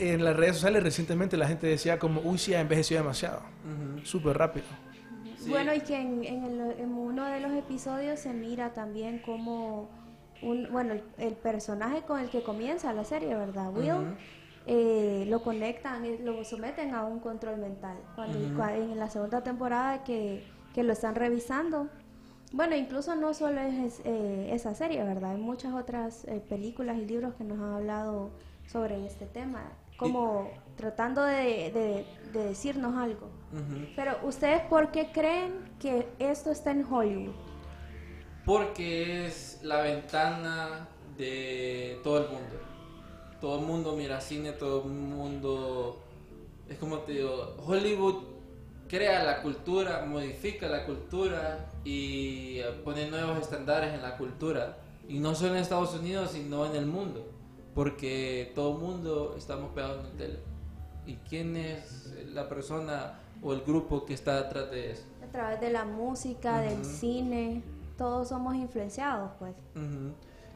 En 0.00 0.24
las 0.24 0.34
redes 0.36 0.56
sociales 0.56 0.82
recientemente 0.82 1.36
la 1.36 1.46
gente 1.46 1.68
decía 1.68 1.98
como, 2.00 2.20
uy, 2.20 2.36
sí, 2.36 2.52
ha 2.52 2.60
envejecido 2.60 3.00
demasiado. 3.00 3.42
Súper 4.02 4.36
rápido. 4.36 4.66
Sí. 5.38 5.48
Bueno, 5.50 5.72
y 5.72 5.80
que 5.80 5.94
en, 6.00 6.24
en 6.24 6.44
el- 6.44 6.80
en 6.80 6.92
uno 6.92 7.24
de 7.26 7.38
los 7.40 7.52
episodios 7.52 8.18
se 8.18 8.32
mira 8.32 8.74
también 8.74 9.20
como 9.20 9.88
un, 10.44 10.68
bueno, 10.70 10.92
el, 10.94 11.02
el 11.18 11.34
personaje 11.34 12.02
con 12.02 12.20
el 12.20 12.28
que 12.30 12.42
comienza 12.42 12.92
la 12.92 13.04
serie, 13.04 13.34
¿verdad? 13.34 13.70
Will, 13.74 13.84
eh, 14.66 15.24
lo 15.28 15.42
conectan, 15.42 16.04
eh, 16.04 16.18
lo 16.22 16.42
someten 16.44 16.94
a 16.94 17.04
un 17.04 17.20
control 17.20 17.58
mental. 17.58 17.96
Cuando, 18.16 18.38
en 18.92 18.98
la 18.98 19.10
segunda 19.10 19.42
temporada 19.42 20.04
que, 20.04 20.42
que 20.74 20.82
lo 20.82 20.92
están 20.92 21.14
revisando. 21.14 21.88
Bueno, 22.52 22.76
incluso 22.76 23.16
no 23.16 23.34
solo 23.34 23.60
es 23.60 24.00
eh, 24.04 24.50
esa 24.52 24.74
serie, 24.74 25.02
¿verdad? 25.02 25.32
Hay 25.32 25.40
muchas 25.40 25.74
otras 25.74 26.24
eh, 26.26 26.40
películas 26.48 26.96
y 26.98 27.04
libros 27.04 27.34
que 27.34 27.44
nos 27.44 27.58
han 27.58 27.74
hablado 27.74 28.30
sobre 28.66 29.04
este 29.06 29.26
tema. 29.26 29.62
como 29.96 30.48
tratando 30.76 31.22
de, 31.22 31.70
de- 31.72 32.04
de 32.32 32.44
decirnos 32.46 32.96
algo. 32.96 33.28
Pero 33.94 34.12
ustedes, 34.24 34.60
¿por 34.62 34.90
qué 34.90 35.12
creen 35.12 35.52
que 35.78 36.08
esto 36.18 36.50
está 36.50 36.72
en 36.72 36.84
Hollywood? 36.84 37.32
Porque 38.44 39.26
es 39.26 39.60
la 39.62 39.80
ventana 39.80 40.88
de 41.16 41.98
todo 42.02 42.18
el 42.18 42.28
mundo. 42.28 42.60
Todo 43.40 43.60
el 43.60 43.66
mundo 43.66 43.94
mira 43.96 44.20
cine, 44.20 44.52
todo 44.52 44.82
el 44.84 44.90
mundo... 44.90 46.00
Es 46.68 46.78
como 46.78 46.98
te 46.98 47.12
digo, 47.12 47.56
Hollywood 47.66 48.24
crea 48.88 49.22
la 49.24 49.42
cultura, 49.42 50.04
modifica 50.06 50.68
la 50.68 50.86
cultura 50.86 51.70
y 51.84 52.60
pone 52.84 53.10
nuevos 53.10 53.38
estándares 53.38 53.94
en 53.94 54.02
la 54.02 54.16
cultura. 54.16 54.78
Y 55.08 55.18
no 55.20 55.34
solo 55.34 55.54
en 55.54 55.60
Estados 55.60 55.94
Unidos, 55.94 56.30
sino 56.32 56.66
en 56.66 56.76
el 56.76 56.86
mundo. 56.86 57.26
Porque 57.74 58.52
todo 58.54 58.72
el 58.72 58.78
mundo 58.78 59.34
estamos 59.36 59.72
pegados 59.74 60.00
en 60.00 60.06
el 60.10 60.16
tele. 60.16 60.38
¿Y 61.06 61.16
quién 61.28 61.56
es 61.56 62.14
la 62.32 62.48
persona 62.48 63.20
o 63.42 63.52
el 63.52 63.60
grupo 63.60 64.06
que 64.06 64.14
está 64.14 64.42
detrás 64.42 64.70
de 64.70 64.92
eso? 64.92 65.02
A 65.22 65.30
través 65.30 65.60
de 65.60 65.70
la 65.70 65.84
música, 65.84 66.60
del 66.60 66.80
Ujú. 66.80 66.84
cine, 66.84 67.62
todos 67.96 68.28
somos 68.28 68.54
influenciados, 68.54 69.32
pues. 69.38 69.54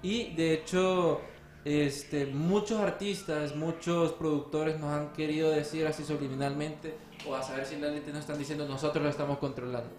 Y 0.02 0.34
de 0.34 0.54
hecho, 0.54 1.20
este, 1.64 2.26
muchos 2.26 2.80
artistas, 2.80 3.54
muchos 3.54 4.12
productores 4.12 4.78
nos 4.78 4.90
han 4.90 5.12
querido 5.12 5.50
decir 5.50 5.86
así 5.86 6.04
subliminalmente, 6.04 6.94
o 7.28 7.34
a 7.34 7.42
saber 7.42 7.66
si 7.66 7.74
élite 7.74 8.10
nos 8.12 8.20
están 8.20 8.38
diciendo, 8.38 8.66
nosotros 8.66 9.02
lo 9.02 9.10
estamos 9.10 9.38
controlando. 9.38 9.90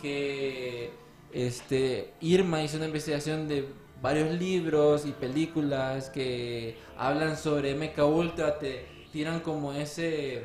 Que 0.00 0.92
este, 1.32 2.14
Irma 2.20 2.62
hizo 2.62 2.76
una 2.76 2.86
investigación 2.86 3.48
de 3.48 3.68
varios 4.00 4.30
libros 4.38 5.06
y 5.06 5.12
películas 5.12 6.10
que 6.10 6.76
hablan 6.96 7.36
sobre 7.36 7.74
MK 7.74 7.98
Ultra, 8.04 8.58
te 8.58 8.86
tiran 9.10 9.40
como 9.40 9.72
ese 9.72 10.44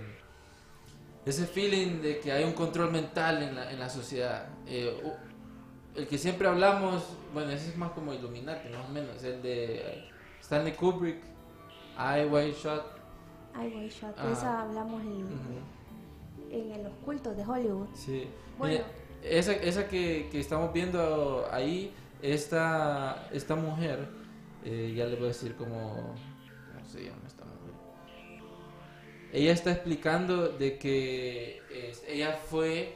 ese 1.26 1.46
feeling 1.46 2.02
de 2.02 2.20
que 2.20 2.32
hay 2.32 2.44
un 2.44 2.54
control 2.54 2.92
mental 2.92 3.42
en 3.44 3.56
la, 3.56 3.72
en 3.72 3.80
la 3.80 3.90
sociedad. 3.90 4.48
Eh, 4.68 5.02
el 5.96 6.08
que 6.08 6.18
siempre 6.18 6.48
hablamos, 6.48 7.04
bueno, 7.34 7.52
ese 7.52 7.70
es 7.70 7.78
más 7.78 7.92
como 7.92 8.14
Illuminati, 8.14 8.70
más 8.70 8.90
o 8.90 8.92
menos, 8.92 9.24
el 9.24 9.42
de 9.42 10.10
Stanley 10.42 10.74
Kubrick, 10.74 11.18
Eye 11.98 12.26
Wide 12.26 12.54
Shot. 12.54 12.84
Ay, 13.56 13.70
Boy 13.70 13.88
Shot, 13.90 14.18
Ajá. 14.18 14.32
esa 14.32 14.62
hablamos 14.64 15.02
en, 15.04 15.30
en 16.52 16.84
los 16.84 16.94
cultos 17.06 17.38
de 17.38 17.44
Hollywood. 17.46 17.88
Sí. 17.94 18.28
Bueno. 18.58 18.74
Mira, 18.74 18.88
esa, 19.24 19.54
esa 19.54 19.88
que, 19.88 20.28
que 20.32 20.40
estamos 20.40 20.74
viendo 20.74 21.48
ahí, 21.52 21.94
esta, 22.22 23.28
esta 23.32 23.56
mujer, 23.56 24.08
eh, 24.66 24.94
ya 24.96 25.06
le 25.06 25.16
voy 25.16 25.26
a 25.26 25.28
decir 25.28 25.56
cómo, 25.56 26.16
cómo 26.74 26.86
se 26.86 27.04
llama 27.06 27.22
esta 27.28 27.46
mujer. 27.46 27.74
Ella 29.32 29.52
está 29.52 29.72
explicando 29.72 30.50
de 30.50 30.78
que 30.78 31.62
ella 32.08 32.34
fue 32.34 32.96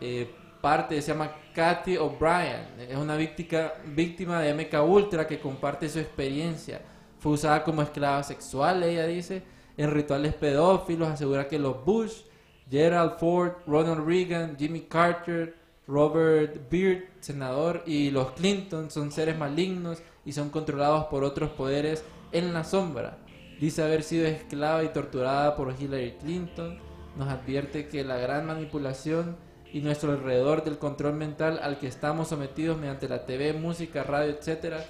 eh, 0.00 0.30
parte, 0.64 1.02
se 1.02 1.12
llama 1.12 1.30
Kathy 1.54 1.98
O'Brien, 1.98 2.88
es 2.88 2.96
una 2.96 3.16
víctima, 3.16 3.70
víctima 3.84 4.40
de 4.40 4.54
MK 4.54 4.82
Ultra 4.82 5.26
que 5.26 5.38
comparte 5.38 5.90
su 5.90 5.98
experiencia. 5.98 6.80
Fue 7.18 7.32
usada 7.32 7.62
como 7.62 7.82
esclava 7.82 8.22
sexual, 8.22 8.82
ella 8.82 9.06
dice, 9.06 9.42
en 9.76 9.90
rituales 9.90 10.32
pedófilos, 10.32 11.10
asegura 11.10 11.48
que 11.48 11.58
los 11.58 11.84
Bush, 11.84 12.22
Gerald 12.70 13.18
Ford, 13.18 13.52
Ronald 13.66 14.06
Reagan, 14.06 14.56
Jimmy 14.58 14.80
Carter, 14.80 15.54
Robert 15.86 16.56
Byrd, 16.70 17.10
senador, 17.20 17.82
y 17.84 18.10
los 18.10 18.30
Clinton 18.30 18.90
son 18.90 19.12
seres 19.12 19.36
malignos 19.36 20.02
y 20.24 20.32
son 20.32 20.48
controlados 20.48 21.04
por 21.08 21.24
otros 21.24 21.50
poderes 21.50 22.06
en 22.32 22.54
la 22.54 22.64
sombra. 22.64 23.18
Dice 23.60 23.82
haber 23.82 24.02
sido 24.02 24.26
esclava 24.26 24.82
y 24.82 24.88
torturada 24.94 25.56
por 25.56 25.74
Hillary 25.78 26.14
Clinton. 26.22 26.78
Nos 27.18 27.28
advierte 27.28 27.86
que 27.86 28.02
la 28.02 28.16
gran 28.16 28.46
manipulación 28.46 29.36
y 29.74 29.80
nuestro 29.80 30.12
alrededor 30.12 30.62
del 30.62 30.78
control 30.78 31.14
mental 31.14 31.58
al 31.60 31.80
que 31.80 31.88
estamos 31.88 32.28
sometidos 32.28 32.78
mediante 32.78 33.08
la 33.08 33.26
TV, 33.26 33.54
música, 33.54 34.04
radio, 34.04 34.32
etcétera, 34.32 34.86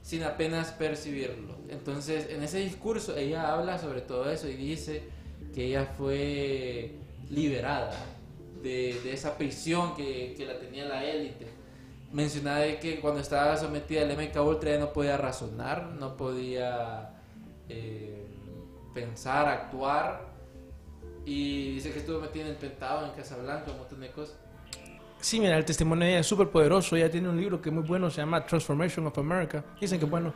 sin 0.00 0.22
apenas 0.22 0.70
percibirlo. 0.70 1.56
Entonces, 1.68 2.30
en 2.30 2.40
ese 2.44 2.58
discurso 2.58 3.16
ella 3.16 3.52
habla 3.52 3.80
sobre 3.80 4.00
todo 4.00 4.30
eso 4.30 4.48
y 4.48 4.54
dice 4.54 5.02
que 5.52 5.64
ella 5.64 5.86
fue 5.98 6.92
liberada 7.30 7.98
de, 8.62 9.12
esa 9.12 9.36
prisión 9.36 9.96
que, 9.96 10.34
que 10.36 10.46
la 10.46 10.56
tenía 10.56 10.84
la 10.84 11.04
élite. 11.04 11.48
Mencionaba 12.12 12.60
de 12.60 12.78
que 12.78 13.00
cuando 13.00 13.18
estaba 13.18 13.56
sometida 13.56 14.02
al 14.02 14.16
MK 14.16 14.36
Ultra 14.40 14.78
no 14.78 14.92
podía 14.92 15.16
razonar, 15.16 15.86
no 15.98 16.16
podía 16.16 17.10
eh, 17.68 18.24
pensar, 18.94 19.48
actuar. 19.48 20.31
Y 21.24 21.74
dice 21.74 21.92
que 21.92 22.00
estuvo 22.00 22.20
metida 22.20 22.42
en 22.44 22.48
el 22.50 22.56
Pentágono, 22.56 23.08
en 23.08 23.12
Casablanca, 23.14 23.70
un 23.72 23.78
montón 23.78 24.00
de 24.00 24.10
cosas. 24.10 24.36
Sí, 25.20 25.38
mira, 25.40 25.56
el 25.56 25.64
testimonio 25.64 26.04
de 26.04 26.10
ella 26.12 26.20
es 26.20 26.26
súper 26.26 26.50
poderoso. 26.50 26.96
Ella 26.96 27.10
tiene 27.10 27.28
un 27.28 27.36
libro 27.40 27.60
que 27.62 27.68
es 27.68 27.74
muy 27.74 27.84
bueno, 27.84 28.10
se 28.10 28.18
llama 28.18 28.44
Transformation 28.44 29.06
of 29.06 29.16
America. 29.18 29.64
Dicen 29.80 29.98
que 29.98 30.04
es 30.06 30.10
bueno. 30.10 30.34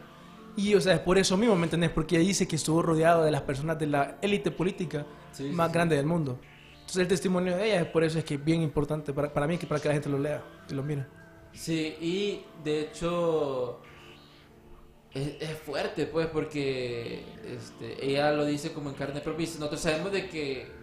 Y, 0.57 0.75
o 0.75 0.81
sea, 0.81 0.94
es 0.94 1.01
por 1.01 1.18
eso 1.18 1.37
mismo, 1.37 1.57
¿me 1.57 1.64
entendés? 1.64 1.90
Porque 1.90 2.16
ella 2.16 2.27
dice 2.27 2.49
que 2.49 2.57
estuvo 2.57 2.83
rodeado 2.83 3.25
de 3.25 3.31
las 3.31 3.42
personas 3.42 3.79
de 3.79 3.87
la 3.88 4.18
élite 4.22 4.51
política 4.51 5.07
Sí, 5.31 5.53
sí, 5.53 5.53
más 5.53 5.70
sí. 5.70 5.72
grande 5.72 5.96
del 5.96 6.07
mundo. 6.07 6.40
Entonces, 6.81 7.03
el 7.03 7.09
testimonio 7.09 7.57
de 7.57 7.66
ella 7.66 7.81
es 7.83 7.88
por 7.88 8.05
eso 8.05 8.18
es 8.18 8.25
que 8.25 8.35
es 8.35 8.44
bien 8.44 8.62
importante 8.62 9.12
para, 9.12 9.33
para 9.33 9.46
mí, 9.49 9.59
que 9.59 9.66
para 9.66 9.81
que 9.81 9.88
la 9.88 9.94
gente 9.94 10.09
lo 10.09 10.18
lea 10.18 10.49
y 10.68 10.75
lo 10.75 10.83
mire. 10.85 11.09
Sí, 11.53 11.96
y 12.01 12.53
de 12.62 12.81
hecho 12.83 13.83
es, 15.11 15.37
es 15.40 15.59
fuerte, 15.59 16.07
pues, 16.07 16.27
porque 16.29 17.40
este, 17.44 18.05
ella 18.07 18.33
lo 18.33 18.44
dice 18.44 18.72
como 18.72 18.90
en 18.90 18.96
carne 18.96 19.20
propia. 19.20 19.44
Y 19.46 19.51
nosotros 19.59 19.81
sabemos 19.81 20.12
de 20.12 20.29
que 20.29 20.76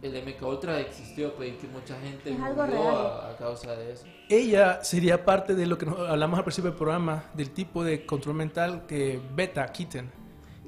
el 0.00 0.12
MK 0.12 0.42
Ultra 0.42 0.80
existió, 0.80 1.34
pues, 1.34 1.50
y 1.50 1.52
que 1.52 1.66
mucha 1.66 1.98
gente 2.00 2.30
murió 2.30 2.88
a, 2.88 3.30
a 3.30 3.36
causa 3.36 3.74
de 3.74 3.92
eso. 3.92 4.04
Ella 4.28 4.82
sería 4.84 5.24
parte 5.24 5.54
de 5.54 5.66
lo 5.66 5.76
que 5.76 5.86
hablamos 5.86 6.38
al 6.38 6.44
principio 6.44 6.70
del 6.70 6.78
programa, 6.78 7.24
del 7.34 7.50
tipo 7.50 7.82
de 7.82 8.06
control 8.06 8.36
mental 8.36 8.84
que 8.86 9.20
beta 9.34 9.66
quiten, 9.72 10.10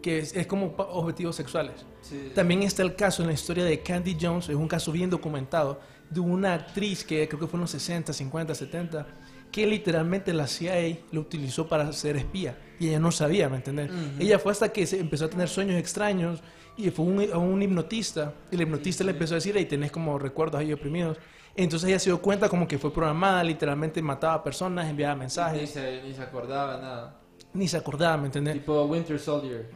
que 0.02 0.18
es, 0.18 0.34
es 0.34 0.46
como 0.46 0.74
objetivos 0.76 1.36
sexuales. 1.36 1.84
Sí, 2.02 2.32
También 2.34 2.62
está 2.62 2.82
el 2.82 2.96
caso 2.96 3.22
en 3.22 3.28
la 3.28 3.34
historia 3.34 3.64
de 3.64 3.80
Candy 3.82 4.16
Jones, 4.20 4.48
es 4.48 4.56
un 4.56 4.66
caso 4.66 4.90
bien 4.90 5.10
documentado, 5.10 5.80
de 6.08 6.18
una 6.18 6.54
actriz 6.54 7.04
que 7.04 7.28
creo 7.28 7.38
que 7.38 7.46
fue 7.46 7.56
en 7.58 7.62
los 7.62 7.70
60, 7.70 8.12
50, 8.12 8.54
70, 8.54 9.06
que 9.52 9.66
literalmente 9.66 10.32
la 10.32 10.46
CIA 10.46 10.98
lo 11.12 11.20
utilizó 11.20 11.68
para 11.68 11.92
ser 11.92 12.16
espía 12.16 12.58
y 12.78 12.88
ella 12.88 12.98
no 12.98 13.12
sabía, 13.12 13.48
¿me 13.48 13.56
entiendes? 13.56 13.90
Ella 14.18 14.38
fue 14.38 14.52
hasta 14.52 14.72
que 14.72 14.86
se 14.86 14.98
empezó 14.98 15.26
a 15.26 15.30
tener 15.30 15.48
sueños 15.48 15.78
extraños 15.78 16.40
y 16.86 16.90
fue 16.90 17.04
un- 17.04 17.32
un 17.34 17.62
hipnotista 17.62 18.32
y 18.50 18.54
el 18.56 18.62
hipnotista 18.62 19.04
le 19.04 19.12
empezó 19.12 19.34
a 19.34 19.36
decir, 19.36 19.56
ahí 19.56 19.66
tenés 19.66 19.90
como 19.92 20.18
recuerdos 20.18 20.60
ahí 20.60 20.72
oprimidos. 20.72 21.18
Entonces 21.56 21.88
ella 21.88 21.98
se 21.98 22.10
dio 22.10 22.20
cuenta 22.22 22.48
como 22.48 22.66
que 22.68 22.78
fue 22.78 22.92
programada, 22.92 23.42
literalmente 23.44 24.00
mataba 24.02 24.34
a 24.34 24.44
personas, 24.44 24.88
enviaba 24.88 25.14
Ni 25.14 25.20
mensajes, 25.20 25.70
se, 25.70 26.02
ni 26.02 26.14
se 26.14 26.22
acordaba 26.22 26.76
nada. 26.80 27.20
ni 27.52 27.66
se 27.68 27.76
acordaba, 27.76 28.16
¿me 28.16 28.26
entiendes? 28.26 28.54
Tipo 28.54 28.84
Winter 28.84 29.18
Soldier. 29.18 29.70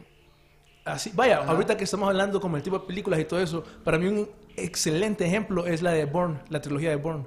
Así, 0.85 1.11
vaya, 1.15 1.39
Ajá. 1.41 1.51
ahorita 1.51 1.75
que 1.75 1.83
estamos 1.83 2.07
hablando 2.07 2.39
como 2.39 2.57
el 2.57 2.63
tipo 2.63 2.77
de 2.79 2.85
películas 2.85 3.19
y 3.19 3.25
todo 3.25 3.39
eso, 3.39 3.63
para 3.83 3.97
mí 3.97 4.07
un 4.07 4.29
excelente 4.55 5.25
ejemplo 5.25 5.65
es 5.65 5.81
la 5.81 5.91
de 5.91 6.05
Bourne, 6.05 6.39
la 6.49 6.61
trilogía 6.61 6.91
de 6.91 6.95
Bourne. 6.95 7.25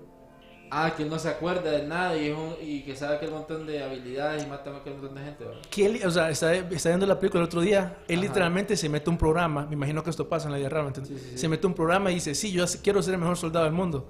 Ah, 0.71 0.93
que 0.97 1.03
él 1.03 1.11
no 1.11 1.19
se 1.19 1.29
acuerda 1.29 1.71
de 1.71 1.87
nada 1.87 2.17
y, 2.17 2.27
es 2.29 2.37
un- 2.37 2.55
y 2.61 2.83
que 2.83 2.95
sabe 2.97 3.17
aquel 3.17 3.31
montón 3.31 3.67
de 3.67 3.83
habilidades 3.83 4.45
y 4.45 4.47
mata 4.49 4.71
a 4.71 4.77
aquel 4.77 4.95
montón 4.95 5.15
de 5.15 5.21
gente. 5.23 5.45
¿verdad? 5.45 5.61
Que 5.71 5.87
él, 5.87 6.01
o 6.07 6.11
sea, 6.11 6.31
está, 6.31 6.55
está 6.55 6.89
viendo 6.91 7.07
la 7.07 7.19
película 7.19 7.41
el 7.43 7.47
otro 7.47 7.61
día, 7.61 7.97
él 8.09 8.19
Ajá. 8.19 8.29
literalmente 8.29 8.77
se 8.77 8.89
mete 8.89 9.09
un 9.11 9.17
programa, 9.19 9.67
me 9.67 9.75
imagino 9.75 10.03
que 10.03 10.11
esto 10.11 10.29
pasa 10.29 10.47
en 10.47 10.53
la 10.53 10.59
vida 10.59 10.69
real, 10.69 10.83
¿me 10.85 10.89
entiendes? 10.89 11.17
Sí, 11.19 11.25
sí, 11.25 11.31
sí. 11.33 11.39
Se 11.39 11.49
mete 11.49 11.67
un 11.67 11.75
programa 11.75 12.11
y 12.11 12.15
dice, 12.15 12.35
sí, 12.35 12.53
yo 12.53 12.65
quiero 12.83 13.03
ser 13.03 13.15
el 13.15 13.21
mejor 13.21 13.37
soldado 13.37 13.65
del 13.65 13.75
mundo. 13.75 14.07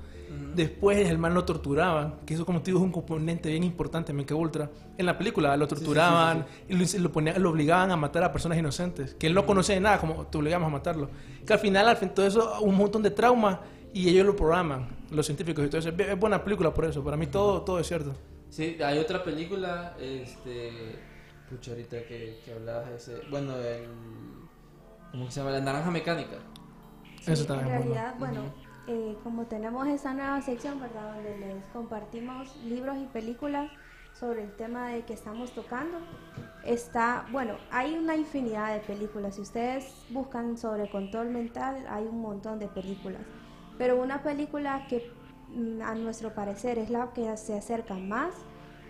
Después 0.55 1.09
el 1.09 1.18
man 1.18 1.35
lo 1.35 1.44
torturaban, 1.44 2.16
que 2.27 2.35
eso 2.35 2.44
como 2.44 2.61
te 2.61 2.66
digo 2.66 2.79
es 2.81 2.85
un 2.85 2.90
componente 2.92 3.49
bien 3.49 3.62
importante 3.62 4.11
en 4.12 4.18
MK 4.18 4.33
Ultra. 4.33 4.68
En 4.97 5.07
la 5.07 5.16
película 5.16 5.57
lo 5.57 5.68
torturaban 5.68 6.47
y 6.68 6.75
lo, 6.75 6.85
lo 7.01 7.12
ponían- 7.12 7.40
lo 7.40 7.51
obligaban 7.51 7.92
a 7.92 7.97
matar 7.97 8.25
a 8.25 8.33
personas 8.33 8.59
inocentes, 8.59 9.14
que 9.14 9.29
él 9.29 9.35
no 9.35 9.47
conocía 9.47 9.77
de 9.77 9.81
nada, 9.81 9.99
como 9.99 10.27
te 10.27 10.37
obligamos 10.37 10.66
a 10.66 10.71
matarlo. 10.71 11.11
Que 11.47 11.53
al 11.53 11.59
final, 11.61 11.88
al 11.88 11.97
fin, 11.97 12.11
todo 12.11 12.27
eso, 12.27 12.61
un 12.61 12.75
montón 12.77 13.03
de 13.03 13.11
trauma 13.11 13.61
y 13.92 14.09
ellos 14.09 14.27
lo 14.27 14.37
programan, 14.37 14.88
los 15.11 15.27
científicos 15.27 15.64
y 15.64 15.68
todo 15.68 15.79
eso. 15.81 15.88
Es 15.90 16.18
buena 16.18 16.42
película 16.44 16.72
por 16.72 16.85
eso, 16.85 17.03
para 17.03 17.16
mí 17.16 17.27
todo, 17.27 17.62
todo 17.62 17.79
es 17.81 17.87
cierto. 17.87 18.14
Sí, 18.48 18.79
hay 18.83 18.98
otra 18.98 19.22
película, 19.24 19.94
este, 20.01 20.98
pucha, 21.48 21.72
ahorita 21.72 22.03
que, 22.05 22.40
que 22.44 22.53
hablabas 22.53 22.88
de 22.88 22.96
ese, 22.96 23.20
bueno, 23.31 23.57
el, 23.57 23.88
¿cómo 25.11 25.27
que 25.27 25.33
se 25.33 25.40
llama? 25.40 25.53
La 25.53 25.61
naranja 25.61 25.90
mecánica. 25.90 26.37
Sí, 27.20 27.33
Eso 27.33 27.44
también 27.46 27.68
en 27.68 27.74
es 27.74 27.87
bueno. 27.87 27.94
realidad, 27.94 28.14
bueno, 28.18 28.42
eh, 28.87 29.16
como 29.22 29.44
tenemos 29.46 29.87
esta 29.88 30.14
nueva 30.14 30.40
sección, 30.40 30.81
¿verdad? 30.81 31.14
Donde 31.14 31.38
les 31.38 31.64
compartimos 31.72 32.57
libros 32.64 32.96
y 32.98 33.07
películas 33.07 33.70
sobre 34.18 34.42
el 34.44 34.57
tema 34.57 34.88
de 34.88 35.03
que 35.05 35.12
estamos 35.12 35.53
tocando, 35.53 35.98
está, 36.64 37.27
bueno, 37.31 37.57
hay 37.70 37.94
una 37.94 38.16
infinidad 38.16 38.72
de 38.74 38.81
películas. 38.81 39.35
Si 39.37 39.42
ustedes 39.42 39.92
buscan 40.11 40.57
sobre 40.57 40.88
control 40.90 41.29
mental, 41.31 41.85
hay 41.88 42.05
un 42.07 42.20
montón 42.20 42.59
de 42.59 42.66
películas. 42.68 43.20
Pero 43.79 44.01
una 44.03 44.23
película 44.23 44.87
que 44.88 45.11
mm, 45.55 45.81
a 45.83 45.95
nuestro 45.95 46.35
parecer 46.35 46.79
es 46.79 46.91
la 46.91 47.12
que 47.12 47.35
se 47.37 47.57
acerca 47.57 47.95
más 47.95 48.35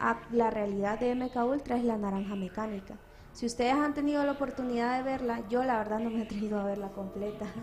a 0.01 0.21
la 0.33 0.51
realidad 0.51 0.99
de 0.99 1.15
MK 1.15 1.37
Ultra 1.45 1.77
es 1.77 1.85
La 1.85 1.97
Naranja 1.97 2.35
Mecánica. 2.35 2.97
Si 3.33 3.47
ustedes 3.47 3.75
han 3.75 3.95
tenido 3.95 4.25
la 4.25 4.33
oportunidad 4.33 4.97
de 4.97 5.05
verla, 5.05 5.43
yo 5.49 5.63
la 5.63 5.79
verdad 5.79 6.01
no 6.01 6.11
me 6.11 6.21
he 6.21 6.23
atrevido 6.23 6.59
a 6.59 6.65
verla 6.65 6.89
completa. 6.89 7.47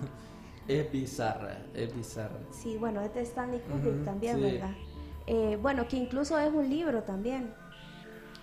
Es 0.68 0.92
bizarra, 0.92 1.60
es 1.76 1.96
bizarra. 1.96 2.40
Sí, 2.50 2.76
bueno, 2.78 3.00
es 3.02 3.14
de 3.14 3.22
Stanley 3.22 3.60
Kubrick 3.60 4.04
también, 4.04 4.38
sí. 4.38 4.42
¿verdad? 4.42 4.72
Eh, 5.28 5.60
bueno, 5.62 5.88
que 5.88 5.96
incluso 5.96 6.40
es 6.40 6.52
un 6.52 6.68
libro 6.68 7.04
también. 7.04 7.54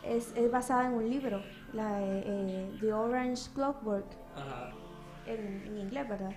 Es, 0.05 0.33
es 0.37 0.49
basada 0.49 0.87
en 0.87 0.93
un 0.93 1.11
libro, 1.11 1.43
la, 1.73 2.01
eh, 2.01 2.23
eh, 2.25 2.77
The 2.81 2.93
Orange 2.93 3.51
Clockwork, 3.55 4.07
Ajá. 4.37 4.71
en, 5.27 5.65
en 5.67 5.79
inglés, 5.79 6.09
¿verdad? 6.09 6.31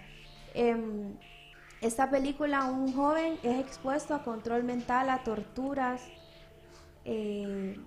Esta 1.85 2.09
película, 2.09 2.65
un 2.65 2.93
joven 2.93 3.37
es 3.43 3.59
expuesto 3.59 4.15
a 4.15 4.23
control 4.23 4.63
mental, 4.63 5.07
a 5.07 5.23
torturas, 5.23 6.01
eh, 7.03 7.77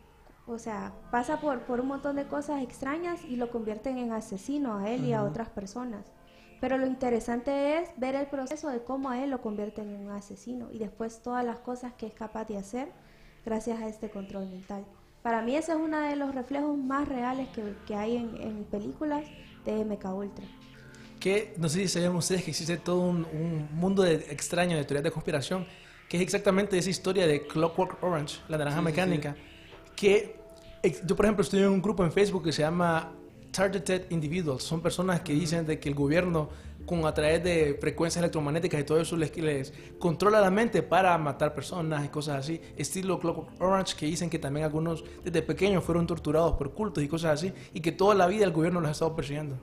o 0.47 0.57
sea, 0.61 0.93
pasa 1.11 1.41
por, 1.41 1.63
por 1.63 1.81
un 1.81 1.89
montón 1.89 2.15
de 2.15 2.29
cosas 2.29 2.63
extrañas 2.63 3.25
y 3.25 3.35
lo 3.35 3.51
convierten 3.51 3.99
en 3.99 4.13
asesino 4.13 4.77
a 4.77 4.89
él 4.89 5.05
y 5.05 5.15
a 5.15 5.25
otras 5.25 5.49
personas. 5.49 6.13
Pero 6.61 6.79
lo 6.79 6.87
interesante 6.87 7.79
es 7.79 7.91
ver 7.97 8.15
el 8.15 8.29
proceso 8.29 8.69
de 8.69 8.85
cómo 8.85 9.11
a 9.11 9.21
él 9.21 9.31
lo 9.31 9.43
convierten 9.43 9.93
en 9.93 10.07
un 10.07 10.13
asesino 10.13 10.69
y 10.71 10.79
después 10.79 11.21
todas 11.21 11.45
las 11.45 11.59
cosas 11.59 11.93
que 11.95 12.07
es 12.07 12.15
capaz 12.15 12.45
de 12.45 12.57
hacer 12.57 12.93
gracias 13.45 13.83
a 13.83 13.89
este 13.89 14.11
control 14.11 14.49
mental. 14.49 14.85
Para 15.25 15.43
mí 15.43 15.57
ese 15.57 15.73
es 15.73 15.79
uno 15.79 15.99
de 15.99 16.15
los 16.15 16.37
reflejos 16.37 16.79
más 16.79 17.09
reales 17.09 17.49
que, 17.49 17.75
que 17.85 17.97
hay 17.97 18.17
en, 18.17 18.37
en 18.41 18.63
películas 18.63 19.25
de 19.65 19.85
MK 19.85 20.05
Ultra. 20.15 20.47
Que 21.18 21.54
no 21.57 21.68
sé 21.68 21.81
si 21.81 21.88
sabían 21.88 22.14
ustedes 22.14 22.44
que 22.44 22.50
existe 22.50 22.76
todo 22.76 23.00
un, 23.00 23.26
un 23.33 23.68
mundo 23.72 24.02
de, 24.02 24.14
extraño 24.14 24.76
de 24.76 24.85
teorías 24.85 25.04
de 25.04 25.11
conspiración, 25.11 25.66
que 26.09 26.16
es 26.16 26.22
exactamente 26.22 26.78
esa 26.78 26.90
historia 26.90 27.26
de 27.26 27.46
Clockwork 27.46 28.02
Orange, 28.02 28.38
la 28.48 28.59
naranja 28.59 28.78
Sí, 28.78 28.85
sí, 28.85 28.85
mecánica, 28.85 29.37
que 29.94 30.37
yo 31.04 31.16
por 31.16 31.26
ejemplo 31.26 31.42
estoy 31.42 31.61
en 31.61 31.68
un 31.68 31.83
grupo 31.83 32.04
en 32.04 32.12
Facebook 32.12 32.44
que 32.44 32.52
se 32.52 32.62
llama 32.62 33.12
Targeted 33.50 34.11
Individuals, 34.11 34.62
son 34.62 34.81
personas 34.81 35.20
que 35.20 35.33
dicen 35.33 35.66
de 35.66 35.78
que 35.78 35.88
el 35.88 35.94
gobierno 35.94 36.48
con 36.87 37.04
a 37.04 37.12
través 37.12 37.44
de 37.44 37.76
frecuencias 37.78 38.22
electromagnéticas 38.22 38.81
y 38.81 38.85
todo 38.85 38.98
eso 38.98 39.16
les, 39.16 39.37
les 39.37 39.72
controla 39.98 40.40
la 40.40 40.50
mente 40.50 40.83
para 40.83 41.16
matar 41.18 41.54
personas 41.54 42.04
y 42.04 42.09
cosas 42.09 42.38
así, 42.38 42.61
estilo 42.76 43.18
Clockwork 43.20 43.61
Orange, 43.61 43.94
que 43.94 44.07
dicen 44.07 44.31
que 44.31 44.38
también 44.38 44.64
algunos 44.64 45.04
desde 45.22 45.42
pequeños 45.42 45.85
fueron 45.85 46.07
torturados 46.07 46.54
por 46.54 46.72
cultos 46.72 47.04
y 47.04 47.09
cosas 47.09 47.35
así, 47.35 47.52
y 47.74 47.81
que 47.81 47.92
toda 47.92 48.14
la 48.14 48.26
vida 48.26 48.44
el 48.44 48.52
gobierno 48.52 48.81
los 48.81 48.88
ha 48.88 48.92
estado 48.92 49.14
persiguiendo. 49.14 49.59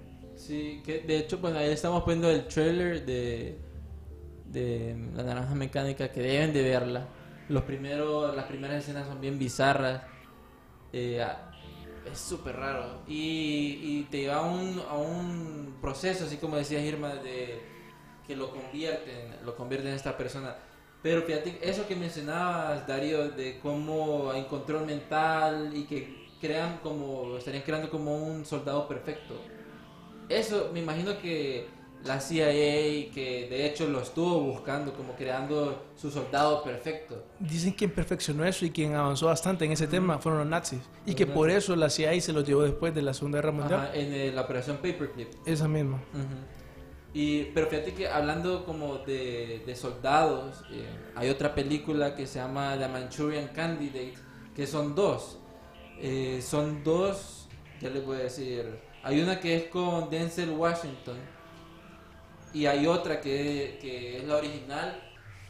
Sí, 0.46 0.84
que 0.86 1.00
de 1.00 1.18
hecho, 1.18 1.42
pues 1.42 1.56
ahí 1.56 1.72
estamos 1.72 2.04
poniendo 2.04 2.30
el 2.30 2.46
trailer 2.48 3.04
de, 3.04 3.58
de 4.46 4.96
La 5.16 5.24
Naranja 5.24 5.56
Mecánica, 5.56 6.12
que 6.12 6.22
deben 6.22 6.54
de 6.54 6.62
verla. 6.62 7.08
Los 7.50 7.64
primeros, 7.64 8.36
las 8.36 8.46
primeras 8.46 8.84
escenas 8.84 9.08
son 9.08 9.20
bien 9.20 9.40
bizarras. 9.40 10.04
Eh, 10.94 11.20
ah, 11.20 11.52
es 12.12 12.20
súper 12.20 12.58
raro. 12.58 13.02
Y, 13.08 14.04
te 14.12 14.20
lleva 14.20 14.36
a 14.36 14.42
un, 14.44 14.80
a 14.88 14.96
un 14.96 15.78
proceso, 15.82 16.26
así 16.26 16.38
como 16.38 16.58
decía 16.58 16.80
Irma, 16.80 17.16
de 17.16 17.60
que 18.28 18.36
lo 18.36 18.52
convierten, 18.52 19.38
lo 19.44 19.56
convierten 19.56 19.90
en 19.90 19.96
esta 19.96 20.16
persona. 20.16 20.56
Pero 21.02 21.24
fíjate, 21.24 21.58
eso 21.62 21.88
que 21.88 21.96
mencionabas, 21.96 22.86
Darío, 22.86 23.30
de 23.30 23.60
cómo 23.60 24.30
hay 24.30 24.44
control 24.44 24.86
mental 24.86 25.72
y 25.74 25.86
que 25.86 26.28
crean 26.40 26.78
como, 26.84 27.36
estarían 27.38 27.64
creando 27.64 27.90
como 27.90 28.16
un 28.16 28.46
soldado 28.46 28.88
perfecto. 28.88 29.42
Eso, 30.30 30.72
me 30.74 30.80
imagino 30.80 31.18
que 31.20 31.68
la 32.06 32.20
CIA, 32.20 33.12
que 33.12 33.48
de 33.50 33.66
hecho 33.66 33.88
lo 33.88 34.02
estuvo 34.02 34.40
buscando, 34.40 34.94
como 34.94 35.14
creando 35.16 35.86
su 35.96 36.12
soldado 36.12 36.64
perfecto. 36.64 37.24
Dicen 37.40 37.72
que 37.72 37.78
quien 37.78 37.92
perfeccionó 37.92 38.46
eso 38.46 38.66
y 38.66 38.72
quien 38.72 38.94
avanzó 38.94 39.26
bastante 39.28 39.66
en 39.66 39.72
ese 39.72 39.88
tema 39.88 40.20
fueron 40.20 40.40
los 40.42 40.48
nazis. 40.48 40.82
Y 41.06 41.12
Los 41.12 41.16
que 41.16 41.26
por 41.26 41.50
eso 41.50 41.76
la 41.76 41.90
CIA 41.90 42.20
se 42.22 42.32
los 42.32 42.46
llevó 42.46 42.62
después 42.62 42.94
de 42.94 43.02
la 43.02 43.14
Segunda 43.14 43.40
Guerra 43.40 43.52
Mundial. 43.52 43.80
Ajá, 43.80 43.96
en 43.96 44.14
eh, 44.14 44.32
la 44.32 44.42
operación 44.42 44.78
Paperclip. 44.78 45.30
Esa 45.46 45.68
misma. 45.68 46.00
Y, 47.14 47.46
pero 47.54 47.68
fíjate 47.68 47.94
que 47.94 48.08
hablando 48.08 48.66
como 48.66 48.98
de, 49.00 49.64
de 49.66 49.76
soldados, 49.76 50.64
eh, 50.72 50.86
hay 51.16 51.30
otra 51.30 51.56
película 51.56 52.14
que 52.14 52.28
se 52.28 52.40
llama 52.40 52.78
The 52.78 52.88
Manchurian 52.88 53.48
Candidate, 53.48 54.14
que 54.56 54.68
son 54.68 54.94
dos. 54.94 55.40
Eh, 56.00 56.42
son 56.42 56.84
dos, 56.84 57.48
¿qué 57.80 57.90
les 57.90 58.06
voy 58.06 58.18
a 58.18 58.24
decir? 58.24 58.66
Hay 59.06 59.22
una 59.22 59.40
que 59.40 59.56
es 59.56 59.64
con 59.70 60.10
Denzel 60.10 60.50
Washington 60.52 61.18
y 62.54 62.66
hay 62.66 62.88
otra 62.88 63.20
que, 63.22 63.78
que 63.82 64.18
es 64.18 64.24
la 64.24 64.38
original, 64.38 65.02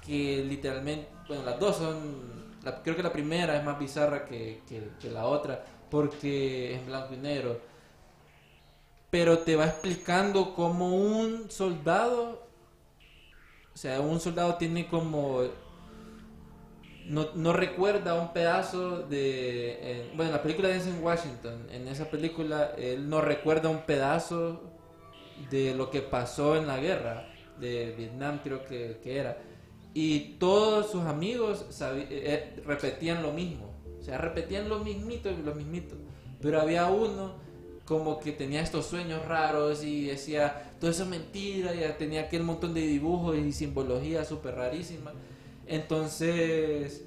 que 0.01 0.43
literalmente, 0.43 1.07
bueno, 1.27 1.43
las 1.43 1.59
dos 1.59 1.77
son, 1.77 2.55
creo 2.83 2.95
que 2.95 3.03
la 3.03 3.13
primera 3.13 3.55
es 3.57 3.63
más 3.63 3.77
bizarra 3.79 4.25
que, 4.25 4.63
que- 4.67 4.91
que 4.99 5.09
la 5.11 5.25
otra, 5.25 5.63
porque 5.89 6.75
es 6.75 6.85
blanco 6.85 7.13
y 7.13 7.17
negro. 7.17 7.61
Pero 9.09 9.39
te 9.39 9.55
va 9.55 9.65
explicando 9.65 10.53
cómo 10.53 10.89
un 10.95 11.49
soldado, 11.49 12.47
o 13.73 13.77
sea, 13.77 13.99
un 14.01 14.19
soldado 14.19 14.55
tiene 14.55 14.87
como, 14.87 15.41
no, 17.07 17.53
recuerda 17.53 18.15
un 18.15 18.33
pedazo 18.33 19.03
de, 19.03 19.77
eh, 19.81 20.11
bueno, 20.15 20.31
en 20.31 20.37
la 20.37 20.41
película 20.41 20.67
de 20.67 20.75
Denzel 20.75 21.01
Washington, 21.01 21.67
en 21.71 21.87
esa 21.87 22.09
película 22.09 22.71
él 22.77 23.09
no 23.09 23.21
recuerda 23.21 23.69
un 23.69 23.81
pedazo 23.81 24.63
de 25.49 25.75
lo 25.75 25.91
que 25.91 26.01
pasó 26.01 26.55
en 26.55 26.67
la 26.67 26.77
guerra 26.77 27.27
de 27.59 27.93
Vietnam, 27.97 28.39
creo 28.43 28.65
que, 28.65 28.99
que 29.03 29.17
era. 29.17 29.37
Y 29.93 30.35
todos 30.39 30.91
sus 30.91 31.03
amigos 31.03 31.65
eh, 31.81 32.07
eh, 32.09 32.63
repetían 32.65 33.23
lo 33.23 33.31
mismo. 33.31 33.73
O 33.99 34.03
sea, 34.03 34.17
repetían 34.17 34.67
lo 34.67 34.79
mismito 34.79 35.29
y 35.29 35.37
lo 35.37 35.55
mismito. 35.55 35.95
Pero 36.41 36.59
había 36.59 36.87
uno 36.87 37.35
como 37.85 38.19
que 38.19 38.31
tenía 38.31 38.61
estos 38.61 38.87
sueños 38.87 39.25
raros 39.25 39.83
y 39.83 40.07
decía, 40.07 40.73
todo 40.79 40.89
eso 40.89 41.03
es 41.03 41.09
mentira, 41.09 41.73
y 41.73 41.79
tenía 41.97 42.21
aquel 42.21 42.43
montón 42.43 42.73
de 42.73 42.81
dibujos 42.81 43.37
y 43.37 43.51
simbología 43.51 44.25
súper 44.25 44.55
rarísima. 44.55 45.13
Entonces, 45.67 47.03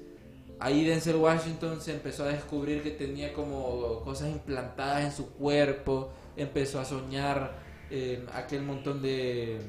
ahí 0.59 0.85
Denzel 0.85 1.15
Washington 1.15 1.81
se 1.81 1.93
empezó 1.93 2.23
a 2.23 2.27
descubrir 2.27 2.83
que 2.83 2.91
tenía 2.91 3.33
como 3.33 4.01
cosas 4.03 4.29
implantadas 4.29 5.05
en 5.05 5.11
su 5.11 5.29
cuerpo, 5.31 6.09
empezó 6.35 6.79
a 6.79 6.85
soñar 6.85 7.53
eh, 7.89 8.25
aquel 8.33 8.63
montón 8.63 9.01
de 9.01 9.61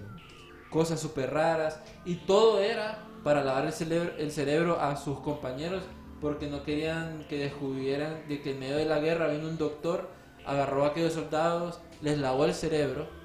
cosas 0.71 1.01
súper 1.01 1.33
raras 1.33 1.81
y 2.05 2.17
todo 2.17 2.61
era 2.61 3.05
para 3.25 3.45
lavar 3.45 3.67
el 3.67 3.73
cerebro, 3.73 4.13
el 4.19 4.31
cerebro 4.31 4.81
a 4.81 4.97
sus 4.97 5.21
compañeros 5.21 5.83
porque 6.21 6.49
no 6.49 6.63
querían 6.65 7.25
que 7.29 7.39
descubrieran 7.39 8.29
de 8.29 8.41
que 8.43 8.53
en 8.53 8.61
medio 8.61 8.77
de 8.77 8.85
la 8.85 8.99
guerra 9.01 9.29
vino 9.29 9.49
un 9.49 9.57
doctor, 9.57 10.09
agarró 10.45 10.85
a 10.85 10.89
aquellos 10.89 11.15
soldados, 11.15 11.81
les 12.03 12.19
lavó 12.19 12.45
el 12.45 12.55
cerebro 12.55 13.20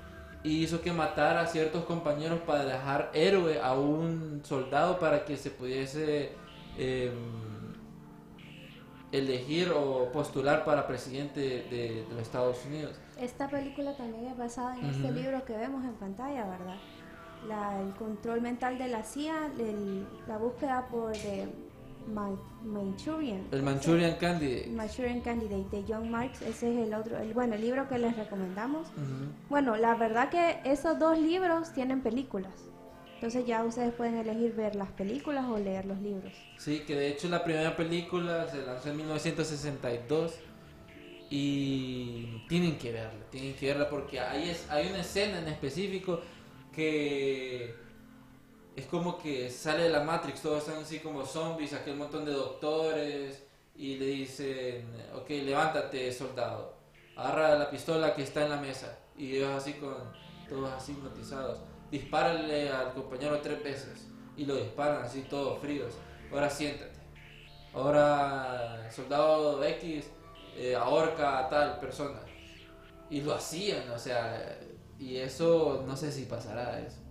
y 0.45 0.63
hizo 0.63 0.81
que 0.81 0.93
matara 0.93 1.41
a 1.41 1.47
ciertos 1.47 1.86
compañeros 1.86 2.39
para 2.45 2.63
dejar 2.65 3.10
héroe 3.13 3.60
a 3.62 3.73
un 3.73 4.41
soldado 4.45 4.99
para 4.99 5.25
que 5.25 5.38
se 5.38 5.49
pudiese 5.49 6.31
eh, 6.77 7.12
elegir 9.12 9.71
o 9.71 10.12
postular 10.12 10.63
para 10.65 10.86
presidente 10.88 11.39
de, 11.39 12.03
de 12.03 12.05
los 12.12 12.21
Estados 12.21 12.63
Unidos. 12.65 12.95
Esta 13.19 13.47
película 13.49 13.95
también 13.95 14.27
es 14.27 14.38
basada 14.38 14.77
en 14.77 14.86
este 14.86 15.12
libro 15.12 15.43
que 15.45 15.55
vemos 15.55 15.84
en 15.86 15.93
pantalla, 15.93 16.45
¿verdad? 16.45 16.75
La- 17.47 17.79
el 17.81 17.93
control 17.95 18.41
mental 18.41 18.77
de 18.77 18.88
la 18.88 19.03
CIA, 19.03 19.47
el- 19.58 20.05
la 20.27 20.38
búsqueda 20.38 20.88
por 20.88 21.13
de 21.13 21.47
Ma- 22.07 22.39
Manchurian. 22.63 23.47
El 23.51 23.63
Manchurian 23.63 24.15
Candy. 24.15 24.67
Manchurian 24.69 25.21
Candidate 25.21 25.77
de 25.77 25.83
John 25.87 26.09
Marks, 26.11 26.41
ese 26.41 26.71
es 26.73 26.87
el 26.87 26.93
otro, 26.93 27.17
el, 27.17 27.33
bueno, 27.33 27.55
el 27.55 27.61
libro 27.61 27.87
que 27.87 27.97
les 27.97 28.15
recomendamos. 28.15 28.87
Ujú. 28.89 29.31
Bueno, 29.49 29.75
la 29.75 29.95
verdad 29.95 30.29
que 30.29 30.59
esos 30.65 30.97
dos 30.99 31.17
libros 31.17 31.73
tienen 31.73 32.01
películas. 32.01 32.53
Entonces 33.15 33.45
ya 33.45 33.63
ustedes 33.63 33.93
pueden 33.93 34.17
elegir 34.17 34.53
ver 34.55 34.75
las 34.75 34.91
películas 34.91 35.45
o 35.49 35.57
leer 35.57 35.85
los 35.85 35.99
libros. 36.01 36.33
Sí, 36.57 36.81
que 36.81 36.95
de 36.95 37.07
hecho 37.07 37.29
la 37.29 37.43
primera 37.43 37.75
película 37.75 38.47
se 38.49 38.61
lanzó 38.65 38.89
en 38.89 38.97
1962 38.97 40.33
y 41.29 42.43
tienen 42.47 42.77
que 42.77 42.91
verla, 42.91 43.25
tienen 43.31 43.53
que 43.55 43.67
verla 43.67 43.89
porque 43.89 44.19
hay, 44.19 44.49
es, 44.49 44.69
hay 44.69 44.87
una 44.87 44.99
escena 44.99 45.39
en 45.39 45.47
específico 45.47 46.21
que 46.73 47.73
es 48.75 48.85
como 48.88 49.17
que 49.17 49.49
sale 49.49 49.83
de 49.83 49.89
la 49.89 50.01
Matrix, 50.01 50.41
todos 50.41 50.67
están 50.67 50.83
así 50.83 50.99
como 50.99 51.25
zombies, 51.25 51.73
aquel 51.73 51.95
montón 51.95 52.25
de 52.25 52.33
doctores 52.33 53.43
y 53.75 53.97
le 53.97 54.05
dicen, 54.05 54.85
ok, 55.13 55.29
levántate 55.29 56.11
soldado, 56.11 56.75
agarra 57.15 57.55
la 57.55 57.69
pistola 57.69 58.13
que 58.13 58.23
está 58.23 58.43
en 58.43 58.51
la 58.51 58.57
mesa 58.57 58.99
y 59.17 59.35
ellos 59.35 59.51
así 59.51 59.73
con 59.73 59.95
todos 60.49 60.71
así 60.71 60.91
hipnotizados, 60.91 61.59
dispárale 61.89 62.69
al 62.69 62.93
compañero 62.93 63.39
tres 63.41 63.63
veces 63.63 64.07
y 64.35 64.45
lo 64.45 64.55
disparan 64.55 65.03
así 65.03 65.21
todos 65.21 65.59
fríos, 65.59 65.93
ahora 66.31 66.49
siéntate, 66.49 66.99
ahora 67.73 68.89
soldado 68.91 69.63
X 69.63 70.05
eh, 70.57 70.75
ahorca 70.75 71.39
a 71.39 71.49
tal 71.49 71.79
persona. 71.79 72.19
Y 73.09 73.21
lo 73.21 73.35
hacían, 73.35 73.89
o 73.91 73.99
sea, 73.99 74.57
y 74.97 75.17
eso 75.17 75.83
no 75.85 75.95
sé 75.95 76.11
si 76.11 76.25
pasará 76.25 76.79
eso. 76.79 77.04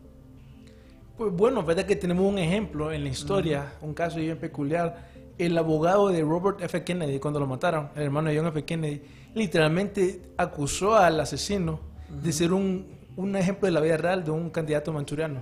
Pues 1.16 1.33
bueno, 1.33 1.62
verdad 1.62 1.87
que 1.87 1.94
tenemos 1.94 2.27
un 2.27 2.38
ejemplo 2.38 2.90
en 2.90 3.05
la 3.05 3.11
historia, 3.11 3.74
un 3.83 3.94
caso 3.94 4.18
bien 4.18 4.37
peculiar, 4.37 5.11
el 5.38 5.57
abogado 5.57 6.09
de 6.09 6.22
Robert 6.22 6.61
F. 6.61 6.83
Kennedy, 6.83 7.20
cuando 7.20 7.38
lo 7.38 7.46
mataron, 7.46 7.90
el 7.94 8.03
hermano 8.03 8.31
de 8.31 8.37
John 8.37 8.48
F. 8.48 8.64
Kennedy, 8.64 9.00
literalmente 9.33 10.22
acusó 10.37 10.96
al 10.96 11.20
asesino 11.20 11.79
de 12.09 12.33
ser 12.33 12.53
un, 12.53 12.87
un 13.14 13.37
ejemplo 13.37 13.66
de 13.66 13.72
la 13.72 13.81
vida 13.81 13.96
real 13.96 14.24
de 14.24 14.33
un 14.33 14.50
candidato 14.50 14.92
manchuriano. 14.92 15.40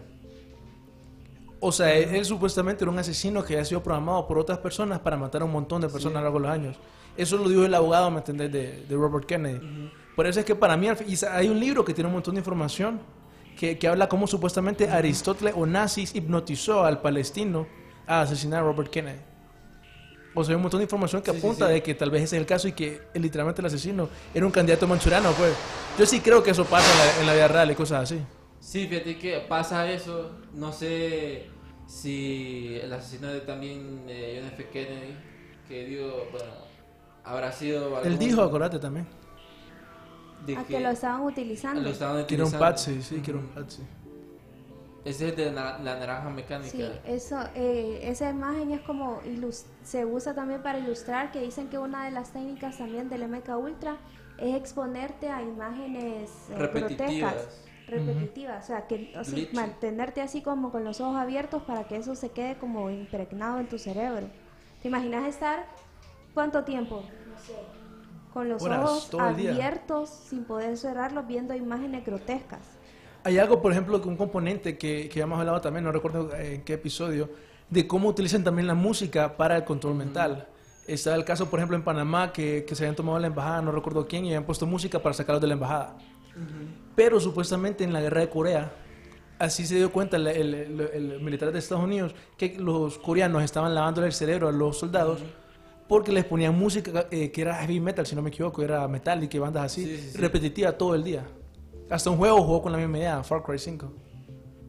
O 1.59 1.73
sea, 1.73 1.95
él, 1.95 2.17
él 2.17 2.25
supuestamente 2.27 2.85
era 2.85 2.91
un 2.91 2.99
asesino 2.99 3.43
que 3.43 3.55
había 3.55 3.65
sido 3.65 3.83
programado 3.83 4.29
por 4.29 4.39
otras 4.39 4.59
personas 4.59 4.99
para 4.99 5.17
matar 5.17 5.41
a 5.41 5.47
un 5.47 5.53
montón 5.53 5.81
de 5.81 5.89
personas 5.89 6.17
a 6.17 6.21
lo 6.21 6.25
largo 6.25 6.39
de 6.39 6.47
los 6.49 6.55
años. 6.55 6.77
Eso 7.17 7.39
lo 7.39 7.49
dijo 7.49 7.65
el 7.65 7.75
abogado, 7.75 8.11
¿me 8.11 8.19
entendés? 8.19 8.53
De, 8.53 8.85
de 8.87 8.95
Robert 8.95 9.25
Kennedy. 9.25 9.91
Por 10.15 10.27
eso 10.27 10.41
es 10.41 10.45
que 10.45 10.55
para 10.55 10.77
mí, 10.77 10.89
hay 11.31 11.49
un 11.49 11.59
libro 11.59 11.83
que 11.83 11.95
tiene 11.95 12.09
un 12.09 12.15
montón 12.15 12.35
de 12.35 12.41
información 12.41 13.01
que, 13.57 13.79
que 13.79 13.89
habla 13.89 14.09
cómo 14.09 14.27
supuestamente 14.27 14.89
Aristóteles 14.89 15.55
o 15.57 15.67
nazis 15.67 16.15
hipnotizó 16.15 16.85
al 16.85 17.01
palestino 17.01 17.67
a 18.07 18.23
asesinar 18.23 18.61
a 18.63 18.67
Robert 18.67 18.91
Kennedy. 18.91 19.21
O 20.35 20.43
sea, 20.43 20.53
hay 20.53 20.57
un 20.57 20.63
montón 20.63 20.79
de 20.81 20.85
información 20.85 21.21
que 21.23 21.31
Sí, 21.31 21.37
sí, 21.41 21.47
apunta 21.47 21.67
sí. 21.67 21.75
de 21.75 21.83
que 21.83 21.95
tal 21.95 22.11
vez 22.11 22.23
ese 22.23 22.37
es 22.37 22.41
el 22.41 22.47
caso 22.47 22.67
y 22.67 22.73
que 22.73 23.03
eh, 23.13 23.19
literalmente 23.21 23.61
el 23.61 23.67
asesino 23.67 24.09
era 24.35 24.47
un 24.47 24.53
candidato 24.53 24.87
manchurano, 24.89 25.31
pues. 25.33 25.53
Yo 25.99 26.07
sí 26.07 26.21
creo 26.21 26.43
que 26.43 26.53
eso 26.53 26.65
pasa 26.65 26.91
en 26.91 26.99
la, 26.99 27.21
en 27.21 27.27
la 27.27 27.35
vida 27.35 27.49
real 27.49 27.71
y 27.71 27.75
cosas 27.75 28.05
así. 28.05 28.21
Sí, 28.59 28.87
fíjate 28.87 29.19
que 29.19 29.41
pasa 29.41 29.91
eso. 29.91 30.31
No 30.55 30.73
sé 30.73 31.51
si 31.87 32.79
el 32.83 32.91
asesino 32.93 33.29
de 33.29 33.41
también 33.41 34.07
de 34.07 34.39
John 34.41 34.49
F. 34.55 34.69
Kennedy, 34.71 35.17
que 35.69 35.85
dio, 35.85 36.31
bueno, 36.31 36.51
habrá 37.25 37.53
sido. 37.53 38.03
Él 38.03 38.19
dijo, 38.19 38.41
acordate 38.41 38.79
también, 38.79 39.07
de 40.47 40.57
A 40.57 40.65
que 40.65 40.81
lo 40.81 40.91
estaban 40.91 41.23
utilizando. 41.23 41.81
lo 41.81 41.91
estaban 41.91 42.27
que 42.27 42.35
era 42.35 42.45
un 42.45 42.49
utilizando. 42.49 42.59
patsy, 42.59 43.03
sí, 43.03 43.21
que 43.23 43.31
era 43.31 43.41
un 43.41 43.49
patsy. 43.49 43.83
Ese 45.05 45.29
es 45.31 45.37
de 45.37 45.51
la, 45.51 45.79
la 45.79 45.97
naranja 45.99 46.31
mecánica. 46.31 46.71
Sí, 46.71 46.85
eso, 47.05 47.37
eh, 47.57 48.01
esa 48.05 48.31
imagen 48.31 48.71
es 48.71 48.81
como 48.83 49.21
se 49.83 50.05
usa 50.07 50.33
también 50.35 50.63
para 50.63 50.79
ilustrar 50.79 51.33
que 51.33 51.41
dicen 51.41 51.69
que 51.69 51.79
una 51.79 52.05
de 52.05 52.13
las 52.13 52.33
técnicas 52.33 52.79
también 52.79 53.09
del 53.09 53.27
MK 53.29 53.49
Ultra 53.59 53.97
es 54.39 54.55
exponerte 54.55 55.29
a 55.29 55.43
imágenes 55.43 56.31
eh, 56.51 56.55
Repetitivas. 56.57 57.33
grotescas, 57.33 57.63
repetitivas, 57.89 58.65
o 58.65 58.67
sea, 58.69 58.87
que 58.87 59.13
o 59.19 59.25
sea, 59.25 59.39
mantenerte 59.53 60.21
así 60.23 60.41
como 60.41 60.71
con 60.71 60.85
los 60.85 61.01
ojos 61.01 61.17
abiertos 61.17 61.65
para 61.65 61.85
que 61.89 61.97
eso 61.97 62.15
se 62.15 62.31
quede 62.31 62.57
como 62.59 62.89
impregnado 62.91 63.59
en 63.59 63.69
tu 63.69 63.79
cerebro. 63.79 64.29
¿Te 64.83 64.89
imaginas 64.89 65.27
estar 65.27 65.67
cuánto 66.33 66.63
tiempo? 66.63 67.03
No 67.03 67.39
sé, 67.39 67.55
con 68.33 68.49
los 68.49 68.63
Horas, 68.63 68.81
ojos 68.85 69.09
abiertos 69.51 70.09
sin 70.29 70.45
poder 70.45 70.77
cerrarlos 70.77 71.27
viendo 71.27 71.55
imágenes 71.55 72.05
grotescas. 72.05 72.61
Hay 73.25 73.39
algo, 73.39 73.63
por 73.63 73.73
ejemplo, 73.73 74.01
que 74.03 74.09
un 74.09 74.17
componente 74.17 74.77
que, 74.77 75.09
que 75.09 75.21
hemos 75.21 75.39
hablado 75.39 75.61
también, 75.61 75.85
no 75.85 75.93
recuerdo 75.93 76.35
eh, 76.35 76.57
en 76.57 76.63
qué 76.63 76.75
episodio, 76.75 77.31
de 77.71 77.87
cómo 77.87 78.09
utilizan 78.09 78.43
también 78.43 78.67
la 78.67 78.75
música 78.75 79.37
para 79.37 79.57
el 79.57 79.65
control 79.65 79.95
mental. 79.95 80.49
Está 80.87 81.15
el 81.15 81.25
caso, 81.25 81.49
por 81.49 81.61
ejemplo, 81.61 81.77
en 81.77 81.85
Panamá, 81.85 82.33
que, 82.33 82.65
que 82.67 82.75
se 82.75 82.83
habían 82.85 82.97
tomado 82.97 83.19
la 83.21 83.29
embajada, 83.29 83.63
no 83.63 83.71
recuerdo 83.71 84.07
quién, 84.09 84.25
y 84.25 84.29
habían 84.31 84.45
puesto 84.45 84.67
música 84.67 84.99
para 85.01 85.13
sacarlos 85.15 85.41
de 85.41 85.47
la 85.47 85.55
embajada. 85.55 85.97
Pero 86.97 87.21
supuestamente 87.21 87.85
en 87.85 87.93
la 87.93 88.01
guerra 88.01 88.23
de 88.23 88.29
Corea, 88.29 88.73
así 89.39 89.67
se 89.67 89.77
dio 89.77 89.93
cuenta 89.93 90.17
el, 90.17 90.27
el- 90.27 90.55
el- 90.55 90.81
el 91.13 91.21
militar 91.21 91.53
de 91.53 91.59
Estados 91.59 91.85
Unidos 91.85 92.15
que 92.37 92.57
los 92.59 92.99
coreanos 92.99 93.43
estaban 93.43 93.75
lavándole 93.75 94.09
el 94.09 94.13
cerebro 94.13 94.49
a 94.49 94.53
los 94.53 94.79
soldados 94.79 95.21
porque 95.89 96.13
les 96.13 96.25
ponían 96.25 96.57
música 96.59 97.07
eh, 97.11 97.31
que 97.31 97.41
era 97.43 97.55
heavy 97.57 97.81
metal, 97.81 98.07
si 98.07 98.15
no 98.15 98.23
me 98.23 98.31
equivoco, 98.31 98.63
era 98.63 98.87
metal 98.89 99.23
y 99.23 99.39
bandas 99.39 99.65
así, 99.65 99.85
Sí, 99.85 99.97
sí, 99.97 100.11
sí. 100.13 100.19
repetitiva 100.19 100.73
todo 100.73 100.95
el 100.95 101.05
día. 101.05 101.27
Hasta 101.91 102.09
un 102.11 102.17
juego 102.17 102.43
jugó 102.43 102.63
con 102.63 102.73
la 102.73 102.79
misma 102.79 102.99
idea, 102.99 103.23
Far 103.23 103.43
Cry 103.43 103.59
5. 103.59 103.93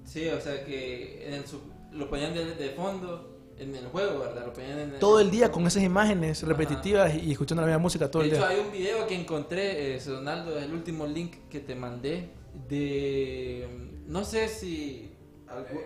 Sí, 0.04 0.28
o 0.28 0.40
sea 0.42 0.64
que 0.66 1.28
en 1.28 1.34
el 1.36 1.46
sub- 1.48 1.62
lo 1.92 2.10
ponían 2.10 2.34
de, 2.34 2.56
de 2.56 2.70
fondo 2.72 3.30
en 3.58 3.74
el 3.76 3.86
juego, 3.88 4.20
¿verdad? 4.20 4.46
Lo 4.48 4.54
ponían 4.54 4.80
en 4.80 5.00
Todo 5.00 5.20
el 5.20 5.32
día 5.32 5.52
con 5.52 5.66
esas 5.66 5.84
imágenes 5.84 6.44
repetitivas 6.44 7.14
y, 7.16 7.20
y 7.20 7.32
escuchando 7.32 7.62
la 7.62 7.68
misma 7.68 7.80
música 7.82 8.10
todo 8.12 8.24
de 8.24 8.30
el 8.30 8.36
hecho, 8.36 8.46
día. 8.48 8.58
hay 8.58 8.60
un 8.66 8.72
video 8.72 9.08
que 9.08 9.16
encontré, 9.16 9.96
eh, 9.96 10.00
Donaldo, 10.06 10.60
el 10.60 10.74
último 10.74 11.08
link 11.08 11.36
que 11.50 11.60
te 11.62 11.76
mandé 11.76 12.30
de... 12.68 13.68
No 14.08 14.26
sé 14.26 14.48
si... 14.50 15.12
algu- 15.48 15.86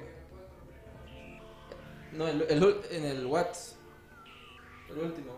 No, 2.13 2.27
el, 2.27 2.41
el 2.49 2.61
ul- 2.63 2.77
en 2.91 3.03
el 3.05 3.25
WhatsApp. 3.25 3.77
El 4.89 4.99
último. 5.03 5.33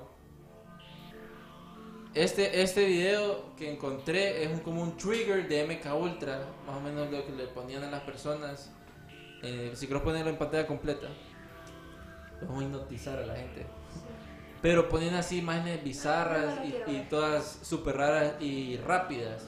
Este, 2.14 2.62
este 2.62 2.86
video 2.86 3.54
que 3.56 3.72
encontré 3.72 4.44
es 4.44 4.50
un- 4.52 4.60
como 4.60 4.82
un 4.82 4.98
trigger 4.98 5.48
de 5.48 5.62
MK 5.64 5.94
Ultra, 5.96 6.42
más 6.66 6.78
o 6.78 6.82
menos 6.82 7.10
lo 7.12 7.26
que 7.26 7.32
le 7.34 7.48
ponían 7.48 7.84
a 7.84 7.92
las 7.92 8.02
personas. 8.02 8.72
Eh, 9.44 9.72
si 9.76 9.86
quiero 9.86 10.04
ponerlo 10.04 10.30
en 10.32 10.38
pantalla 10.38 10.66
completa, 10.68 11.08
vamos 12.42 12.62
a 12.64 12.66
hipnotizar 12.66 13.20
a 13.20 13.26
la 13.26 13.36
gente. 13.36 13.66
Pero 14.62 14.90
ponían 14.90 15.16
así 15.16 15.38
imágenes 15.38 15.84
bizarras 15.84 16.60
y, 16.66 16.92
y 16.92 17.08
todas 17.10 17.60
súper 17.62 17.96
raras 17.96 18.34
y 18.42 18.78
rápidas. 18.78 19.48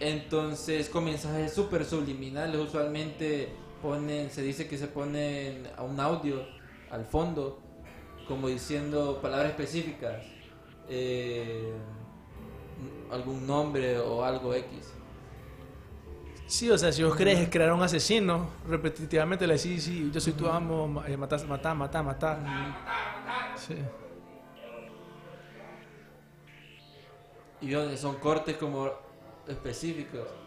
Entonces, 0.00 0.88
con 0.88 1.04
mensajes 1.04 1.52
súper 1.52 1.84
subliminales, 1.84 2.60
usualmente 2.60 3.48
ponen, 3.82 4.30
se 4.30 4.42
dice 4.42 4.68
que 4.68 4.76
se 4.78 4.86
ponen 4.86 5.66
a 5.76 5.82
un 5.82 5.98
audio 5.98 6.46
al 6.90 7.04
fondo, 7.04 7.60
como 8.26 8.48
diciendo 8.48 9.20
palabras 9.20 9.50
específicas, 9.50 10.22
eh, 10.88 11.72
algún 13.10 13.46
nombre 13.46 13.98
o 13.98 14.24
algo 14.24 14.54
X. 14.54 14.92
Sí, 16.46 16.70
o 16.70 16.76
sea, 16.76 16.92
si 16.92 17.02
vos 17.02 17.16
querés 17.16 17.48
crear 17.48 17.72
un 17.72 17.82
asesino, 17.82 18.48
repetitivamente 18.68 19.46
le 19.46 19.54
decís, 19.54 19.84
sí, 19.84 20.10
yo 20.12 20.20
soy 20.20 20.34
tu 20.34 20.46
amo, 20.46 21.02
eh, 21.06 21.16
matás, 21.16 21.46
matá, 21.46 21.74
matá, 21.74 22.02
matá. 22.02 22.38
Sí. 23.56 23.76
Y 27.62 27.70
donde 27.70 27.96
son 27.96 28.16
cortes 28.16 28.56
como 28.56 28.90
específicos. 29.48 30.43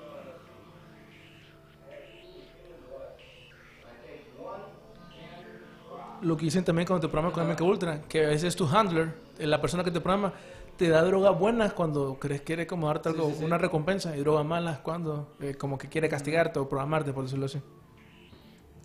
Lo 6.22 6.36
que 6.38 6.46
dicen 6.46 6.64
también 6.64 6.88
cuando 6.88 7.08
te 7.08 7.12
programas 7.12 7.34
con 7.34 7.48
MK 7.50 7.62
Ultra, 7.62 8.02
que 8.04 8.26
a 8.26 8.30
veces 8.30 8.56
tu 8.56 8.68
handler, 8.68 9.14
eh, 9.38 9.48
la 9.48 9.62
persona 9.62 9.84
que 9.84 9.92
te 9.92 10.00
programa, 10.02 10.34
te 10.78 10.90
da 10.90 11.04
drogas 11.04 11.38
buenas 11.38 11.74
cuando 11.74 12.18
crees 12.20 12.42
quiere 12.42 12.68
como 12.68 12.88
darte 12.88 13.10
algo, 13.10 13.28
Sí, 13.28 13.32
sí, 13.34 13.40
sí. 13.40 13.46
una 13.46 13.58
recompensa, 13.58 14.16
y 14.16 14.20
drogas 14.20 14.46
malas 14.46 14.80
cuando 14.80 15.36
eh, 15.42 15.56
como 15.56 15.78
que 15.78 15.90
quiere 15.90 16.08
castigarte 16.08 16.60
o 16.60 16.70
programarte, 16.70 17.14
por 17.14 17.24
decirlo 17.24 17.46
así. 17.48 17.60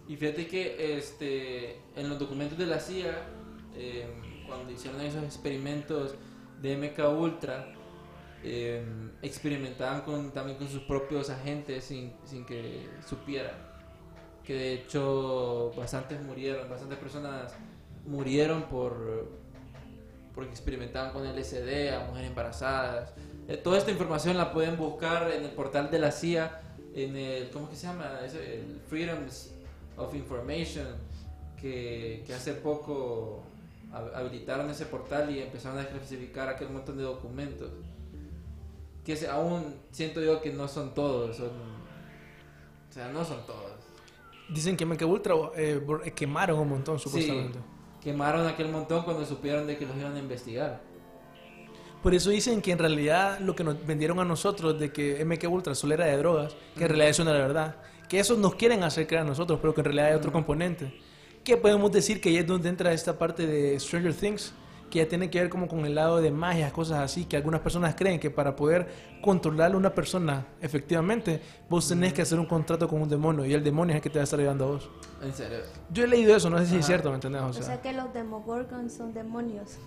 Y 0.09 0.17
fíjate 0.17 0.47
que 0.47 0.97
este, 0.97 1.81
en 1.97 2.09
los 2.09 2.19
documentos 2.19 2.59
de 2.59 2.67
la 2.67 2.81
CIA, 2.81 3.23
eh, 3.77 4.07
cuando 4.47 4.73
hicieron 4.73 5.01
esos 5.01 5.23
experimentos 5.23 6.15
de 6.61 6.77
MK 6.77 7.09
Ultra, 7.19 7.73
eh, 8.43 8.85
experimentaban 9.23 10.03
con, 10.03 10.33
también 10.33 10.59
con 10.59 10.69
sus 10.69 10.83
propios 10.83 11.31
agentes 11.31 11.85
sin, 11.85 12.13
sin 12.25 12.45
que 12.45 12.89
supieran. 13.07 13.72
Que 14.45 14.55
de 14.55 14.73
hecho 14.75 15.73
bastantes 15.77 16.21
murieron, 16.23 16.69
bastantes 16.69 16.99
personas 16.99 17.53
murieron 18.07 18.65
por 18.65 19.43
porque 20.35 20.51
experimentaban 20.51 21.13
con 21.13 21.25
LSD 21.27 21.91
a 21.95 22.07
mujeres 22.07 22.29
embarazadas. 22.31 23.13
Eh, 23.49 23.57
toda 23.59 23.77
esta 23.79 23.91
información 23.91 24.37
la 24.39 24.53
pueden 24.53 24.77
buscar 24.79 25.31
en 25.31 25.45
el 25.45 25.51
portal 25.51 25.91
de 25.91 25.99
la 25.99 26.11
CIA, 26.11 26.61
en 26.95 27.17
el, 27.17 27.51
¿cómo 27.51 27.69
que 27.69 27.77
se 27.77 27.87
llama? 27.87 28.19
El 28.25 28.81
Freedoms 28.89 29.51
of 29.99 30.15
Information, 30.15 30.87
que, 31.61 32.25
hace 32.35 32.55
poco 32.55 33.43
hab- 33.93 34.15
habilitaron 34.15 34.71
ese 34.71 34.87
portal 34.87 35.31
y 35.31 35.43
empezaron 35.43 35.79
a 35.79 35.87
clasificar 35.87 36.49
aquel 36.49 36.71
montón 36.71 36.97
de 36.97 37.03
documentos. 37.05 37.71
Que 39.05 39.27
aún 39.29 39.75
siento 39.91 40.23
yo 40.23 40.41
que 40.41 40.51
no 40.53 40.67
son 40.67 40.95
todos, 40.95 41.37
son... 41.37 41.51
O 42.89 42.93
sea, 42.93 43.09
no 43.09 43.23
son 43.25 43.45
todos. 43.47 43.72
Dicen 44.53 44.77
que 44.77 44.85
MK 44.85 45.03
Ultra 45.03 45.35
eh, 45.57 45.81
eh, 46.05 46.11
quemaron 46.13 46.59
un 46.59 46.69
montón, 46.69 46.99
supuestamente. 46.99 47.59
Sí, 47.59 47.65
quemaron 48.03 48.47
aquel 48.47 48.69
montón 48.69 49.05
cuando 49.05 49.25
supieron 49.25 49.67
de 49.67 49.77
que 49.77 49.87
los 49.87 49.97
iban 49.97 50.15
a 50.15 50.19
investigar. 50.19 50.83
Por 52.03 52.15
eso 52.15 52.31
dicen 52.31 52.61
que 52.61 52.73
en 52.73 52.79
realidad 52.79 53.39
lo 53.39 53.55
que 53.55 53.63
nos 53.63 53.87
vendieron 53.87 54.19
a 54.19 54.25
nosotros 54.25 54.79
de 54.79 54.93
que 54.93 55.25
MK 55.25 55.49
Ultra 55.49 55.75
solo 55.75 55.95
era 55.95 56.07
de 56.07 56.17
drogas, 56.17 56.55
que 56.77 56.83
en 56.83 56.89
realidad 56.89 57.11
eso 57.11 57.25
no 57.25 57.31
era 57.31 57.39
verdad. 57.39 57.77
Que 58.09 58.19
eso 58.19 58.37
nos 58.37 58.57
quieren 58.57 58.83
hacer 58.83 59.07
creer 59.07 59.23
a 59.23 59.25
nosotros, 59.25 59.59
pero 59.61 59.73
que 59.73 59.81
en 59.81 59.85
realidad 59.85 60.09
hay 60.09 60.15
otro 60.15 60.33
componente. 60.33 60.93
Que 61.45 61.57
podemos 61.57 61.93
decir 61.93 62.21
que 62.21 62.31
ahí 62.31 62.39
es 62.39 62.47
donde 62.47 62.69
entra 62.69 62.93
esta 62.93 63.17
parte 63.17 63.47
de 63.47 63.79
Stranger 63.79 64.15
Things, 64.15 64.53
que 64.93 64.99
ya 64.99 65.09
tiene 65.09 65.31
que 65.31 65.41
ver 65.41 65.49
como 65.49 65.67
con 65.67 65.87
el 65.87 65.95
lado 65.95 66.21
de 66.21 66.31
magia, 66.31 66.71
cosas 66.71 66.99
así, 66.99 67.25
que 67.25 67.35
algunas 67.39 67.63
personas 67.63 67.95
creen 67.95 68.21
que 68.21 68.31
para 68.31 68.55
poder 68.55 68.87
controlar 69.23 69.73
a 69.73 69.77
una 69.79 69.95
persona 69.95 70.47
efectivamente, 70.61 71.41
vos 71.71 71.89
tenés 71.89 72.13
que 72.13 72.21
hacer 72.21 72.39
un 72.39 72.45
contrato 72.45 72.87
con 72.87 73.01
un 73.01 73.09
demonio 73.09 73.47
y 73.47 73.55
el 73.55 73.65
demonio 73.65 73.95
es 73.95 73.97
el 73.97 74.03
que 74.03 74.11
te 74.11 74.19
va 74.19 74.23
a 74.23 74.25
estar 74.25 74.39
ayudando 74.39 74.65
a 74.65 74.69
vos. 74.69 74.91
En 75.23 75.33
serio. 75.33 75.61
Yo 75.89 76.05
he 76.05 76.07
leído 76.07 76.37
eso, 76.37 76.51
no 76.51 76.59
sé 76.59 76.67
si 76.67 76.73
es 76.75 76.81
Ajá. 76.81 76.87
cierto, 76.89 77.09
¿me 77.09 77.15
entendés? 77.15 77.41
O 77.41 77.47
O 77.47 77.53
sea, 77.55 77.63
sea 77.63 77.81
que 77.81 77.95
los 77.95 78.13
Demogorgons 78.13 78.93
son 78.93 79.15
demonios. 79.15 79.79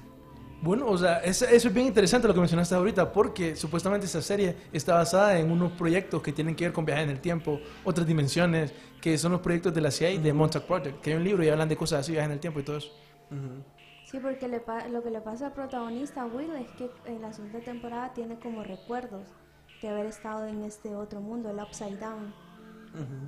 Bueno, 0.62 0.88
o 0.88 0.98
sea, 0.98 1.20
eso, 1.20 1.46
eso 1.46 1.68
es 1.68 1.74
bien 1.74 1.86
interesante 1.86 2.28
lo 2.28 2.34
que 2.34 2.40
mencionaste 2.40 2.74
ahorita, 2.74 3.12
porque 3.14 3.56
supuestamente 3.56 4.08
esa 4.08 4.24
serie 4.24 4.56
está 4.74 4.96
basada 4.96 5.38
en 5.38 5.52
unos 5.52 5.74
proyectos 5.74 6.24
que 6.24 6.32
tienen 6.32 6.56
que 6.56 6.64
ver 6.64 6.74
con 6.74 6.84
viajes 6.84 7.04
en 7.04 7.12
el 7.12 7.20
tiempo, 7.22 7.62
otras 7.84 8.08
dimensiones, 8.08 8.74
que 9.00 9.16
son 9.20 9.34
los 9.34 9.42
proyectos 9.42 9.72
de 9.76 9.82
la 9.82 9.92
CIA 9.92 10.12
y 10.12 10.18
de 10.18 10.34
Montauk 10.34 10.64
Project, 10.64 11.02
que 11.02 11.12
hay 11.12 11.18
un 11.18 11.24
libro 11.24 11.44
y 11.44 11.50
hablan 11.50 11.70
de 11.70 11.78
cosas 11.78 12.00
así, 12.00 12.14
viajes 12.14 12.26
en 12.30 12.32
el 12.34 12.40
tiempo 12.40 12.60
y 12.60 12.64
todo 12.64 12.78
eso. 12.78 12.90
Ujú. 13.30 13.62
Sí, 13.75 13.75
Sí, 14.16 14.22
porque 14.22 14.48
le 14.48 14.62
pa- 14.62 14.88
lo 14.88 15.04
que 15.04 15.10
le 15.12 15.20
pasa 15.20 15.48
al 15.48 15.52
protagonista 15.54 16.26
Will 16.26 16.50
es 16.56 16.72
que 16.78 16.90
en 17.06 17.22
la 17.22 17.34
segunda 17.34 17.60
temporada 17.60 18.14
tiene 18.14 18.40
como 18.40 18.64
recuerdos 18.64 19.28
de 19.82 19.90
haber 19.90 20.06
estado 20.06 20.46
en 20.48 20.64
este 20.64 20.96
otro 20.96 21.20
mundo, 21.20 21.50
el 21.50 21.60
Upside 21.60 21.98
Down. 21.98 22.34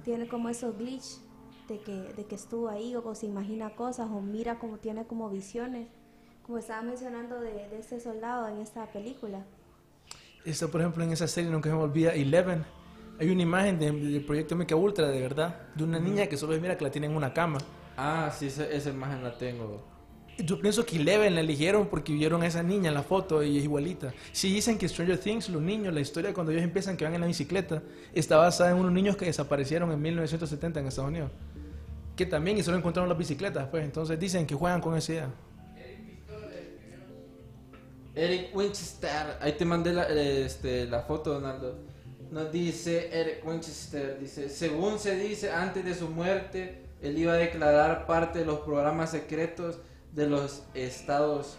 Tiene 0.05 0.29
como 0.29 0.47
esos 0.47 0.77
glitch 0.77 1.19
de 1.67 1.81
que, 1.81 1.91
de 2.13 2.25
que 2.25 2.35
estuvo 2.35 2.69
ahí 2.69 2.95
o, 2.95 3.13
se 3.15 3.25
imagina 3.25 3.71
cosas 3.75 4.07
o 4.09 4.21
mira 4.21 4.59
como 4.59 4.77
tiene 4.77 5.05
como 5.05 5.29
visiones. 5.29 5.89
Como 6.43 6.57
estaba 6.57 6.81
mencionando 6.83 7.41
de, 7.41 7.67
de 7.67 7.79
este 7.79 7.99
soldado 7.99 8.47
en 8.47 8.59
esta 8.59 8.85
película. 8.93 9.45
Está, 10.45 10.69
por 10.69 10.79
ejemplo, 10.79 11.03
en 11.03 11.11
esa 11.11 11.27
serie, 11.27 11.51
nunca 11.51 11.69
se 11.69 11.75
me 11.75 11.81
olvida, 11.81 12.13
Eleven. 12.13 12.63
Hay 13.19 13.29
una 13.29 13.41
imagen 13.41 13.77
de- 13.77 13.91
del 13.91 14.23
proyecto 14.25 14.55
Mecha 14.55 14.77
Ultra, 14.77 15.09
de 15.09 15.19
verdad, 15.19 15.67
de 15.75 15.83
una 15.83 15.99
niña 15.99 16.27
que 16.27 16.37
solo 16.37 16.53
se 16.53 16.61
mira 16.61 16.77
que 16.77 16.85
la 16.85 16.91
tiene 16.91 17.07
en 17.07 17.15
una 17.17 17.33
cama. 17.33 17.57
Ah, 17.97 18.31
sí, 18.33 18.47
esa, 18.47 18.63
esa 18.69 18.89
imagen 18.89 19.21
la 19.21 19.37
tengo. 19.37 19.96
Yo 20.37 20.59
pienso 20.59 20.85
que 20.85 20.97
Eleven 20.97 21.33
la 21.33 21.41
eligieron 21.41 21.87
porque 21.87 22.13
vieron 22.13 22.43
a 22.43 22.47
esa 22.47 22.61
niña 22.61 22.89
en 22.89 22.93
la 22.93 23.01
foto 23.01 23.41
y 23.41 23.57
es 23.57 23.63
igualita. 23.63 24.13
Si 24.31 24.53
dicen 24.53 24.77
que 24.77 24.87
Stranger 24.87 25.17
Things, 25.17 25.49
los 25.49 25.61
niños, 25.61 25.93
la 25.93 25.99
historia 25.99 26.31
cuando 26.31 26.51
ellos 26.51 26.63
empiezan 26.63 26.95
que 26.95 27.05
van 27.05 27.15
en 27.15 27.21
la 27.21 27.27
bicicleta, 27.27 27.81
está 28.13 28.37
basada 28.37 28.69
en 28.71 28.77
unos 28.77 28.91
niños 28.91 29.17
que 29.17 29.25
desaparecieron 29.25 29.91
en 29.91 29.99
1970 29.99 30.79
en 30.79 30.87
Estados 30.87 31.09
Unidos. 31.09 31.31
Que 32.15 32.27
también 32.27 32.57
y 32.57 32.63
solo 32.63 32.77
encontraron 32.77 33.09
las 33.09 33.17
bicicletas, 33.17 33.67
pues. 33.69 33.83
Entonces 33.83 34.19
dicen 34.19 34.45
que 34.45 34.53
juegan 34.53 34.79
con 34.79 34.95
esa 34.95 35.11
idea. 35.11 35.29
Eric 38.13 38.55
Winchester, 38.55 39.37
ahí 39.39 39.53
te 39.53 39.65
mandé 39.65 39.93
la, 39.93 40.07
este, 40.07 40.85
la 40.85 41.01
foto, 41.01 41.33
Donaldo. 41.33 41.79
Nos 42.31 42.51
dice 42.51 43.09
Eric 43.11 43.45
Winchester, 43.45 44.19
dice, 44.19 44.49
según 44.49 44.99
se 44.99 45.15
dice, 45.17 45.51
antes 45.51 45.85
de 45.85 45.95
su 45.95 46.09
muerte, 46.09 46.83
él 47.01 47.17
iba 47.17 47.33
a 47.33 47.37
declarar 47.37 48.05
parte 48.05 48.39
de 48.39 48.45
los 48.45 48.59
programas 48.59 49.11
secretos 49.11 49.79
de 50.17 50.27
los 50.27 50.63
estados 50.73 51.57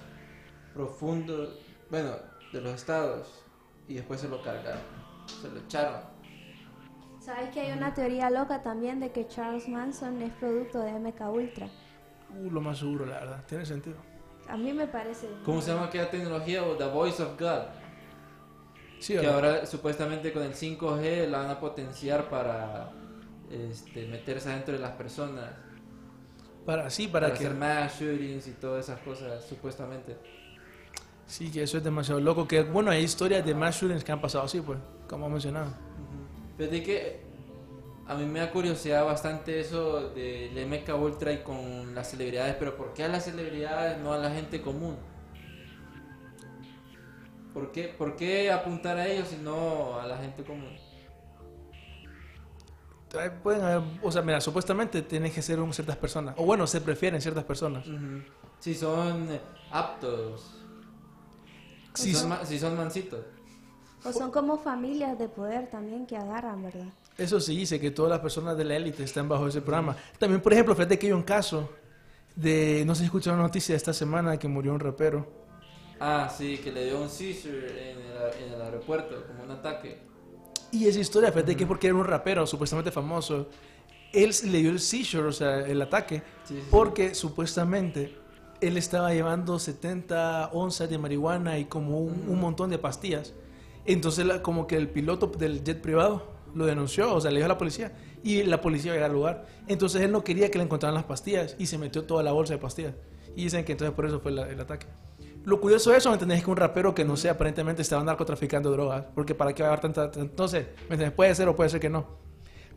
profundos, 0.74 1.60
bueno, 1.90 2.10
de 2.52 2.60
los 2.60 2.74
estados, 2.74 3.44
y 3.86 3.94
después 3.94 4.20
se 4.20 4.28
lo 4.28 4.42
cargaron, 4.42 4.82
se 5.40 5.48
lo 5.48 5.60
echaron. 5.60 6.00
¿Sabes 7.20 7.50
que 7.50 7.60
hay 7.60 7.70
una 7.70 7.94
teoría 7.94 8.30
loca 8.30 8.60
también 8.60 8.98
de 8.98 9.12
que 9.12 9.28
Charles 9.28 9.68
Manson 9.68 10.20
es 10.22 10.32
producto 10.32 10.80
de 10.80 10.98
MK 10.98 11.20
Ultra? 11.32 11.68
Uh, 12.36 12.50
lo 12.50 12.60
más 12.60 12.78
seguro, 12.78 13.06
la 13.06 13.20
verdad. 13.20 13.44
Tiene 13.46 13.64
sentido. 13.64 13.96
A 14.48 14.56
mí 14.56 14.72
me 14.72 14.88
parece... 14.88 15.28
¿Cómo 15.44 15.60
se 15.60 15.72
llama 15.72 15.86
aquella 15.86 16.10
tecnología? 16.10 16.64
O 16.64 16.76
The 16.76 16.86
Voice 16.86 17.22
of 17.22 17.38
God. 17.38 17.62
Sí, 18.98 19.16
Que 19.16 19.26
ahora 19.28 19.66
supuestamente 19.66 20.32
con 20.32 20.42
el 20.42 20.54
5G 20.54 21.28
la 21.28 21.38
van 21.38 21.50
a 21.50 21.60
potenciar 21.60 22.28
para 22.28 22.90
este, 23.50 24.08
meterse 24.08 24.50
adentro 24.50 24.74
de 24.74 24.80
las 24.80 24.92
personas. 24.92 25.67
Para, 26.68 26.90
sí, 26.90 27.08
Para, 27.08 27.28
para, 27.28 27.38
que... 27.38 27.46
hacer 27.46 27.56
mass 27.56 27.98
shootings 27.98 28.46
y 28.46 28.50
todas 28.50 28.84
esas 28.84 29.00
cosas, 29.00 29.42
supuestamente. 29.42 30.18
Sí, 31.26 31.50
que 31.50 31.62
eso 31.62 31.78
es 31.78 31.82
demasiado 31.82 32.20
loco. 32.20 32.46
Que 32.46 32.62
bueno, 32.62 32.90
hay 32.90 33.02
historias 33.02 33.42
de 33.46 33.54
mass 33.54 33.80
shootings 33.80 34.04
que 34.04 34.12
han 34.12 34.20
pasado 34.20 34.44
así, 34.44 34.60
pues, 34.60 34.78
como 35.08 35.30
mencionaba. 35.30 35.72
Fíjate 36.58 36.82
que 36.82 37.20
a 38.06 38.14
mí 38.16 38.26
me 38.26 38.40
da 38.40 38.50
curiosidad 38.50 39.02
bastante 39.06 39.60
eso 39.60 40.10
del 40.10 40.66
MK 40.66 40.94
Ultra 40.94 41.32
y 41.32 41.38
con 41.38 41.94
las 41.94 42.10
celebridades, 42.10 42.56
pero 42.58 42.76
¿por 42.76 42.92
qué 42.92 43.04
a 43.04 43.08
las 43.08 43.24
celebridades, 43.24 43.98
no 44.00 44.12
a 44.12 44.18
la 44.18 44.30
gente 44.30 44.60
común? 44.60 44.98
¿Por 47.54 47.72
qué, 47.72 47.84
¿Por 47.96 48.14
qué 48.14 48.52
apuntar 48.52 48.98
a 48.98 49.08
ellos 49.08 49.32
y 49.32 49.42
no 49.42 49.98
a 49.98 50.06
la 50.06 50.18
gente 50.18 50.44
común? 50.44 50.76
Pueden 53.42 53.62
haber, 53.62 53.82
o 54.02 54.10
sea, 54.12 54.22
mira, 54.22 54.40
supuestamente 54.40 55.02
tienen 55.02 55.32
que 55.32 55.42
ser 55.42 55.60
un- 55.60 55.72
ciertas 55.72 55.96
personas. 55.96 56.34
O 56.38 56.44
bueno, 56.44 56.66
se 56.66 56.80
prefieren 56.80 57.20
ciertas 57.20 57.44
personas. 57.44 57.84
Si 58.60 58.74
son 58.74 59.28
eh, 59.30 59.40
aptos, 59.70 60.54
si, 61.94 62.14
son, 62.14 62.28
ma- 62.28 62.44
si 62.44 62.58
son 62.58 62.76
mansitos. 62.76 63.20
O 64.04 64.12
son 64.12 64.30
como 64.30 64.58
familias 64.58 65.18
de 65.18 65.28
poder 65.28 65.68
también 65.70 66.06
que 66.06 66.16
agarran, 66.16 66.62
¿verdad? 66.62 66.86
Eso 67.16 67.40
sí 67.40 67.56
dice 67.56 67.80
que 67.80 67.90
todas 67.90 68.10
las 68.10 68.20
personas 68.20 68.56
de 68.56 68.64
la 68.64 68.76
élite 68.76 69.02
están 69.02 69.28
bajo 69.28 69.48
ese 69.48 69.60
programa. 69.60 69.96
También, 70.18 70.40
por 70.40 70.52
ejemplo, 70.52 70.74
fíjate 70.76 70.98
que 70.98 71.06
hay 71.08 71.12
un 71.12 71.24
caso 71.24 71.68
de, 72.36 72.84
no 72.86 72.94
sé 72.94 73.00
si 73.00 73.04
escucharon 73.06 73.40
la 73.40 73.46
noticia 73.46 73.72
de 73.72 73.76
esta 73.76 73.92
semana 73.92 74.38
que 74.38 74.46
murió 74.46 74.72
un 74.72 74.78
rapero. 74.78 75.26
Ah, 75.98 76.32
sí, 76.32 76.58
que 76.58 76.70
le 76.70 76.84
dio 76.84 77.00
un 77.02 77.08
seizure 77.10 77.90
en 77.90 77.98
el, 77.98 78.44
en 78.46 78.52
el 78.54 78.62
aeropuerto, 78.62 79.24
como 79.26 79.42
un 79.42 79.50
ataque. 79.50 79.98
Y 80.70 80.86
esa 80.86 81.00
historia, 81.00 81.32
fíjate 81.32 81.56
que 81.56 81.66
porque 81.66 81.86
era 81.86 81.96
un 81.96 82.04
rapero 82.04 82.46
supuestamente 82.46 82.90
famoso, 82.90 83.48
él 84.12 84.34
le 84.44 84.58
dio 84.58 84.70
el 84.70 84.80
seizure, 84.80 85.28
o 85.28 85.32
sea, 85.32 85.60
el 85.66 85.80
ataque, 85.82 86.22
Sí, 86.44 86.54
sí, 86.54 86.60
sí. 86.60 86.66
porque 86.70 87.14
supuestamente 87.14 88.16
él 88.60 88.76
estaba 88.76 89.12
llevando 89.12 89.58
70 89.58 90.50
onzas 90.52 90.90
de 90.90 90.98
marihuana 90.98 91.58
y 91.58 91.64
como 91.66 92.00
un, 92.00 92.24
un 92.28 92.40
montón 92.40 92.70
de 92.70 92.78
pastillas. 92.78 93.32
Entonces, 93.86 94.26
la- 94.26 94.42
como 94.42 94.66
que 94.66 94.76
el 94.76 94.88
piloto 94.88 95.26
del 95.28 95.62
jet 95.64 95.80
privado 95.80 96.26
lo 96.54 96.66
denunció, 96.66 97.14
o 97.14 97.20
sea, 97.20 97.30
le 97.30 97.36
dijo 97.38 97.46
a 97.46 97.48
la 97.48 97.58
policía, 97.58 97.92
y 98.22 98.42
la 98.42 98.60
policía 98.60 98.88
iba 98.92 98.94
a 98.96 98.98
ir 98.98 99.04
al 99.04 99.12
lugar. 99.12 99.46
Entonces, 99.68 100.02
él 100.02 100.10
no 100.12 100.24
quería 100.24 100.50
que 100.50 100.58
le 100.58 100.64
encontraran 100.64 100.94
las 100.94 101.04
pastillas 101.04 101.54
y 101.58 101.66
se 101.66 101.78
metió 101.78 102.04
toda 102.04 102.22
la 102.22 102.32
bolsa 102.32 102.54
de 102.54 102.58
pastillas. 102.58 102.94
Y 103.36 103.44
dicen 103.44 103.64
que 103.64 103.72
entonces 103.72 103.94
por 103.94 104.04
eso 104.06 104.20
fue 104.20 104.32
la- 104.32 104.48
el 104.50 104.58
ataque. 104.60 104.86
Lo 105.44 105.60
curioso 105.60 105.90
de 105.92 105.98
eso, 105.98 106.10
¿me 106.10 106.14
entendés? 106.14 106.38
Es 106.38 106.44
que 106.44 106.50
un 106.50 106.56
rapero 106.56 106.94
que 106.94 107.04
no 107.04 107.16
sé, 107.16 107.28
aparentemente 107.30 107.80
estaba 107.82 108.02
narcotraficando 108.04 108.70
drogas. 108.70 109.06
Porque 109.14 109.34
para 109.34 109.54
qué 109.54 109.62
va 109.62 109.70
a 109.70 109.72
haber 109.72 109.92
tanta... 109.92 110.48
sé, 110.48 110.74
¿me 110.88 110.94
entendés? 110.94 111.12
Puede 111.12 111.34
ser 111.34 111.48
o 111.48 111.56
puede 111.56 111.70
ser 111.70 111.80
que 111.80 111.88
no. 111.88 112.06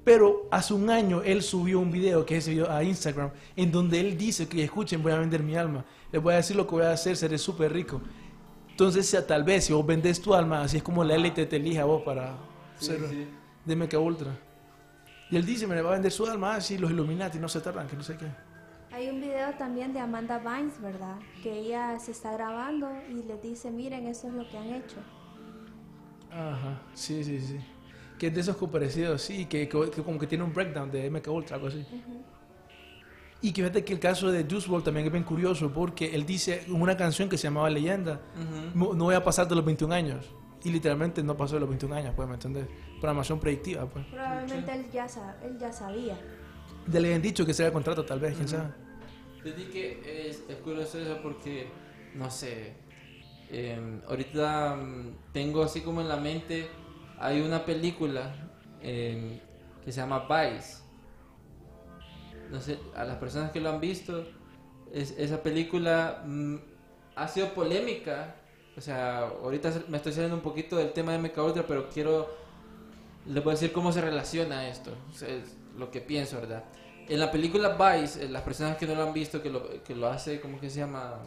Pero 0.04 0.48
hace 0.52 0.74
un 0.74 0.90
año 0.90 1.22
él 1.22 1.44
subió 1.44 1.80
un 1.80 1.92
video, 1.92 2.26
que 2.26 2.38
es 2.38 2.44
ese 2.46 2.52
video 2.52 2.72
a 2.72 2.84
Instagram, 2.84 3.32
en 3.56 3.72
donde 3.72 4.00
él 4.00 4.18
dice 4.18 4.48
que 4.48 4.64
escuchen, 4.64 5.04
voy 5.04 5.12
a 5.12 5.18
vender 5.20 5.44
mi 5.44 5.56
alma. 5.56 5.86
Les 6.12 6.22
voy 6.22 6.34
a 6.34 6.38
decir 6.38 6.56
lo 6.56 6.66
que 6.66 6.72
voy 6.76 6.84
a 6.86 6.92
hacer, 6.92 7.16
seré 7.18 7.38
súper 7.38 7.72
rico. 7.74 8.02
Entonces, 8.70 9.06
si- 9.08 9.18
tal 9.28 9.44
vez 9.44 9.66
si 9.66 9.74
vos 9.74 9.86
vendés 9.86 10.20
tu 10.22 10.34
alma, 10.34 10.64
así 10.64 10.78
es 10.78 10.84
como 10.84 11.04
la 11.04 11.14
élite 11.16 11.46
te 11.46 11.58
elija 11.58 11.82
a 11.82 11.86
vos 11.86 12.02
para 12.04 12.36
Sí, 12.80 12.86
ser 12.88 13.00
sí. 13.10 13.28
de 13.66 13.76
Mecha 13.76 14.00
Ultra. 14.00 14.32
Y 15.30 15.36
él 15.36 15.46
dice, 15.46 15.68
me 15.68 15.80
va 15.82 15.92
a 15.92 15.94
vender 15.94 16.12
su 16.12 16.26
alma, 16.26 16.56
así 16.56 16.78
los 16.80 16.90
Illuminati 16.90 17.38
no 17.38 17.48
se 17.48 17.62
tardan, 17.62 17.88
que 17.88 17.96
no 17.96 18.04
sé 18.04 18.18
qué. 18.18 18.26
Hay 18.94 19.10
un 19.10 19.22
video 19.22 19.54
también 19.58 19.94
de 19.94 20.00
Amanda 20.00 20.40
Bynes, 20.40 20.82
¿verdad? 20.82 21.16
Que 21.42 21.60
ella 21.60 21.98
se 22.00 22.12
está 22.12 22.34
grabando 22.34 22.90
y 23.10 23.24
les 23.24 23.42
dice, 23.42 23.72
miren, 23.72 24.06
eso 24.08 24.28
es 24.28 24.34
lo 24.34 24.48
que 24.50 24.58
han 24.58 24.74
hecho. 24.74 24.98
Ajá, 26.30 26.82
sí, 26.94 27.24
sí, 27.24 27.40
sí. 27.40 27.60
Que 28.20 28.28
es 28.28 28.36
de 28.36 28.42
esos 28.42 28.58
comparecidos, 28.58 29.22
sí, 29.22 29.46
que, 29.46 29.68
que, 29.68 29.90
que 29.90 30.04
como 30.04 30.20
que 30.20 30.28
tiene 30.28 30.44
un 30.44 30.54
breakdown 30.54 30.92
de 30.92 31.10
MK 31.10 31.28
Ultra, 31.30 31.56
algo 31.56 31.68
así. 31.70 31.86
Y 33.42 33.52
que 33.54 33.62
fíjate 33.64 33.84
que 33.84 33.94
el 33.94 34.00
caso 34.00 34.30
de 34.32 34.44
Juice 34.44 34.70
WRLD 34.70 34.84
también 34.84 35.06
es 35.08 35.12
bien 35.12 35.24
curioso 35.24 35.72
porque 35.74 36.14
él 36.14 36.26
dice 36.26 36.64
en 36.68 36.80
una 36.80 36.96
canción 36.96 37.28
que 37.28 37.38
se 37.38 37.44
llamaba 37.44 37.70
Leyenda, 37.70 38.20
Ujú. 38.36 38.78
no, 38.90 38.94
no 38.94 39.04
voy 39.06 39.16
a 39.16 39.24
pasar 39.24 39.48
de 39.48 39.56
los 39.56 39.66
21 39.66 39.94
años. 39.96 40.30
Y 40.64 40.70
literalmente 40.70 41.24
no 41.24 41.36
pasó 41.36 41.56
de 41.56 41.62
los 41.62 41.70
21 41.70 41.96
años, 41.96 42.14
pues, 42.16 42.28
¿me 42.28 42.36
entiendes? 42.36 42.68
Programación 43.00 43.40
predictiva, 43.40 43.88
pues. 43.88 44.06
Probablemente 44.06 44.72
él 44.76 44.92
ya, 44.92 45.08
él 45.44 45.58
ya 45.58 45.72
sabía. 45.74 46.20
Le 47.00 47.08
habían 47.08 47.22
dicho 47.22 47.46
que 47.46 47.54
sea 47.54 47.68
el 47.68 47.74
contrato, 47.74 48.04
tal 48.06 48.20
vez, 48.20 48.36
quién 48.36 48.48
sabe. 48.48 48.70
Desde 49.44 49.70
que 49.70 50.28
es, 50.30 50.44
es 50.48 50.56
curioso 50.58 51.00
eso 51.00 51.20
porque, 51.24 51.68
no 52.16 52.30
sé, 52.30 52.74
em, 53.50 54.02
ahorita 54.08 54.76
mm, 54.76 55.32
tengo 55.34 55.64
así 55.64 55.82
como 55.82 56.02
en 56.02 56.08
la 56.10 56.18
mente, 56.18 56.68
hay 57.20 57.42
una 57.42 57.66
película 57.66 58.34
em, 58.82 59.40
que 59.84 59.92
se 59.92 60.02
llama 60.02 60.28
Vice. 60.28 60.82
No 62.50 62.60
sé, 62.60 62.78
a 62.96 63.04
las 63.06 63.18
personas 63.18 63.52
que 63.52 63.62
lo 63.62 63.70
han 63.70 63.80
visto, 63.80 64.26
es- 64.94 65.16
esa 65.18 65.42
película 65.42 66.22
mm, 66.26 66.56
ha 67.16 67.28
sido 67.28 67.54
polémica. 67.54 68.36
O 68.78 68.82
sea, 68.82 69.20
ahorita 69.20 69.72
me 69.90 69.98
estoy 69.98 70.14
saliendo 70.14 70.36
un 70.38 70.44
poquito 70.44 70.78
del 70.78 70.92
tema 70.94 71.12
de 71.14 71.18
MK 71.20 71.38
Ultra, 71.44 71.66
pero 71.68 71.90
quiero 71.90 72.40
les 73.26 73.44
voy 73.44 73.52
a 73.52 73.54
decir 73.54 73.72
cómo 73.72 73.92
se 73.92 74.02
relaciona 74.02 74.68
esto, 74.68 74.92
o 75.12 75.14
sea, 75.14 75.28
es 75.30 75.56
lo 75.78 75.92
que 75.92 76.02
pienso, 76.02 76.38
¿verdad? 76.42 76.64
En 77.12 77.20
la 77.20 77.30
película 77.30 77.76
Vice, 77.76 78.24
eh, 78.24 78.30
las 78.30 78.42
personas 78.42 78.78
que 78.78 78.88
no 78.88 78.96
lo 78.96 79.04
han 79.04 79.12
visto, 79.12 79.44
que 79.44 79.50
lo, 79.50 79.84
que 79.84 79.94
lo 79.94 80.08
hace, 80.08 80.40
¿cómo 80.40 80.62
que 80.62 80.70
se 80.70 80.80
llama? 80.80 81.20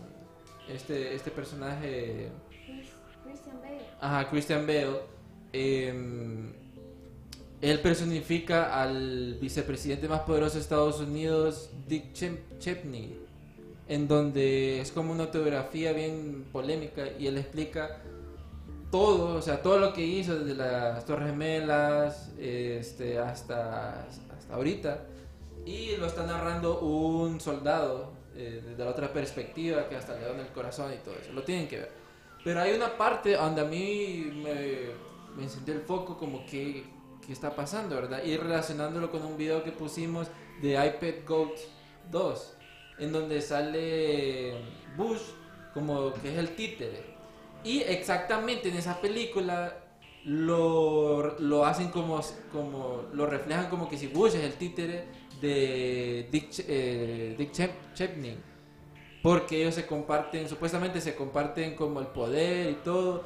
Este, 0.66 1.14
este 1.14 1.30
personaje, 1.30 2.30
Christian 3.22 3.60
Bale. 3.60 3.80
ajá, 4.00 4.30
Christian 4.30 4.66
Bale, 4.66 5.00
eh, 5.52 6.52
él 7.60 7.80
personifica 7.80 8.80
al 8.80 9.34
vicepresidente 9.34 10.08
más 10.08 10.20
poderoso 10.20 10.54
de 10.54 10.62
Estados 10.62 11.00
Unidos, 11.00 11.68
Dick 11.86 12.14
Cheney, 12.14 13.18
en 13.86 14.08
donde 14.08 14.80
es 14.80 14.90
como 14.90 15.12
una 15.12 15.24
autobiografía 15.24 15.92
bien 15.92 16.46
polémica 16.50 17.08
y 17.18 17.26
él 17.26 17.36
explica 17.36 18.00
todo, 18.90 19.36
o 19.36 19.42
sea, 19.42 19.60
todo 19.60 19.76
lo 19.76 19.92
que 19.92 20.00
hizo 20.00 20.38
desde 20.38 20.54
las 20.54 21.04
Torres 21.04 21.28
Gemelas 21.28 22.30
este, 22.38 23.18
hasta, 23.18 24.06
hasta 24.06 24.54
ahorita. 24.54 25.08
Y 25.66 25.96
lo 25.96 26.06
está 26.06 26.24
narrando 26.26 26.80
un 26.80 27.40
soldado 27.40 28.12
eh, 28.36 28.62
desde 28.64 28.84
la 28.84 28.90
otra 28.90 29.12
perspectiva 29.12 29.88
que 29.88 29.96
hasta 29.96 30.14
le 30.14 30.22
da 30.22 30.32
en 30.32 30.40
el 30.40 30.48
corazón 30.48 30.92
y 30.92 30.96
todo 30.96 31.14
eso. 31.14 31.32
Lo 31.32 31.42
tienen 31.42 31.68
que 31.68 31.78
ver. 31.78 31.92
Pero 32.42 32.60
hay 32.60 32.74
una 32.74 32.96
parte 32.96 33.36
donde 33.36 33.60
a 33.62 33.64
mí 33.64 34.30
me, 34.42 34.90
me 35.36 35.44
encendió 35.44 35.74
el 35.74 35.80
foco 35.80 36.18
como 36.18 36.44
que, 36.44 36.84
que 37.26 37.32
está 37.32 37.54
pasando, 37.54 37.94
¿verdad? 37.94 38.22
Y 38.22 38.36
relacionándolo 38.36 39.10
con 39.10 39.24
un 39.24 39.36
video 39.36 39.62
que 39.64 39.72
pusimos 39.72 40.28
de 40.60 40.72
iPad 40.72 41.26
Goat 41.26 41.58
2. 42.10 42.56
en 42.98 43.12
donde 43.12 43.40
sale 43.40 44.54
Bush 44.96 45.20
como 45.72 46.12
que 46.14 46.32
es 46.32 46.38
el 46.38 46.54
títere. 46.54 47.14
Y 47.64 47.80
exactamente 47.80 48.68
en 48.68 48.76
esa 48.76 49.00
película 49.00 49.76
lo, 50.24 51.38
lo 51.38 51.64
hacen 51.64 51.90
como, 51.90 52.20
como, 52.52 53.04
lo 53.12 53.26
reflejan 53.26 53.68
como 53.68 53.88
que 53.88 53.98
si 53.98 54.06
Bush 54.06 54.34
es 54.34 54.44
el 54.44 54.54
títere 54.54 55.06
de 55.40 56.28
Dick, 56.30 56.50
eh, 56.68 57.34
Dick 57.38 57.52
Chep- 57.52 57.94
Cheney. 57.94 58.36
Porque 59.22 59.62
ellos 59.62 59.74
se 59.74 59.86
comparten, 59.86 60.48
supuestamente 60.48 61.00
se 61.00 61.14
comparten 61.14 61.74
como 61.74 62.00
el 62.00 62.08
poder 62.08 62.70
y 62.70 62.74
todo. 62.84 63.24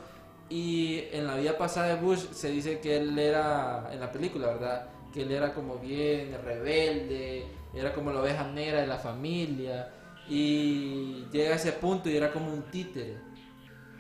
Y 0.49 1.05
en 1.13 1.27
la 1.27 1.37
vida 1.37 1.59
pasada 1.59 1.95
de 1.95 2.01
Bush 2.01 2.21
se 2.33 2.51
dice 2.51 2.79
que 2.81 2.97
él 2.97 3.19
era, 3.19 3.91
en 3.93 4.01
la 4.01 4.11
película, 4.13 4.47
¿verdad? 4.49 4.89
Que 5.13 5.23
él 5.23 5.33
era 5.33 5.53
como 5.53 5.77
bien 5.79 6.37
rebelde, 6.45 7.45
era 7.75 7.93
como 7.93 8.13
la 8.13 8.21
oveja 8.21 8.45
negra 8.53 8.81
de 8.81 8.87
la 8.87 8.99
familia. 8.99 9.93
Y 10.29 11.25
llega 11.33 11.53
a 11.53 11.57
ese 11.57 11.73
punto 11.73 12.09
y 12.09 12.17
era 12.17 12.33
como 12.33 12.53
un 12.53 12.63
títere. 12.71 13.17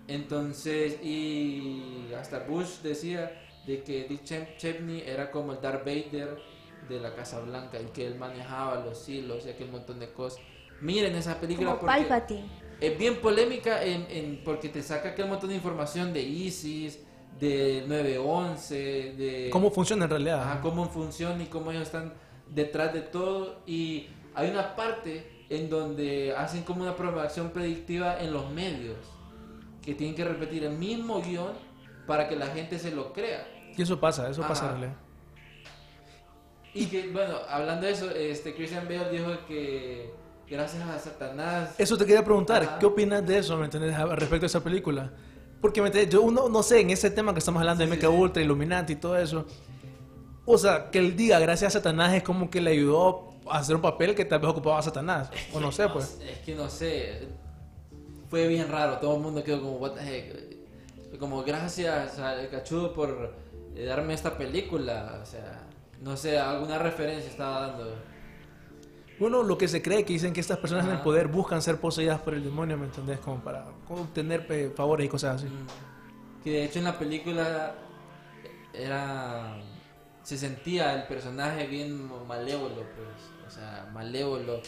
Entonces, 0.06 1.02
y 1.02 2.10
hasta 2.18 2.38
Bush 2.40 2.78
decía 2.82 3.30
de 3.66 3.82
que 3.82 4.04
Dick 4.04 4.22
Chem- 4.24 4.56
Cheney 4.56 5.02
era 5.06 5.30
como 5.30 5.52
el 5.52 5.60
Darth 5.60 5.84
Vader 5.84 6.38
de 6.88 7.00
la 7.00 7.14
Casa 7.14 7.40
Blanca 7.40 7.80
y 7.80 7.86
que 7.86 8.06
él 8.06 8.16
manejaba 8.16 8.84
los 8.84 9.08
hilos 9.08 9.46
y 9.46 9.50
aquel 9.50 9.70
montón 9.70 9.98
de 10.00 10.12
cosas. 10.12 10.40
Miren 10.80 11.14
esa 11.16 11.40
película 11.40 11.70
Como 11.70 11.80
porque 11.80 11.94
Palpatine. 12.08 12.48
es 12.80 12.98
bien 12.98 13.16
polémica 13.20 13.82
en, 13.82 14.06
en- 14.10 14.44
porque 14.44 14.68
te 14.68 14.82
saca 14.82 15.10
aquel 15.10 15.26
montón 15.28 15.48
de 15.50 15.56
información 15.56 16.12
de 16.12 16.22
ISIS, 16.22 17.00
de 17.38 17.84
911, 17.86 18.74
de 19.16 19.48
¿Cómo 19.52 19.70
funciona 19.70 20.04
en 20.04 20.10
realidad? 20.10 20.42
Ajá, 20.42 20.60
cómo 20.60 20.86
funciona 20.88 21.42
y 21.42 21.46
cómo 21.46 21.70
ellos 21.70 21.84
están 21.84 22.14
detrás 22.48 22.92
de 22.92 23.00
todo. 23.02 23.60
Y 23.66 24.08
hay 24.34 24.50
una 24.50 24.74
parte 24.76 25.44
en 25.50 25.68
donde 25.70 26.34
hacen 26.36 26.62
como 26.62 26.82
una 26.82 26.94
programación 26.96 27.50
predictiva 27.50 28.20
en 28.20 28.32
los 28.32 28.50
medios, 28.50 28.96
que 29.82 29.94
tienen 29.94 30.14
que 30.14 30.24
repetir 30.24 30.64
el 30.64 30.72
mismo 30.76 31.22
guion 31.22 31.52
para 32.06 32.28
que 32.28 32.36
la 32.36 32.46
gente 32.48 32.78
se 32.78 32.90
lo 32.90 33.12
crea. 33.12 33.46
Y 33.76 33.82
eso 33.82 33.98
pasa, 34.00 34.28
eso 34.28 34.42
pasa 34.42 34.64
en 34.64 34.70
Ajá. 34.70 34.78
realidad. 34.78 35.00
Y 36.74 36.86
que, 36.86 37.08
bueno, 37.08 37.36
hablando 37.48 37.86
de 37.86 37.92
eso, 37.92 38.10
este 38.10 38.54
Christian 38.54 38.84
Bale 38.86 39.10
dijo 39.10 39.30
que 39.46 40.12
gracias 40.48 40.82
a 40.88 40.98
Satanás... 40.98 41.74
Eso 41.78 41.96
te 41.96 42.04
quería 42.06 42.24
preguntar, 42.24 42.62
Ajá. 42.62 42.78
¿qué 42.78 42.86
opinas 42.86 43.26
de 43.26 43.38
eso, 43.38 43.56
me 43.56 43.64
entiendes, 43.64 43.94
a- 43.94 44.14
respecto 44.14 44.46
a 44.46 44.48
esa 44.48 44.62
película? 44.62 45.10
Porque, 45.60 45.82
¿me? 45.82 45.90
Yo 46.08 46.22
uno, 46.22 46.48
no 46.48 46.62
sé, 46.62 46.80
en 46.80 46.90
ese 46.90 47.10
tema 47.10 47.32
que 47.32 47.40
estamos 47.40 47.60
hablando 47.60 47.82
de 47.84 47.90
Mecha 47.90 48.08
Ultra, 48.08 48.42
Illuminati 48.42 48.92
y 48.92 48.96
todo 48.96 49.16
eso, 49.18 49.44
o 50.44 50.56
sea, 50.56 50.90
que 50.90 50.98
él 50.98 51.16
diga 51.16 51.38
gracias 51.40 51.74
a 51.74 51.78
Satanás 51.78 52.14
es 52.14 52.22
como 52.22 52.48
que 52.48 52.60
le 52.60 52.70
ayudó 52.70 53.34
a 53.50 53.58
hacer 53.58 53.74
un 53.76 53.82
papel 53.82 54.14
que 54.14 54.24
tal 54.24 54.38
vez 54.40 54.50
ocupaba 54.50 54.78
a 54.78 54.82
Satanás, 54.82 55.30
o 55.52 55.60
no 55.60 55.72
sé, 55.72 55.88
pues. 55.88 56.18
Es 56.22 56.38
que 56.38 56.54
no 56.54 56.70
sé. 56.70 57.28
Fue 58.30 58.46
bien 58.46 58.68
raro. 58.68 58.98
Todo 58.98 59.16
el 59.16 59.22
mundo 59.22 59.42
quedó 59.42 59.60
como, 59.62 59.76
what 59.78 59.92
the 59.92 60.00
heck. 60.02 61.18
Como 61.18 61.42
gracias 61.42 62.18
al 62.18 62.48
cachudo 62.50 62.92
por 62.92 63.34
eh, 63.74 63.84
darme 63.84 64.12
esta 64.14 64.36
película. 64.36 65.18
O 65.22 65.26
sea, 65.26 65.66
no 66.00 66.16
sé, 66.16 66.38
alguna 66.38 66.78
referencia 66.78 67.30
estaba 67.30 67.68
dando. 67.68 67.96
Bueno, 69.18 69.42
lo 69.42 69.58
que 69.58 69.66
se 69.66 69.82
cree 69.82 70.04
que 70.04 70.12
dicen 70.12 70.32
que 70.32 70.40
estas 70.40 70.58
personas 70.58 70.86
en 70.86 70.92
el 70.92 71.00
poder 71.00 71.26
buscan 71.26 71.60
ser 71.60 71.80
poseídas 71.80 72.20
por 72.20 72.34
el 72.34 72.44
demonio, 72.44 72.78
¿me 72.78 72.86
entendés? 72.86 73.18
Como 73.18 73.42
para 73.42 73.66
obtener 73.88 74.46
eh, 74.50 74.72
favores 74.74 75.06
y 75.06 75.08
cosas 75.08 75.42
así. 75.42 75.48
Que 76.44 76.50
de 76.50 76.64
hecho 76.64 76.78
en 76.78 76.84
la 76.84 76.98
película 76.98 77.74
era. 78.72 79.60
Se 80.22 80.36
sentía 80.36 80.94
el 80.94 81.08
personaje 81.08 81.66
bien 81.66 82.08
malévolo, 82.26 82.76
pues. 82.76 83.46
O 83.46 83.50
sea, 83.50 83.90
malévolo. 83.92 84.60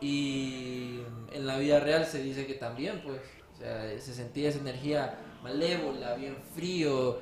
Y 0.00 1.00
en 1.32 1.46
la 1.46 1.56
vida 1.56 1.80
real 1.80 2.04
se 2.04 2.22
dice 2.22 2.46
que 2.46 2.54
también, 2.54 3.00
pues. 3.02 3.20
O 3.54 3.58
sea, 3.58 3.98
se 3.98 4.12
sentía 4.12 4.50
esa 4.50 4.58
energía 4.58 5.18
malévola, 5.42 6.14
bien 6.16 6.36
frío, 6.54 7.20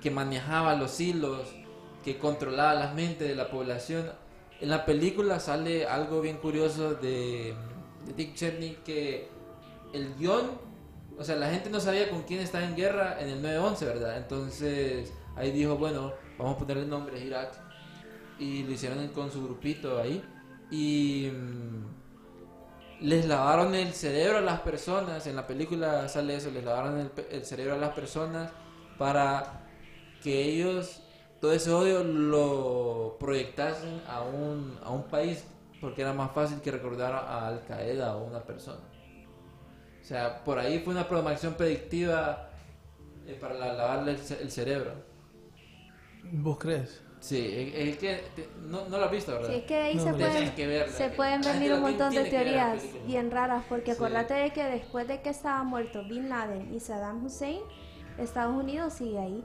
que 0.00 0.10
manejaba 0.10 0.76
los 0.76 1.00
hilos, 1.00 1.52
que 2.04 2.18
controlaba 2.18 2.74
las 2.74 2.94
mentes 2.94 3.28
de 3.28 3.34
la 3.34 3.50
población. 3.50 4.10
En 4.60 4.68
la 4.68 4.84
película 4.84 5.40
sale 5.40 5.86
algo 5.86 6.20
bien 6.20 6.36
curioso 6.36 6.94
de, 6.94 7.54
de 8.06 8.12
Dick 8.16 8.34
Cheney 8.34 8.78
que 8.84 9.28
el 9.92 10.14
guion, 10.16 10.50
o 11.18 11.24
sea, 11.24 11.36
la 11.36 11.50
gente 11.50 11.70
no 11.70 11.80
sabía 11.80 12.10
con 12.10 12.22
quién 12.22 12.40
estaba 12.40 12.64
en 12.64 12.76
guerra 12.76 13.20
en 13.20 13.28
el 13.28 13.42
9-11, 13.42 13.80
¿verdad? 13.80 14.16
Entonces 14.18 15.12
ahí 15.36 15.50
dijo, 15.50 15.76
bueno, 15.76 16.12
vamos 16.38 16.56
a 16.56 16.58
ponerle 16.58 16.86
nombre 16.86 17.18
Irak. 17.24 17.52
Y 18.38 18.62
lo 18.62 18.72
hicieron 18.72 19.06
con 19.08 19.30
su 19.30 19.44
grupito 19.44 19.98
ahí. 20.00 20.22
Y 20.70 21.30
mm, 21.30 23.06
les 23.06 23.26
lavaron 23.26 23.74
el 23.74 23.92
cerebro 23.92 24.38
a 24.38 24.42
las 24.42 24.60
personas, 24.60 25.26
en 25.26 25.36
la 25.36 25.46
película 25.46 26.08
sale 26.08 26.36
eso, 26.36 26.50
les 26.50 26.64
lavaron 26.64 26.98
el, 26.98 27.10
el 27.30 27.44
cerebro 27.44 27.74
a 27.74 27.78
las 27.78 27.94
personas 27.94 28.50
para 28.98 29.66
que 30.22 30.42
ellos 30.42 31.02
todo 31.40 31.52
ese 31.52 31.70
odio 31.70 32.04
lo 32.04 33.16
proyectasen 33.18 34.02
a 34.06 34.22
un, 34.22 34.78
a 34.82 34.90
un 34.90 35.04
país 35.04 35.44
porque 35.80 36.02
era 36.02 36.12
más 36.12 36.32
fácil 36.32 36.60
que 36.60 36.70
recordar 36.70 37.12
a 37.14 37.48
Al 37.48 37.62
Qaeda 37.66 38.16
o 38.16 38.24
una 38.24 38.42
persona. 38.42 38.80
O 40.00 40.04
sea, 40.04 40.42
por 40.44 40.58
ahí 40.58 40.80
fue 40.80 40.92
una 40.92 41.08
programación 41.08 41.54
predictiva 41.54 42.50
eh, 43.26 43.36
para 43.40 43.54
la- 43.54 43.72
lavarle 43.72 44.12
el, 44.12 44.18
el 44.40 44.50
cerebro. 44.50 44.92
¿Vos 46.32 46.58
crees? 46.58 47.02
Sí, 47.20 47.38
es, 47.38 47.88
es 47.88 47.96
que 47.98 48.24
te- 48.34 48.48
no, 48.62 48.88
no 48.88 48.98
lo 48.98 49.04
has 49.04 49.10
visto, 49.10 49.32
¿verdad? 49.32 49.48
Sí, 49.50 49.54
es 49.56 49.64
que 49.64 49.76
ahí 49.76 49.94
No, 49.96 50.02
se 50.04 50.10
no, 50.12 50.16
pueden, 50.18 50.54
que 50.54 50.66
verla, 50.66 50.92
se 50.94 51.10
que- 51.10 51.16
pueden 51.16 51.40
venir 51.42 51.72
un 51.74 51.80
montón 51.82 52.14
de 52.14 52.24
teorías 52.24 52.82
bien 53.06 53.30
raras, 53.30 53.64
porque 53.68 53.92
Sí. 53.92 53.96
acuérdate 53.96 54.34
de 54.34 54.50
que 54.52 54.64
después 54.64 55.06
de 55.06 55.20
que 55.20 55.28
estaba 55.30 55.62
muerto 55.62 56.02
Bin 56.04 56.28
Laden 56.28 56.74
y 56.74 56.80
Saddam 56.80 57.24
Hussein, 57.24 57.60
Estados 58.18 58.54
Unidos 58.54 58.94
sigue 58.94 59.18
ahí. 59.18 59.44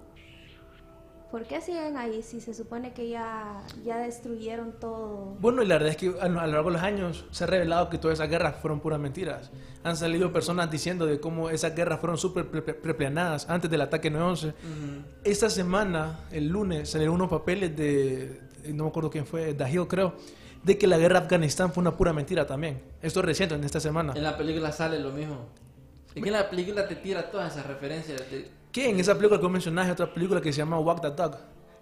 ¿Por 1.36 1.44
qué 1.44 1.60
siguen 1.60 1.98
ahí 1.98 2.22
si 2.24 2.40
se 2.40 2.54
supone 2.54 2.94
que 2.94 3.10
ya, 3.10 3.62
ya 3.84 3.98
destruyeron 3.98 4.72
todo? 4.80 5.36
Bueno, 5.42 5.64
y 5.64 5.66
la 5.68 5.76
verdad 5.76 5.90
es 5.90 5.98
que 5.98 6.16
a 6.22 6.30
lo 6.30 6.40
a 6.40 6.46
lo 6.48 6.54
largo 6.54 6.70
de 6.70 6.76
los 6.76 6.82
años 6.82 7.26
se 7.32 7.44
ha 7.44 7.48
revelado 7.48 7.90
que 7.90 7.98
todas 7.98 8.20
esas 8.20 8.30
guerras 8.30 8.56
fueron 8.62 8.80
puras 8.80 9.02
mentiras. 9.02 9.52
Han 9.84 9.98
salido 9.98 10.32
personas 10.32 10.72
diciendo 10.72 11.06
de 11.06 11.20
cómo 11.20 11.50
esas 11.50 11.76
guerras 11.76 12.00
fueron 12.00 12.18
súper 12.18 12.48
pre- 12.48 12.62
pre- 12.62 12.74
preplaneadas 12.76 13.50
antes 13.50 13.70
del 13.70 13.82
ataque 13.82 14.10
9-11. 14.10 14.54
Esta 15.26 15.50
semana, 15.50 16.22
el 16.32 16.48
lunes, 16.48 16.90
salieron 16.92 17.16
unos 17.16 17.30
papeles 17.30 17.76
de, 17.76 18.40
no 18.74 18.86
me 18.86 18.90
acuerdo 18.92 19.10
quién 19.10 19.26
fue, 19.26 19.54
Dahil 19.54 19.88
creo, 19.90 20.14
de 20.64 20.78
que 20.78 20.88
la 20.88 20.98
guerra 20.98 21.20
de 21.20 21.26
Afganistán 21.26 21.74
fue 21.74 21.82
una 21.82 21.98
pura 21.98 22.14
mentira 22.14 22.48
también. 22.48 22.82
Esto 23.02 23.20
es 23.20 23.26
reciente, 23.26 23.56
en 23.56 23.64
esta 23.66 23.82
semana. 23.82 24.14
En 24.16 24.24
la 24.24 24.38
película 24.38 24.72
sale 24.72 25.00
lo 25.02 25.12
mismo. 25.12 25.48
Es 26.16 26.24
que 26.24 26.30
en 26.30 26.34
la 26.34 26.50
película 26.50 26.88
te 26.88 26.96
tira 26.96 27.30
todas 27.30 27.52
esas 27.52 27.68
referencias. 27.68 28.22
de- 28.32 28.64
Que 28.76 28.89
en 28.89 28.99
esa 28.99 29.15
película 29.15 29.39
que 29.39 29.43
vos 29.43 29.53
mencionaste, 29.53 29.93
otra 29.93 30.13
película 30.13 30.41
que 30.41 30.51
se 30.51 30.57
llama 30.57 30.78
Walk 30.78 30.99
the 31.01 31.11
Dog. 31.11 31.38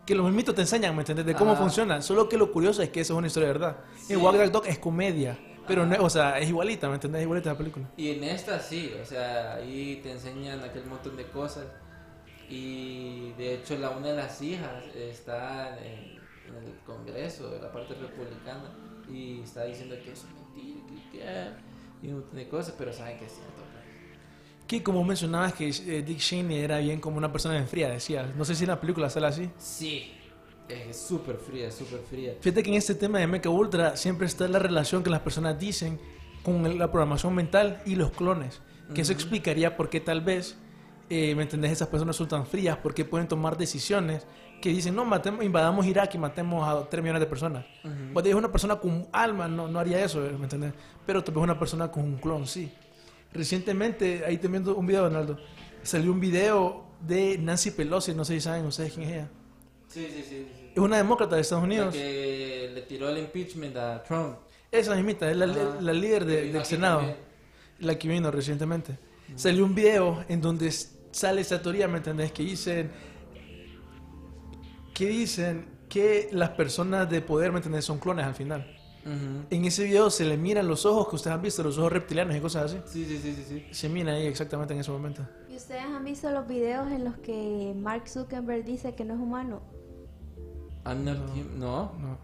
Que 0.06 0.14
los 0.14 0.26
mismitos 0.28 0.54
te 0.54 0.62
enseñan, 0.62 0.94
¿me 0.96 1.02
entiendes? 1.02 1.26
De 1.26 1.34
cómo 1.34 1.54
Ajá. 1.54 1.62
funciona. 1.62 2.00
Solo 2.04 2.30
que 2.30 2.38
lo 2.38 2.52
curioso 2.52 2.84
es 2.84 2.90
que 2.92 3.02
eso 3.02 3.14
es 3.14 3.18
una 3.18 3.26
historia 3.26 3.48
de 3.48 3.54
verdad. 3.54 3.78
Sí. 3.98 4.14
En 4.14 4.22
Walk 4.22 4.38
the 4.38 4.50
Dog 4.50 4.68
es 4.68 4.78
comedia. 4.78 5.40
Pero, 5.68 5.88
no, 5.88 5.96
o 6.04 6.10
sea, 6.12 6.38
es 6.38 6.48
igualita, 6.50 6.90
¿me 6.90 6.96
entiendes? 6.96 7.22
Es 7.22 7.24
igualita 7.24 7.50
la 7.54 7.58
película. 7.58 7.90
Y 7.98 8.12
en 8.12 8.24
esta 8.26 8.60
sí, 8.60 8.94
o 9.02 9.06
sea, 9.06 9.56
ahí 9.56 10.02
te 10.04 10.12
enseñan 10.12 10.60
aquel 10.60 10.86
montón 10.86 11.16
de 11.18 11.24
cosas. 11.26 11.66
Y 12.50 13.32
de 13.40 13.56
hecho, 13.56 13.76
la 13.78 13.90
una 13.90 14.10
de 14.10 14.18
las 14.18 14.40
hijas 14.44 14.84
está 14.96 15.76
en, 15.80 16.20
en 16.48 16.64
el 16.64 16.78
Congreso 16.86 17.50
de 17.50 17.60
la 17.62 17.72
parte 17.72 17.96
republicana 17.96 18.70
y 19.10 19.42
está 19.42 19.64
diciendo 19.64 19.96
que 20.04 20.12
eso 20.12 20.28
es 20.28 20.34
mentira, 20.36 20.80
que, 21.12 21.18
que- 21.18 22.08
y 22.08 22.10
un 22.10 22.20
montón 22.20 22.36
de 22.36 22.48
cosas, 22.50 22.76
pero 22.78 22.94
saben 22.94 23.18
que 23.18 23.26
es 23.26 23.32
cierto. 23.32 23.64
Que 24.74 24.82
como 24.82 25.04
mencionabas 25.04 25.54
que 25.54 25.70
eh, 25.70 26.02
Dick 26.02 26.18
Cheney 26.18 26.58
era 26.58 26.80
bien 26.80 27.00
como 27.00 27.18
una 27.18 27.32
persona 27.32 27.54
bien 27.54 27.68
fría, 27.68 27.90
decías. 27.90 28.36
No 28.36 28.44
sé 28.44 28.56
si 28.56 28.64
en 28.64 28.72
la 28.72 28.82
película 28.82 29.08
sale 29.08 29.28
así. 29.28 29.48
Sí, 29.60 30.12
es 30.68 31.00
súper 31.00 31.38
fría, 31.38 31.70
súper 31.70 32.00
fría. 32.00 32.34
Fíjate 32.42 32.64
que 32.64 32.72
en 32.72 32.78
este 32.78 32.96
tema 32.96 33.20
de 33.20 33.28
Mecha 33.28 33.50
Ultra 33.50 33.96
siempre 33.96 34.26
está 34.26 34.48
la 34.48 34.58
relación 34.58 35.04
que 35.04 35.12
las 35.12 35.20
personas 35.20 35.60
dicen 35.60 36.00
con 36.42 36.80
la 36.80 36.92
programación 36.92 37.36
mental 37.36 37.84
y 37.86 37.94
los 37.94 38.10
clones. 38.14 38.62
Que 38.96 39.02
eso 39.02 39.14
explicaría 39.14 39.78
por 39.78 39.90
qué 39.90 40.00
tal 40.00 40.22
vez, 40.22 40.58
eh, 41.08 41.36
¿me 41.36 41.44
entendés? 41.44 41.72
Esas 41.72 41.90
personas 41.90 42.16
son 42.16 42.28
tan 42.28 42.48
frías, 42.48 42.76
porque 42.82 43.06
pueden 43.06 43.28
tomar 43.28 43.56
decisiones 43.56 44.26
que 44.60 44.70
dicen, 44.70 44.96
no, 44.96 45.06
matemos, 45.06 45.46
invadamos 45.46 45.86
Irak 45.86 46.16
y 46.16 46.18
matemos 46.18 46.68
a 46.68 46.90
3 46.90 47.04
millones 47.04 47.20
de 47.20 47.28
personas. 47.28 47.64
Vos 48.12 48.24
decís, 48.24 48.36
una 48.36 48.52
persona 48.52 48.78
con 48.78 49.08
alma 49.12 49.48
no, 49.48 49.68
no 49.68 49.80
haría 49.80 50.04
eso, 50.04 50.20
¿me 50.20 50.46
entendés? 50.46 50.74
Pero 51.06 51.24
tal 51.24 51.36
vez 51.36 51.44
una 51.44 51.60
persona 51.60 51.92
con 51.92 52.06
un 52.06 52.18
clon, 52.18 52.48
sí. 52.48 52.74
Recientemente, 53.34 54.24
ahí 54.26 54.38
te 54.38 54.48
viendo 54.48 54.76
un 54.76 54.86
video, 54.86 55.04
Donaldo, 55.04 55.38
salió 55.82 56.12
un 56.12 56.20
video 56.20 56.86
de 57.02 57.38
Nancy 57.38 57.72
Pelosi, 57.72 58.14
no 58.14 58.24
sé 58.24 58.36
si 58.36 58.42
saben 58.42 58.66
ustedes 58.66 58.94
quién 58.94 59.08
es 59.10 59.14
ella. 59.16 59.30
Sí, 59.88 60.08
sí, 60.12 60.26
sí. 60.28 60.48
Es 60.74 60.80
una 60.80 60.98
demócrata 60.98 61.36
de 61.36 61.42
Estados 61.42 61.64
La 61.64 61.68
Unidos. 61.68 61.94
que 61.94 62.72
le 62.74 62.82
tiró 62.84 63.10
el 63.10 63.18
impeachment 63.20 63.76
a 63.78 64.04
Trump. 64.04 64.38
Esa 64.72 64.96
mismita, 64.96 65.30
es 65.30 65.38
la, 65.38 65.46
la 65.46 65.94
líder 65.94 66.26
de- 66.26 66.52
del 66.52 66.66
Senado, 66.66 66.98
también. 67.00 67.18
la 67.80 67.98
que 68.00 68.08
vino 68.08 68.32
recientemente. 68.32 68.98
Salió 69.36 69.66
un 69.66 69.76
video 69.76 70.24
en 70.30 70.42
donde 70.42 70.72
sale 71.12 71.42
esa 71.42 71.62
teoría, 71.62 71.88
¿me 71.88 71.98
entendés? 71.98 72.32
Que 72.32 72.44
dicen 72.44 72.92
que 74.94 75.08
dicen 75.08 75.66
que 75.90 76.30
las 76.32 76.50
personas 76.52 77.10
de 77.10 77.22
poder, 77.22 77.52
¿me 77.52 77.58
entendés? 77.58 77.86
Son 77.86 78.00
clones 78.00 78.26
al 78.26 78.36
final. 78.36 78.76
Ujú. 79.06 79.46
En 79.50 79.66
ese 79.66 79.84
video 79.84 80.10
se 80.10 80.24
le 80.26 80.38
miran 80.38 80.68
los 80.68 80.86
ojos 80.86 81.10
que 81.10 81.16
ustedes 81.18 81.36
han 81.36 81.42
visto, 81.42 81.62
los 81.64 81.78
ojos 81.78 81.92
reptilianos 81.92 82.36
y 82.36 82.40
cosas 82.40 82.72
así. 82.72 82.82
Sí, 82.86 83.06
sí, 83.06 83.18
sí, 83.18 83.34
sí, 83.36 83.44
sí. 83.48 83.66
Se 83.72 83.90
mira 83.90 84.14
ahí 84.14 84.26
exactamente 84.28 84.74
en 84.74 84.80
ese 84.80 84.92
momento. 84.92 85.28
¿Y 85.50 85.56
ustedes 85.58 85.84
han 85.84 86.04
visto 86.06 86.30
los 86.32 86.48
videos 86.48 86.90
en 86.92 87.04
los 87.04 87.18
que 87.18 87.74
Mark 87.78 88.08
Zuckerberg 88.08 88.64
dice 88.64 88.96
que 88.96 89.04
no 89.06 89.14
es 89.16 89.20
humano? 89.20 89.62
Not 90.86 91.36
him- 91.36 91.58
No. 91.58 91.92
No. 92.00 92.18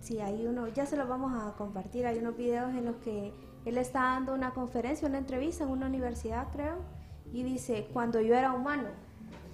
Sí, 0.00 0.20
hay 0.20 0.46
uno, 0.46 0.68
ya 0.68 0.86
se 0.86 0.96
los 0.96 1.06
vamos 1.08 1.32
a 1.34 1.52
compartir, 1.56 2.06
hay 2.06 2.18
unos 2.18 2.36
videos 2.36 2.70
en 2.70 2.86
los 2.86 2.96
que 2.96 3.32
él 3.66 3.76
está 3.76 4.00
dando 4.00 4.32
una 4.34 4.52
conferencia, 4.54 5.06
una 5.06 5.18
entrevista 5.18 5.64
en 5.64 5.70
una 5.70 5.86
universidad, 5.86 6.48
creo, 6.52 6.76
y 7.32 7.42
dice, 7.42 7.86
cuando 7.92 8.20
yo 8.22 8.34
era 8.34 8.52
humano. 8.54 8.88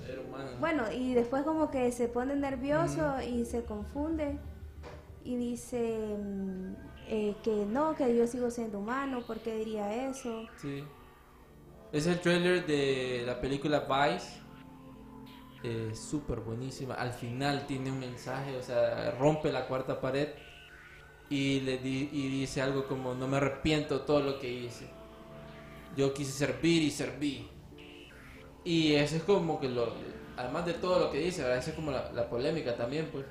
Era 0.09 0.21
humano. 0.21 0.51
Bueno, 0.61 0.93
y 0.93 1.15
después 1.15 1.43
como 1.43 1.71
que 1.71 1.91
se 1.91 2.07
pone 2.07 2.37
nervioso 2.37 3.21
y 3.23 3.45
se 3.47 3.65
confunde 3.65 4.39
y 5.25 5.37
dice 5.37 6.17
mm, 6.19 6.75
eh, 7.09 7.35
que 7.43 7.67
no, 7.67 7.95
que 7.97 8.15
yo 8.17 8.27
sigo 8.27 8.51
siendo 8.51 8.79
humano, 8.79 9.23
¿por 9.27 9.39
qué 9.41 9.57
diría 9.57 10.09
eso? 10.09 10.47
Sí. 10.57 10.85
Es 11.93 12.07
el 12.07 12.21
trailer 12.21 12.67
de 12.67 13.23
la 13.27 13.41
película 13.41 13.81
Vice. 13.81 14.41
Eh, 15.63 15.93
Súper 15.95 16.41
buenísima. 16.41 16.95
Al 16.95 17.13
final 17.13 17.67
tiene 17.67 17.91
un 17.91 18.01
mensaje, 18.01 18.57
o 18.57 18.63
sea, 18.63 19.13
rompe 19.13 19.51
la 19.51 19.67
cuarta 19.67 20.01
pared 20.01 20.29
y, 21.31 21.61
le 21.61 21.79
di- 21.79 22.11
y 22.13 22.29
dice 22.29 22.61
algo 22.61 22.87
como, 22.87 23.15
no 23.15 23.27
me 23.29 23.39
arrepiento 23.39 24.03
todo 24.03 24.21
lo 24.21 24.39
que 24.39 24.53
hice. 24.53 24.89
Yo 25.97 26.13
quise 26.13 26.33
servir 26.33 26.83
y 26.83 26.91
serví. 26.91 27.49
Y 28.65 28.95
eso 28.95 29.17
es 29.17 29.23
como 29.23 29.61
que 29.61 29.69
lo, 29.69 29.93
además 30.37 30.67
de 30.67 30.75
todo 30.75 30.99
lo 30.99 31.11
que 31.11 31.19
dice, 31.19 31.43
¿verdad? 31.43 31.59
Esa 31.59 31.71
es 31.71 31.77
como 31.77 31.91
la 31.93 32.29
polémica 32.29 32.77
también, 32.77 33.09
pues. 33.13 33.25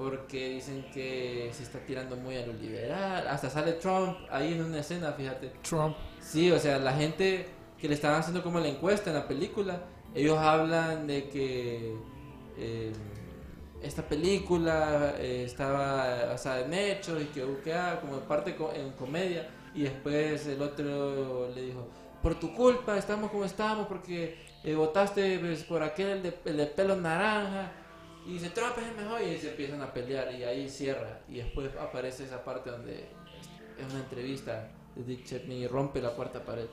Porque 0.00 0.48
dicen 0.48 0.86
que 0.94 1.50
se 1.52 1.62
está 1.62 1.78
tirando 1.80 2.16
muy 2.16 2.34
a 2.36 2.46
lo 2.46 2.54
liberal. 2.54 3.28
Hasta 3.28 3.50
sale 3.50 3.72
Trump 3.74 4.16
ahí 4.30 4.54
en 4.54 4.64
una 4.64 4.80
escena, 4.80 5.12
fíjate. 5.12 5.52
Trump. 5.62 5.94
Sí, 6.20 6.50
o 6.50 6.58
sea, 6.58 6.78
la 6.78 6.94
gente 6.94 7.46
que 7.78 7.86
le 7.86 7.94
estaban 7.94 8.20
haciendo 8.20 8.42
como 8.42 8.60
la 8.60 8.68
encuesta 8.68 9.10
en 9.10 9.16
la 9.16 9.28
película, 9.28 9.82
ellos 10.14 10.38
hablan 10.38 11.06
de 11.06 11.28
que 11.28 11.94
eh, 12.56 12.92
esta 13.82 14.02
película 14.02 15.14
eh, 15.18 15.44
estaba 15.44 16.24
basada 16.26 16.60
en 16.64 16.72
hechos 16.72 17.20
y 17.20 17.26
que 17.26 17.74
ah, 17.74 17.98
como 18.00 18.20
parte 18.20 18.56
co- 18.56 18.72
en 18.74 18.92
comedia 18.92 19.48
y 19.74 19.82
después 19.82 20.46
el 20.46 20.62
otro 20.62 21.48
le 21.54 21.62
dijo 21.62 21.88
por 22.22 22.38
tu 22.40 22.54
culpa 22.54 22.98
estamos 22.98 23.30
como 23.30 23.44
estamos 23.44 23.86
porque 23.86 24.36
eh, 24.64 24.74
votaste 24.74 25.38
pues, 25.38 25.62
por 25.64 25.82
aquel 25.82 26.22
de, 26.22 26.34
el 26.44 26.56
de 26.58 26.66
pelo 26.66 26.96
naranja 26.96 27.72
y 28.26 28.34
dice 28.34 28.50
Trump 28.50 28.72
es 28.78 28.86
el 28.88 28.96
mejor 28.96 29.22
y 29.22 29.38
se 29.38 29.50
empiezan 29.50 29.80
a 29.82 29.92
pelear 29.92 30.32
y 30.34 30.44
ahí 30.44 30.68
cierra 30.68 31.20
y 31.28 31.36
después 31.38 31.70
aparece 31.80 32.24
esa 32.24 32.44
parte 32.44 32.70
donde 32.70 33.06
es 33.78 33.90
una 33.92 34.00
entrevista 34.00 34.68
de 34.94 35.04
Dick 35.04 35.24
Cheney 35.24 35.64
y 35.64 35.66
rompe 35.66 36.00
la 36.02 36.10
cuarta 36.10 36.44
pared. 36.44 36.66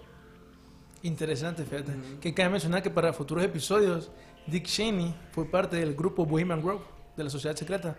Interesante, 1.04 1.64
fíjate. 1.64 1.92
Ujú. 1.92 2.20
Que 2.20 2.34
cabe 2.34 2.50
mencionar 2.50 2.82
que 2.82 2.90
para 2.90 3.14
futuros 3.14 3.44
episodios, 3.44 4.12
Dick 4.48 4.66
Cheney 4.66 5.14
fue 5.32 5.46
parte 5.46 5.78
del 5.78 5.96
grupo 5.96 6.26
Bohemian 6.26 6.62
Grove, 6.62 6.84
de 7.16 7.24
la 7.24 7.30
Sociedad 7.30 7.56
Secreta. 7.56 7.96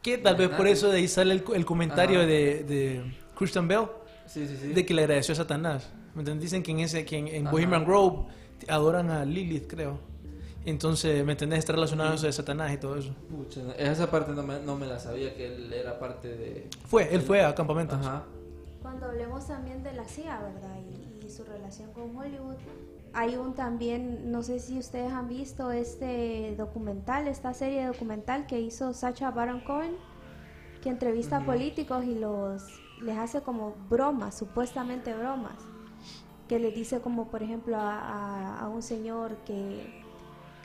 Que 0.00 0.18
tal 0.18 0.36
vez 0.36 0.46
por 0.48 0.60
Imagínate. 0.60 0.72
eso 0.72 0.88
de 0.90 0.98
ahí 0.98 1.08
sale 1.08 1.34
el, 1.34 1.44
el 1.54 1.64
comentario 1.66 2.20
de, 2.20 2.62
de 2.64 3.14
Christian 3.36 3.66
Bell, 3.66 3.86
Sí, 4.26 4.46
sí, 4.46 4.56
sí. 4.60 4.68
de 4.68 4.86
que 4.86 4.94
le 4.94 5.02
agradeció 5.02 5.32
a 5.32 5.36
Satanás. 5.36 5.90
Dicen 6.38 6.62
que 6.62 6.70
en, 6.70 6.80
ese, 6.80 7.04
que 7.04 7.16
en, 7.16 7.28
en. 7.28 7.44
Bohemian 7.50 7.84
Grove 7.84 8.26
adoran 8.68 9.10
a 9.10 9.24
Lilith, 9.24 9.66
creo. 9.68 9.98
Entonces, 10.68 11.24
¿me 11.24 11.32
entendés? 11.32 11.60
Está 11.60 11.72
relacionado 11.72 12.10
a 12.10 12.14
eso 12.14 12.26
de 12.26 12.32
Satanás 12.32 12.72
y 12.72 12.76
todo 12.78 12.96
eso. 12.96 13.14
Pucha, 13.30 13.60
esa 13.78 14.10
parte 14.10 14.32
no 14.32 14.42
me, 14.42 14.60
no 14.60 14.76
me 14.76 14.86
la 14.86 14.98
sabía 14.98 15.34
que 15.34 15.46
él 15.46 15.72
era 15.72 15.98
parte 15.98 16.28
de. 16.28 16.68
Fue, 16.86 17.14
él 17.14 17.22
fue 17.22 17.44
a 17.44 17.54
campamentos. 17.54 17.98
Ajá. 17.98 18.24
Cuando 18.82 19.06
hablemos 19.06 19.46
también 19.46 19.82
de 19.82 19.92
la 19.92 20.04
CIA, 20.04 20.40
¿verdad? 20.40 20.76
Y, 21.22 21.26
y 21.26 21.30
su 21.30 21.44
relación 21.44 21.92
con 21.92 22.16
Hollywood. 22.16 22.56
Hay 23.14 23.36
un 23.36 23.54
también, 23.54 24.30
no 24.30 24.42
sé 24.42 24.60
si 24.60 24.78
ustedes 24.78 25.10
han 25.12 25.28
visto 25.28 25.70
este 25.72 26.54
documental, 26.58 27.26
esta 27.26 27.54
serie 27.54 27.86
documental 27.86 28.46
que 28.46 28.60
hizo 28.60 28.92
Sacha 28.92 29.30
Baron 29.30 29.60
Cohen, 29.60 29.92
que 30.82 30.90
entrevista 30.90 31.38
a 31.38 31.44
políticos 31.46 32.04
y 32.04 32.14
los 32.14 32.62
les 33.02 33.16
hace 33.16 33.40
como 33.40 33.74
bromas, 33.88 34.36
supuestamente 34.36 35.14
bromas, 35.14 35.54
que 36.48 36.58
les 36.58 36.74
dice 36.74 37.00
como 37.00 37.28
por 37.30 37.42
ejemplo 37.42 37.76
a, 37.78 37.98
a- 37.98 38.60
a 38.60 38.68
un 38.68 38.82
señor 38.82 39.36
que 39.46 40.02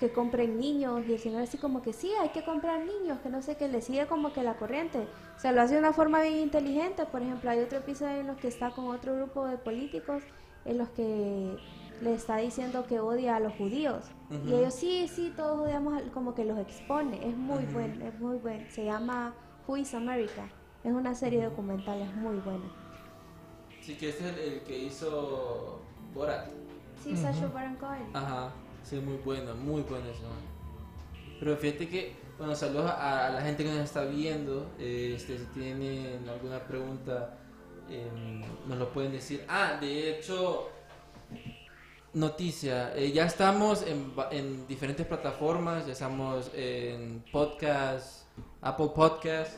que 0.04 0.12
compren 0.12 0.60
niños 0.60 1.04
y 1.08 1.14
el 1.14 1.20
señor 1.20 1.44
así 1.44 1.58
como 1.58 1.82
que 1.82 1.94
sí, 1.94 2.12
hay 2.22 2.30
que 2.30 2.44
comprar 2.44 2.82
niños, 2.82 3.20
que 3.24 3.30
no 3.30 3.42
sé 3.42 3.56
qué, 3.56 3.70
le 3.70 3.82
sigue 3.82 4.06
como 4.06 4.34
que 4.34 4.44
la 4.44 4.56
corriente. 4.56 5.08
O 5.38 5.40
sea, 5.40 5.54
lo 5.54 5.62
hace 5.62 5.76
de 5.76 5.80
una 5.80 5.94
forma 5.94 6.22
bien 6.22 6.40
inteligente. 6.40 7.06
Por 7.06 7.22
ejemplo, 7.22 7.50
hay 7.50 7.60
otro 7.60 7.78
episodio 7.78 8.20
en 8.20 8.28
los 8.28 8.36
que 8.36 8.50
está 8.50 8.72
con 8.72 8.88
otro 8.88 9.16
grupo 9.16 9.46
de 9.48 9.58
políticos 9.58 10.22
en 10.66 10.78
los 10.78 10.90
que 10.90 11.58
le 12.02 12.14
está 12.14 12.36
diciendo 12.36 12.86
que 12.86 13.00
odia 13.00 13.38
a 13.38 13.40
los 13.40 13.54
judíos. 13.54 14.04
Y 14.46 14.54
ellos 14.54 14.74
sí, 14.74 15.08
sí, 15.08 15.32
todos 15.34 15.62
odiamos, 15.62 16.02
como 16.14 16.36
que 16.36 16.44
los 16.44 16.60
expone. 16.60 17.26
Es 17.26 17.38
muy 17.38 17.64
Ujú. 17.64 17.74
bueno, 17.74 18.06
es 18.06 18.20
muy 18.20 18.36
bueno. 18.40 18.66
Se 18.72 18.84
llama 18.84 19.34
Who 19.66 19.78
is 19.78 19.94
America. 19.94 20.50
Es 20.84 20.92
una 20.92 21.16
serie 21.16 21.46
documental, 21.46 22.02
es 22.02 22.14
muy 22.14 22.36
buena. 22.40 22.66
Sí, 23.80 23.96
que 23.96 24.10
es 24.10 24.22
el, 24.22 24.38
el 24.38 24.64
que 24.64 24.80
hizo 24.80 25.80
Borat. 26.14 26.48
Sí, 27.02 27.16
Sacha 27.16 27.48
Baron 27.48 27.78
Cohen. 27.78 28.08
Ajá. 28.14 28.52
Sí, 28.84 28.98
muy 28.98 29.18
bueno, 29.24 29.56
muy 29.56 29.82
bueno 29.82 30.06
eso. 30.10 30.24
Pero 31.40 31.58
fíjate 31.58 31.88
que, 31.90 32.16
bueno, 32.38 32.56
saludos 32.56 32.92
a, 32.92 33.30
la 33.30 33.42
gente 33.42 33.64
que 33.64 33.70
nos 33.70 33.80
está 33.80 34.04
viendo. 34.04 34.72
Este, 34.78 35.38
si 35.38 35.46
tienen 35.46 36.28
alguna 36.28 36.60
pregunta, 36.60 37.38
em, 37.90 38.42
nos 38.68 38.78
lo 38.78 38.92
pueden 38.92 39.14
decir. 39.14 39.46
Ah, 39.48 39.78
de 39.80 40.12
hecho, 40.12 40.70
noticia. 42.14 42.96
eh, 42.96 43.12
ya 43.12 43.26
estamos 43.26 43.84
en, 43.88 44.14
en 44.32 44.68
diferentes 44.68 45.06
plataformas. 45.06 45.86
Ya 45.88 45.94
estamos 45.94 46.52
en 46.54 47.24
podcast, 47.32 48.26
Apple 48.62 48.92
Podcast, 48.94 49.54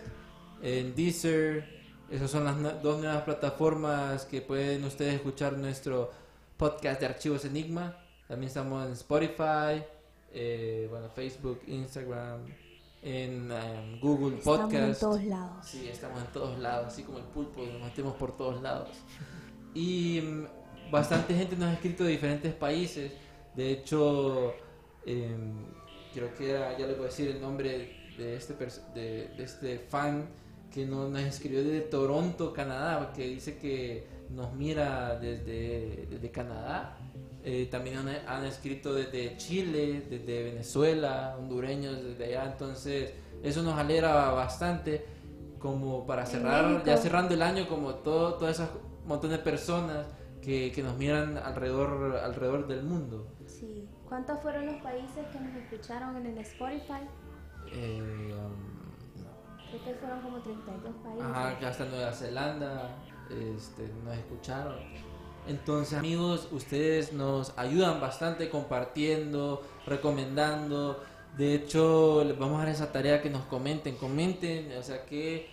en 0.62 0.96
Deezer. 0.96 1.76
Esas 2.12 2.30
son 2.30 2.46
las 2.46 2.84
dos 2.84 3.00
nuevas 3.00 3.24
plataformas 3.24 4.26
que 4.26 4.42
pueden 4.42 4.84
ustedes 4.84 5.16
escuchar 5.16 5.58
nuestro 5.58 6.12
podcast 6.58 7.00
de 7.00 7.08
archivos 7.08 7.44
Enigma. 7.46 8.05
También 8.28 8.48
estamos 8.48 8.86
en 8.86 8.94
Spotify, 8.94 9.84
eh, 10.34 10.88
bueno, 10.90 11.10
Facebook, 11.10 11.62
Instagram, 11.68 12.42
en 13.04 13.52
em, 13.52 14.00
Google 14.00 14.38
Estamos 14.38 14.74
en 14.74 14.80
Podcast. 14.80 15.00
todos 15.00 15.24
lados. 15.24 15.66
Sí, 15.68 15.88
estamos 15.88 16.20
en 16.22 16.28
todos 16.28 16.58
lados, 16.60 16.88
así 16.88 17.04
como 17.04 17.20
el 17.20 17.26
pulpo, 17.26 17.62
nos 17.64 17.82
metemos 17.84 18.16
por 18.16 18.36
todos 18.36 18.62
lados. 18.62 18.90
Y 19.78 20.22
mm, 20.22 20.90
bastante 20.90 21.36
gente 21.36 21.58
nos 21.58 21.68
ha 21.70 21.74
escrito 21.74 22.06
de 22.06 22.12
diferentes 22.12 22.54
países. 22.54 23.12
De 23.58 23.72
hecho, 23.72 24.54
em, 25.06 25.54
creo 26.14 26.34
que 26.34 26.50
era, 26.52 26.78
ya 26.78 26.88
les 26.88 26.96
voy 26.96 27.08
a 27.08 27.10
decir 27.10 27.28
el 27.30 27.42
nombre 27.42 27.94
de 28.18 28.38
este, 28.38 28.54
de, 28.94 29.28
de 29.36 29.44
este 29.44 29.80
fan 29.80 30.30
que 30.74 30.86
no- 30.86 31.10
nos 31.10 31.20
escribió 31.24 31.62
desde 31.62 31.82
Toronto, 31.82 32.54
Canadá, 32.54 33.12
que 33.14 33.28
dice 33.28 33.58
que 33.58 34.08
nos 34.30 34.54
mira 34.54 35.20
desde, 35.20 36.08
desde 36.10 36.32
Canadá. 36.32 36.98
Eh, 37.48 37.68
también 37.70 37.98
han, 37.98 38.10
han 38.28 38.44
escrito 38.46 38.94
desde 38.94 39.38
Chile, 39.38 40.04
desde 40.10 40.44
Venezuela, 40.44 41.36
hondureños 41.38 42.04
desde 42.04 42.26
allá. 42.26 42.52
Entonces, 42.52 43.14
eso 43.44 43.62
nos 43.62 43.78
alegra 43.78 44.32
bastante 44.32 45.06
como 45.60 46.06
para 46.06 46.26
cerrar, 46.26 46.84
ya 46.84 46.98
cerrando 46.98 47.34
el 47.36 47.42
año, 47.42 47.68
como 47.68 47.96
todo, 47.96 48.34
todas 48.36 48.56
esas 48.56 48.70
montón 49.06 49.30
de 49.30 49.38
personas 49.38 50.08
que, 50.42 50.72
que 50.72 50.84
nos 50.84 50.98
miran 50.98 51.38
alrededor, 51.38 52.18
alrededor 52.18 52.68
del 52.68 52.84
mundo. 52.84 53.28
Sí. 53.46 53.88
¿Cuántos 54.08 54.40
fueron 54.42 54.66
los 54.68 54.76
países 54.82 55.26
que 55.32 55.40
nos 55.40 55.56
escucharon 55.56 56.18
en 56.18 56.26
el 56.26 56.38
Spotify? 56.40 57.08
Eh, 57.72 58.34
um. 58.34 58.76
Creo 59.70 59.84
que 59.84 60.00
fueron 60.00 60.22
como 60.22 60.40
32 60.40 60.96
países. 61.04 61.26
Ajá, 61.26 61.68
hasta 61.68 61.86
Nueva 61.86 62.12
Zelanda 62.12 62.98
este, 63.30 63.90
nos 64.04 64.16
escucharon. 64.16 64.76
Entonces, 65.48 65.98
amigos, 65.98 66.48
ustedes 66.52 67.14
nos 67.14 67.54
ayudan 67.58 68.02
bastante 68.02 68.50
compartiendo, 68.50 69.62
recomendando. 69.86 71.04
De 71.38 71.54
hecho, 71.54 72.24
les 72.24 72.38
vamos 72.38 72.58
a 72.58 72.66
dar 72.66 72.70
esa 72.70 72.92
tarea 72.92 73.22
que 73.22 73.30
nos 73.30 73.44
comenten, 73.46 73.96
comenten, 73.96 74.72
o 74.78 74.84
sea, 74.84 75.06
qué 75.06 75.50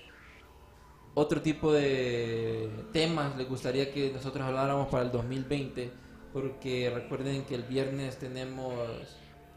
otro 1.14 1.43
tipo 1.43 1.72
de 1.72 2.70
temas 2.93 3.36
les 3.36 3.49
gustaría 3.49 3.93
que 3.93 4.11
nosotros 4.12 4.47
habláramos 4.47 4.88
para 4.88 5.05
el 5.05 5.12
2020, 5.12 5.90
porque 6.32 6.90
recuerden 6.95 7.45
que 7.45 7.55
el 7.55 7.64
viernes 7.64 8.18
tenemos 8.18 8.74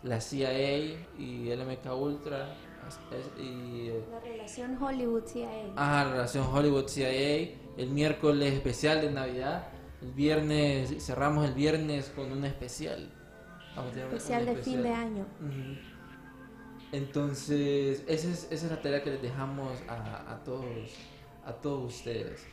la 0.03 0.19
CIA 0.19 0.79
y 1.17 1.49
el 1.49 1.65
MK 1.65 1.93
Ultra 1.95 2.55
y 3.39 3.89
La 4.11 4.19
relación 4.19 4.81
Hollywood-CIA. 4.81 5.73
Ah, 5.75 6.07
relación 6.11 6.45
Hollywood 6.45 6.87
CIA. 6.87 7.49
El 7.77 7.89
miércoles 7.89 8.53
especial 8.53 9.01
de 9.01 9.11
Navidad. 9.11 9.67
El 10.05 10.11
viernes, 10.11 11.03
cerramos 11.03 11.47
el 11.47 11.53
viernes 11.55 12.11
con 12.15 12.31
un 12.31 12.45
especial. 12.45 13.09
Vamos 13.75 13.91
a 13.91 13.93
tener 13.93 14.07
un- 14.09 14.13
especial 14.15 14.47
un 14.49 14.55
de 14.55 14.61
fin 14.63 14.83
de 14.83 14.89
año. 14.89 15.25
Entonces, 16.91 18.03
esa 18.07 18.29
es, 18.29 18.47
esa 18.51 18.65
es 18.67 18.71
la 18.71 18.81
tarea 18.81 19.03
que 19.03 19.09
les 19.11 19.21
dejamos 19.21 19.71
a, 19.87 20.31
a 20.31 20.43
todos, 20.43 20.65
a 21.45 21.51
todos 21.53 21.95
ustedes. 21.95 22.45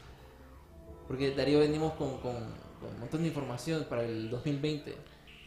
Porque 1.06 1.32
Darío 1.34 1.60
venimos 1.60 1.92
con, 1.94 2.12
con, 2.20 2.34
con 2.80 2.90
un 2.94 3.00
montón 3.00 3.20
de 3.22 3.28
información 3.28 3.84
para 3.88 4.02
el 4.02 4.30
2020. 4.30 4.96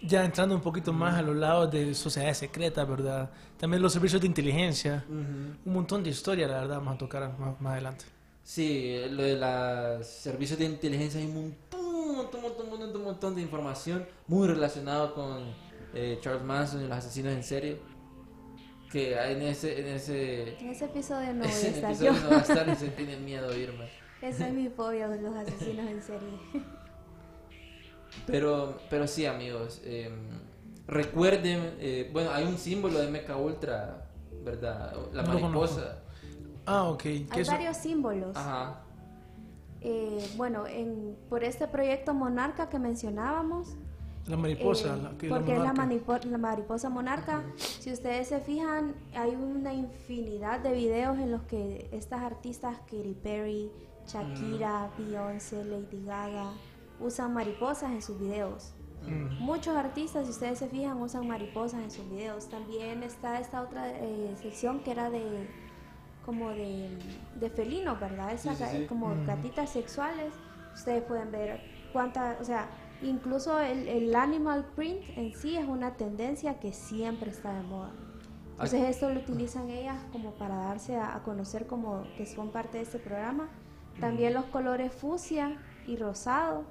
Ya 0.03 0.23
entrando 0.23 0.53
un 0.55 0.61
poquito 0.61 0.93
más 0.93 1.15
a 1.15 1.21
los 1.23 1.35
lados 1.35 1.71
de 1.71 1.93
sociedades 1.95 2.37
secretas, 2.37 2.87
¿verdad? 2.87 3.31
También 3.57 3.81
los 3.81 3.91
servicios 3.93 4.21
de 4.21 4.27
inteligencia. 4.27 5.03
Un 5.09 5.57
montón 5.65 6.03
de 6.03 6.11
historia, 6.11 6.47
la 6.47 6.59
verdad, 6.59 6.77
vamos 6.77 6.95
a 6.95 6.97
tocar 6.99 7.37
más, 7.39 7.59
más 7.59 7.73
adelante. 7.73 8.05
Sí, 8.43 8.97
lo 9.09 9.23
de 9.23 9.37
los 9.37 10.05
servicios 10.05 10.59
de 10.59 10.65
inteligencia 10.65 11.19
hay 11.19 11.25
un 11.25 11.33
montón, 11.33 11.84
un 12.09 12.17
montón, 12.17 12.41
montón, 12.41 12.69
montón, 12.69 12.95
un 12.95 13.03
montón 13.03 13.35
de 13.35 13.41
información 13.41 14.05
muy 14.27 14.47
relacionado 14.47 15.13
con 15.13 15.53
eh, 15.93 16.17
Charles 16.21 16.43
Manson 16.43 16.83
y 16.83 16.87
los 16.87 16.97
asesinos 16.97 17.33
en 17.33 17.43
serie. 17.43 17.79
Que 18.91 19.13
en 19.31 19.41
ese, 19.41 19.79
en 19.81 19.87
ese, 19.87 20.57
En 20.59 20.69
ese 20.69 20.85
episodio 20.85 21.33
no 21.33 21.39
voy 21.43 21.47
a 21.47 21.51
ese 21.51 21.69
estar 21.69 21.91
episodio 21.91 22.13
yo. 22.13 22.23
no 22.23 22.29
va 22.29 22.37
a 22.37 22.41
estar 22.41 22.69
y 22.69 22.75
se 22.75 22.87
tienen 22.89 23.25
miedo 23.25 23.49
de 23.49 23.59
irme. 23.59 23.89
Esa 24.21 24.47
es 24.47 24.53
mi 24.53 24.69
fobia 24.69 25.07
de 25.07 25.21
los 25.21 25.35
asesinos 25.35 25.85
en 25.87 26.01
serie. 26.01 26.29
Pero, 28.25 28.77
pero 28.89 29.07
sí, 29.07 29.25
amigos. 29.25 29.81
eh, 29.83 30.09
recuerden, 30.87 31.75
eh, 31.79 32.09
bueno, 32.13 32.31
hay 32.31 32.45
un 32.45 32.57
símbolo 32.57 32.99
de 32.99 33.09
Mecha 33.09 33.35
Ultra, 33.37 34.07
¿verdad? 34.43 34.93
La 35.13 35.23
No 35.23 35.33
mariposa. 35.39 35.99
Ah, 36.65 36.83
ok. 36.85 37.01
¿Qué 37.01 37.27
Hay 37.31 37.43
varios 37.43 37.77
símbolos. 37.77 38.35
Ajá. 38.35 38.81
Eh, 39.87 40.31
bueno, 40.35 40.65
en, 40.65 41.15
por 41.29 41.43
este 41.43 41.67
proyecto 41.67 42.15
Monarca 42.15 42.69
que 42.69 42.79
mencionábamos, 42.79 43.75
La 44.25 44.35
mariposa. 44.35 44.95
Eh, 44.95 45.01
la, 45.03 45.09
que 45.15 45.29
porque 45.29 45.53
es 45.53 45.59
la, 45.59 45.73
manipo- 45.75 46.23
la 46.23 46.39
mariposa 46.39 46.89
monarca. 46.89 47.43
Si 47.57 47.91
ustedes 47.93 48.29
se 48.29 48.39
fijan, 48.39 48.95
hay 49.13 49.35
una 49.35 49.73
infinidad 49.75 50.59
de 50.61 50.73
videos 50.73 51.19
en 51.19 51.29
los 51.31 51.43
que 51.43 51.87
estas 51.91 52.21
artistas, 52.23 52.79
Katy 52.89 53.15
Perry, 53.21 53.69
Shakira, 54.07 54.89
Beyoncé, 54.97 55.63
Lady 55.65 56.03
Gaga, 56.03 56.49
usan 56.99 57.33
mariposas 57.35 57.91
en 57.91 58.01
sus 58.01 58.19
videos. 58.19 58.73
Muchos 59.39 59.75
artistas, 59.75 60.25
si 60.25 60.31
ustedes 60.31 60.57
se 60.57 60.67
fijan, 60.67 60.99
usan 60.99 61.27
mariposas 61.27 61.79
en 61.83 61.91
sus 61.91 62.09
videos. 62.09 62.47
También 62.49 63.03
está 63.03 63.39
esta 63.39 63.61
otra 63.61 63.91
eh, 63.91 64.33
sección 64.41 64.79
que 64.79 64.89
era 64.89 65.11
de 65.11 65.47
como 66.25 66.49
de, 66.49 66.89
de 67.39 67.49
felinos, 67.49 67.99
¿verdad? 67.99 68.33
Esas 68.33 68.57
Sí, 68.57 68.65
sí, 68.65 68.77
sí. 68.79 68.85
como 68.87 69.09
Mm. 69.09 69.25
gatitas 69.25 69.69
sexuales. 69.69 70.33
Ustedes 70.73 71.03
pueden 71.03 71.31
ver 71.31 71.61
cuántas, 71.93 72.39
o 72.41 72.43
sea, 72.43 72.67
incluso 73.01 73.59
el, 73.59 73.87
el 73.87 74.15
animal 74.15 74.65
print 74.75 75.03
en 75.17 75.33
sí 75.33 75.55
es 75.55 75.65
una 75.67 75.95
tendencia 75.95 76.59
que 76.59 76.73
siempre 76.73 77.29
está 77.31 77.53
de 77.53 77.63
moda. 77.63 77.91
Entonces 78.51 78.83
esto 78.89 79.09
lo 79.09 79.19
utilizan 79.19 79.69
ellas 79.69 79.97
como 80.13 80.31
para 80.31 80.55
darse 80.55 80.95
a, 80.95 81.15
a 81.15 81.23
conocer 81.23 81.67
como 81.67 82.03
que 82.17 82.25
son 82.25 82.51
parte 82.51 82.77
de 82.77 82.83
este 82.83 82.99
programa. 82.99 83.49
También 83.99 84.33
los 84.33 84.45
colores 84.45 84.93
fucsia 84.93 85.57
y 85.87 85.97
rosado. 85.97 86.63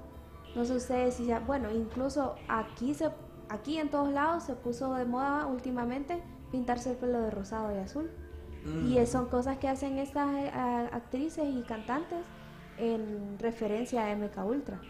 No 0.55 0.65
sé 0.65 0.75
ustedes 0.75 1.15
si 1.15 1.25
ya, 1.25 1.39
bueno, 1.39 1.71
incluso 1.71 2.35
aquí 2.47 2.93
se, 2.93 3.09
aquí 3.49 3.77
en 3.77 3.89
todos 3.89 4.11
lados 4.11 4.43
se 4.43 4.55
puso 4.55 4.93
de 4.95 5.05
moda 5.05 5.45
últimamente 5.47 6.21
pintarse 6.51 6.91
el 6.91 6.97
pelo 6.97 7.21
de 7.21 7.29
rosado 7.31 7.73
y 7.75 7.77
azul. 7.79 8.09
Mm. 8.65 8.87
Y 8.91 8.97
es- 8.97 9.11
son 9.11 9.27
cosas 9.27 9.57
que 9.59 9.67
hacen 9.67 9.97
estas 9.99 10.27
eh, 10.35 10.49
a- 10.53 10.89
actrices 10.91 11.45
y 11.53 11.61
cantantes 11.63 12.19
en 12.77 13.37
referencia 13.39 14.05
a 14.05 14.11
MK 14.15 14.43
Ultra. 14.43 14.81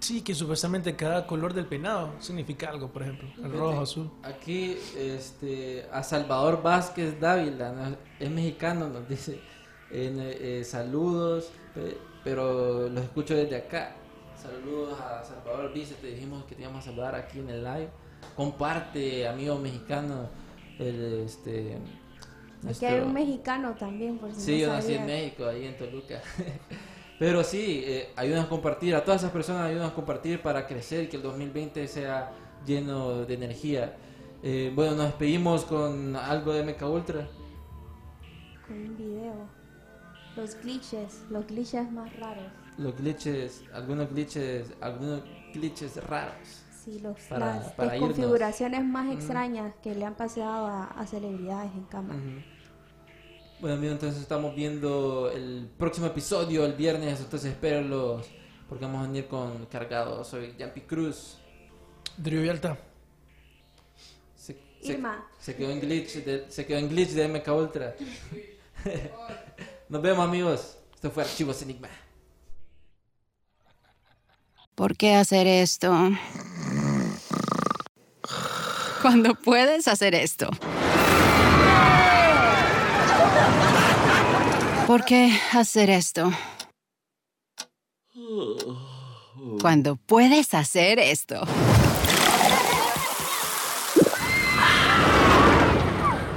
Sí, 0.00 0.22
que 0.22 0.34
supuestamente 0.34 0.94
cada 0.96 1.26
color 1.26 1.54
del 1.54 1.66
peinado 1.66 2.12
significa 2.20 2.68
algo, 2.68 2.88
por 2.92 3.02
ejemplo. 3.02 3.28
El 3.42 3.52
rojo, 3.52 3.80
azul. 3.80 4.10
Aquí, 4.22 4.76
este, 4.96 5.86
a 5.90 6.02
Salvador 6.02 6.62
Vázquez 6.62 7.18
Dávila, 7.18 7.72
¿no? 7.72 7.96
es 8.20 8.30
mexicano, 8.30 8.88
nos 8.88 9.08
dice, 9.08 9.40
en, 9.90 10.20
eh, 10.20 10.60
eh, 10.60 10.64
saludos, 10.64 11.50
pe- 11.74 11.96
pero 12.22 12.88
los 12.90 13.02
escucho 13.04 13.34
desde 13.34 13.56
acá. 13.56 13.96
Saludos 14.36 15.00
a 15.00 15.24
Salvador 15.24 15.72
Vice, 15.72 15.94
te 15.94 16.08
dijimos 16.08 16.44
que 16.44 16.54
te 16.54 16.62
íbamos 16.62 16.80
a 16.86 16.90
saludar 16.90 17.14
aquí 17.14 17.38
en 17.38 17.48
el 17.48 17.64
live. 17.64 17.88
Comparte, 18.36 19.26
amigo 19.26 19.56
mexicano, 19.58 20.28
el, 20.78 21.22
este... 21.24 21.78
Aquí 22.68 22.84
hay 22.84 22.92
nuestro- 22.92 23.06
un 23.06 23.12
mexicano 23.14 23.74
también, 23.74 24.18
por 24.18 24.32
si 24.34 24.40
Sí, 24.40 24.52
no 24.52 24.58
yo 24.58 24.68
nací 24.72 24.94
en. 24.94 25.06
México, 25.06 25.46
ahí 25.46 25.66
en 25.66 25.76
Toluca. 25.76 26.20
Pero 27.18 27.44
sí, 27.44 27.82
eh, 27.84 28.12
ayúdanos 28.16 28.46
a 28.46 28.48
compartir, 28.48 28.94
a 28.94 29.04
todas 29.04 29.20
esas 29.22 29.32
personas 29.32 29.66
ayúdanos 29.68 29.92
a 29.92 29.94
compartir 29.94 30.42
para 30.42 30.66
crecer 30.66 31.04
y 31.04 31.06
que 31.08 31.16
el 31.16 31.22
2020 31.22 31.86
sea 31.86 32.32
lleno 32.66 33.24
de 33.24 33.34
energía. 33.34 33.94
Eh, 34.42 34.72
bueno, 34.74 34.92
nos 34.96 35.06
despedimos 35.06 35.64
con 35.64 36.16
algo 36.16 36.52
de 36.52 36.64
Mecha 36.64 36.88
Ultra. 36.88 37.28
Con 38.66 38.76
un 38.78 38.96
video. 38.96 39.34
Los 40.36 40.60
glitches, 40.60 41.22
los 41.30 41.46
glitches 41.46 41.90
más 41.92 42.14
raros. 42.18 42.44
Los 42.78 42.96
glitches, 42.96 43.62
algunos 43.72 44.10
glitches, 44.10 44.72
algunos 44.80 45.22
glitches 45.52 45.96
raros. 46.08 46.62
Sí, 46.84 46.98
los, 47.00 47.16
Para- 47.28 47.56
las 47.56 47.72
para 47.72 47.96
irnos. 47.96 48.10
configuraciones 48.10 48.84
más 48.84 49.10
extrañas 49.12 49.72
que 49.82 49.94
le 49.94 50.04
han 50.04 50.14
pasado 50.14 50.66
a, 50.66 50.84
a 50.86 51.06
celebridades 51.06 51.70
en 51.72 51.84
cámara. 51.84 52.18
Ujú. 52.18 52.40
Bueno, 53.60 53.76
amigos, 53.76 53.94
entonces 53.94 54.20
estamos 54.20 54.54
viendo 54.54 55.30
el 55.30 55.68
próximo 55.78 56.06
episodio 56.06 56.64
el 56.66 56.74
viernes, 56.74 57.20
entonces 57.20 57.52
espérenlos 57.52 58.26
porque 58.68 58.84
vamos 58.84 59.04
a 59.04 59.06
venir 59.08 59.26
con 59.26 59.66
cargados. 59.66 60.28
Soy 60.28 60.54
Jumpy 60.58 60.82
Cruz. 60.82 61.38
Drio 62.16 62.44
Yalta. 62.44 62.78
Se, 64.36 64.56
se- 64.82 64.92
Irma. 64.92 65.26
se 65.38 65.56
quedó 65.56 65.70
en 65.70 65.80
glitch 65.80 66.14
de, 66.24 66.46
se 66.50 66.66
quedó 66.66 66.78
en 66.78 66.88
glitch 66.88 67.10
de 67.10 67.28
MK 67.28 67.48
Ultra. 67.48 67.94
Nos 69.88 70.02
vemos 70.02 70.24
amigos. 70.26 70.76
Esto 70.94 71.10
fue 71.10 71.22
Archivos 71.22 71.60
Enigma. 71.62 71.88
¿Por 74.74 74.96
qué 74.96 75.14
hacer 75.14 75.46
esto? 75.46 75.92
Cuando 79.02 79.34
puedes 79.34 79.86
hacer 79.88 80.14
esto. 80.14 80.48
¿Por 84.86 85.04
qué 85.06 85.32
hacer 85.54 85.88
esto? 85.88 86.30
Cuando 89.60 89.96
puedes 89.96 90.52
hacer 90.52 90.98
esto. 90.98 91.46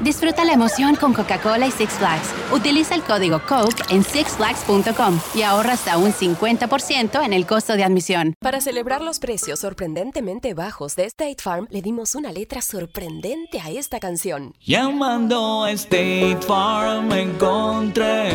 Disfruta 0.07 0.45
la 0.45 0.53
emoción 0.53 0.95
con 0.95 1.11
Coca-Cola 1.13 1.67
y 1.67 1.71
Six 1.71 1.95
Flags. 1.95 2.29
Utiliza 2.53 2.95
el 2.95 3.03
código 3.03 3.41
COKE 3.45 3.93
en 3.93 4.05
sixflags.com 4.05 5.19
y 5.35 5.41
ahorra 5.41 5.73
hasta 5.73 5.97
un 5.97 6.13
50% 6.13 7.25
en 7.25 7.33
el 7.33 7.45
costo 7.45 7.73
de 7.73 7.83
admisión. 7.83 8.33
Para 8.39 8.61
celebrar 8.61 9.01
los 9.01 9.19
precios 9.19 9.59
sorprendentemente 9.59 10.53
bajos 10.53 10.95
de 10.95 11.03
State 11.07 11.43
Farm, 11.43 11.67
le 11.71 11.81
dimos 11.81 12.15
una 12.15 12.31
letra 12.31 12.61
sorprendente 12.61 13.59
a 13.59 13.69
esta 13.69 13.99
canción. 13.99 14.53
Llamando 14.61 15.65
a 15.65 15.71
State 15.71 16.39
Farm 16.39 17.11
encontré 17.11 18.29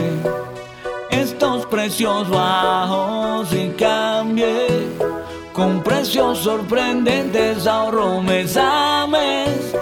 estos 1.09 1.65
precios 1.65 2.29
bajos 2.29 3.51
y 3.55 3.71
cambié. 3.79 4.67
Con 5.55 5.83
precios 5.83 6.41
sorprendentes 6.41 7.67
ahorro 7.67 8.21
mes 8.21 8.59
a 8.59 9.07
mes. 9.07 9.82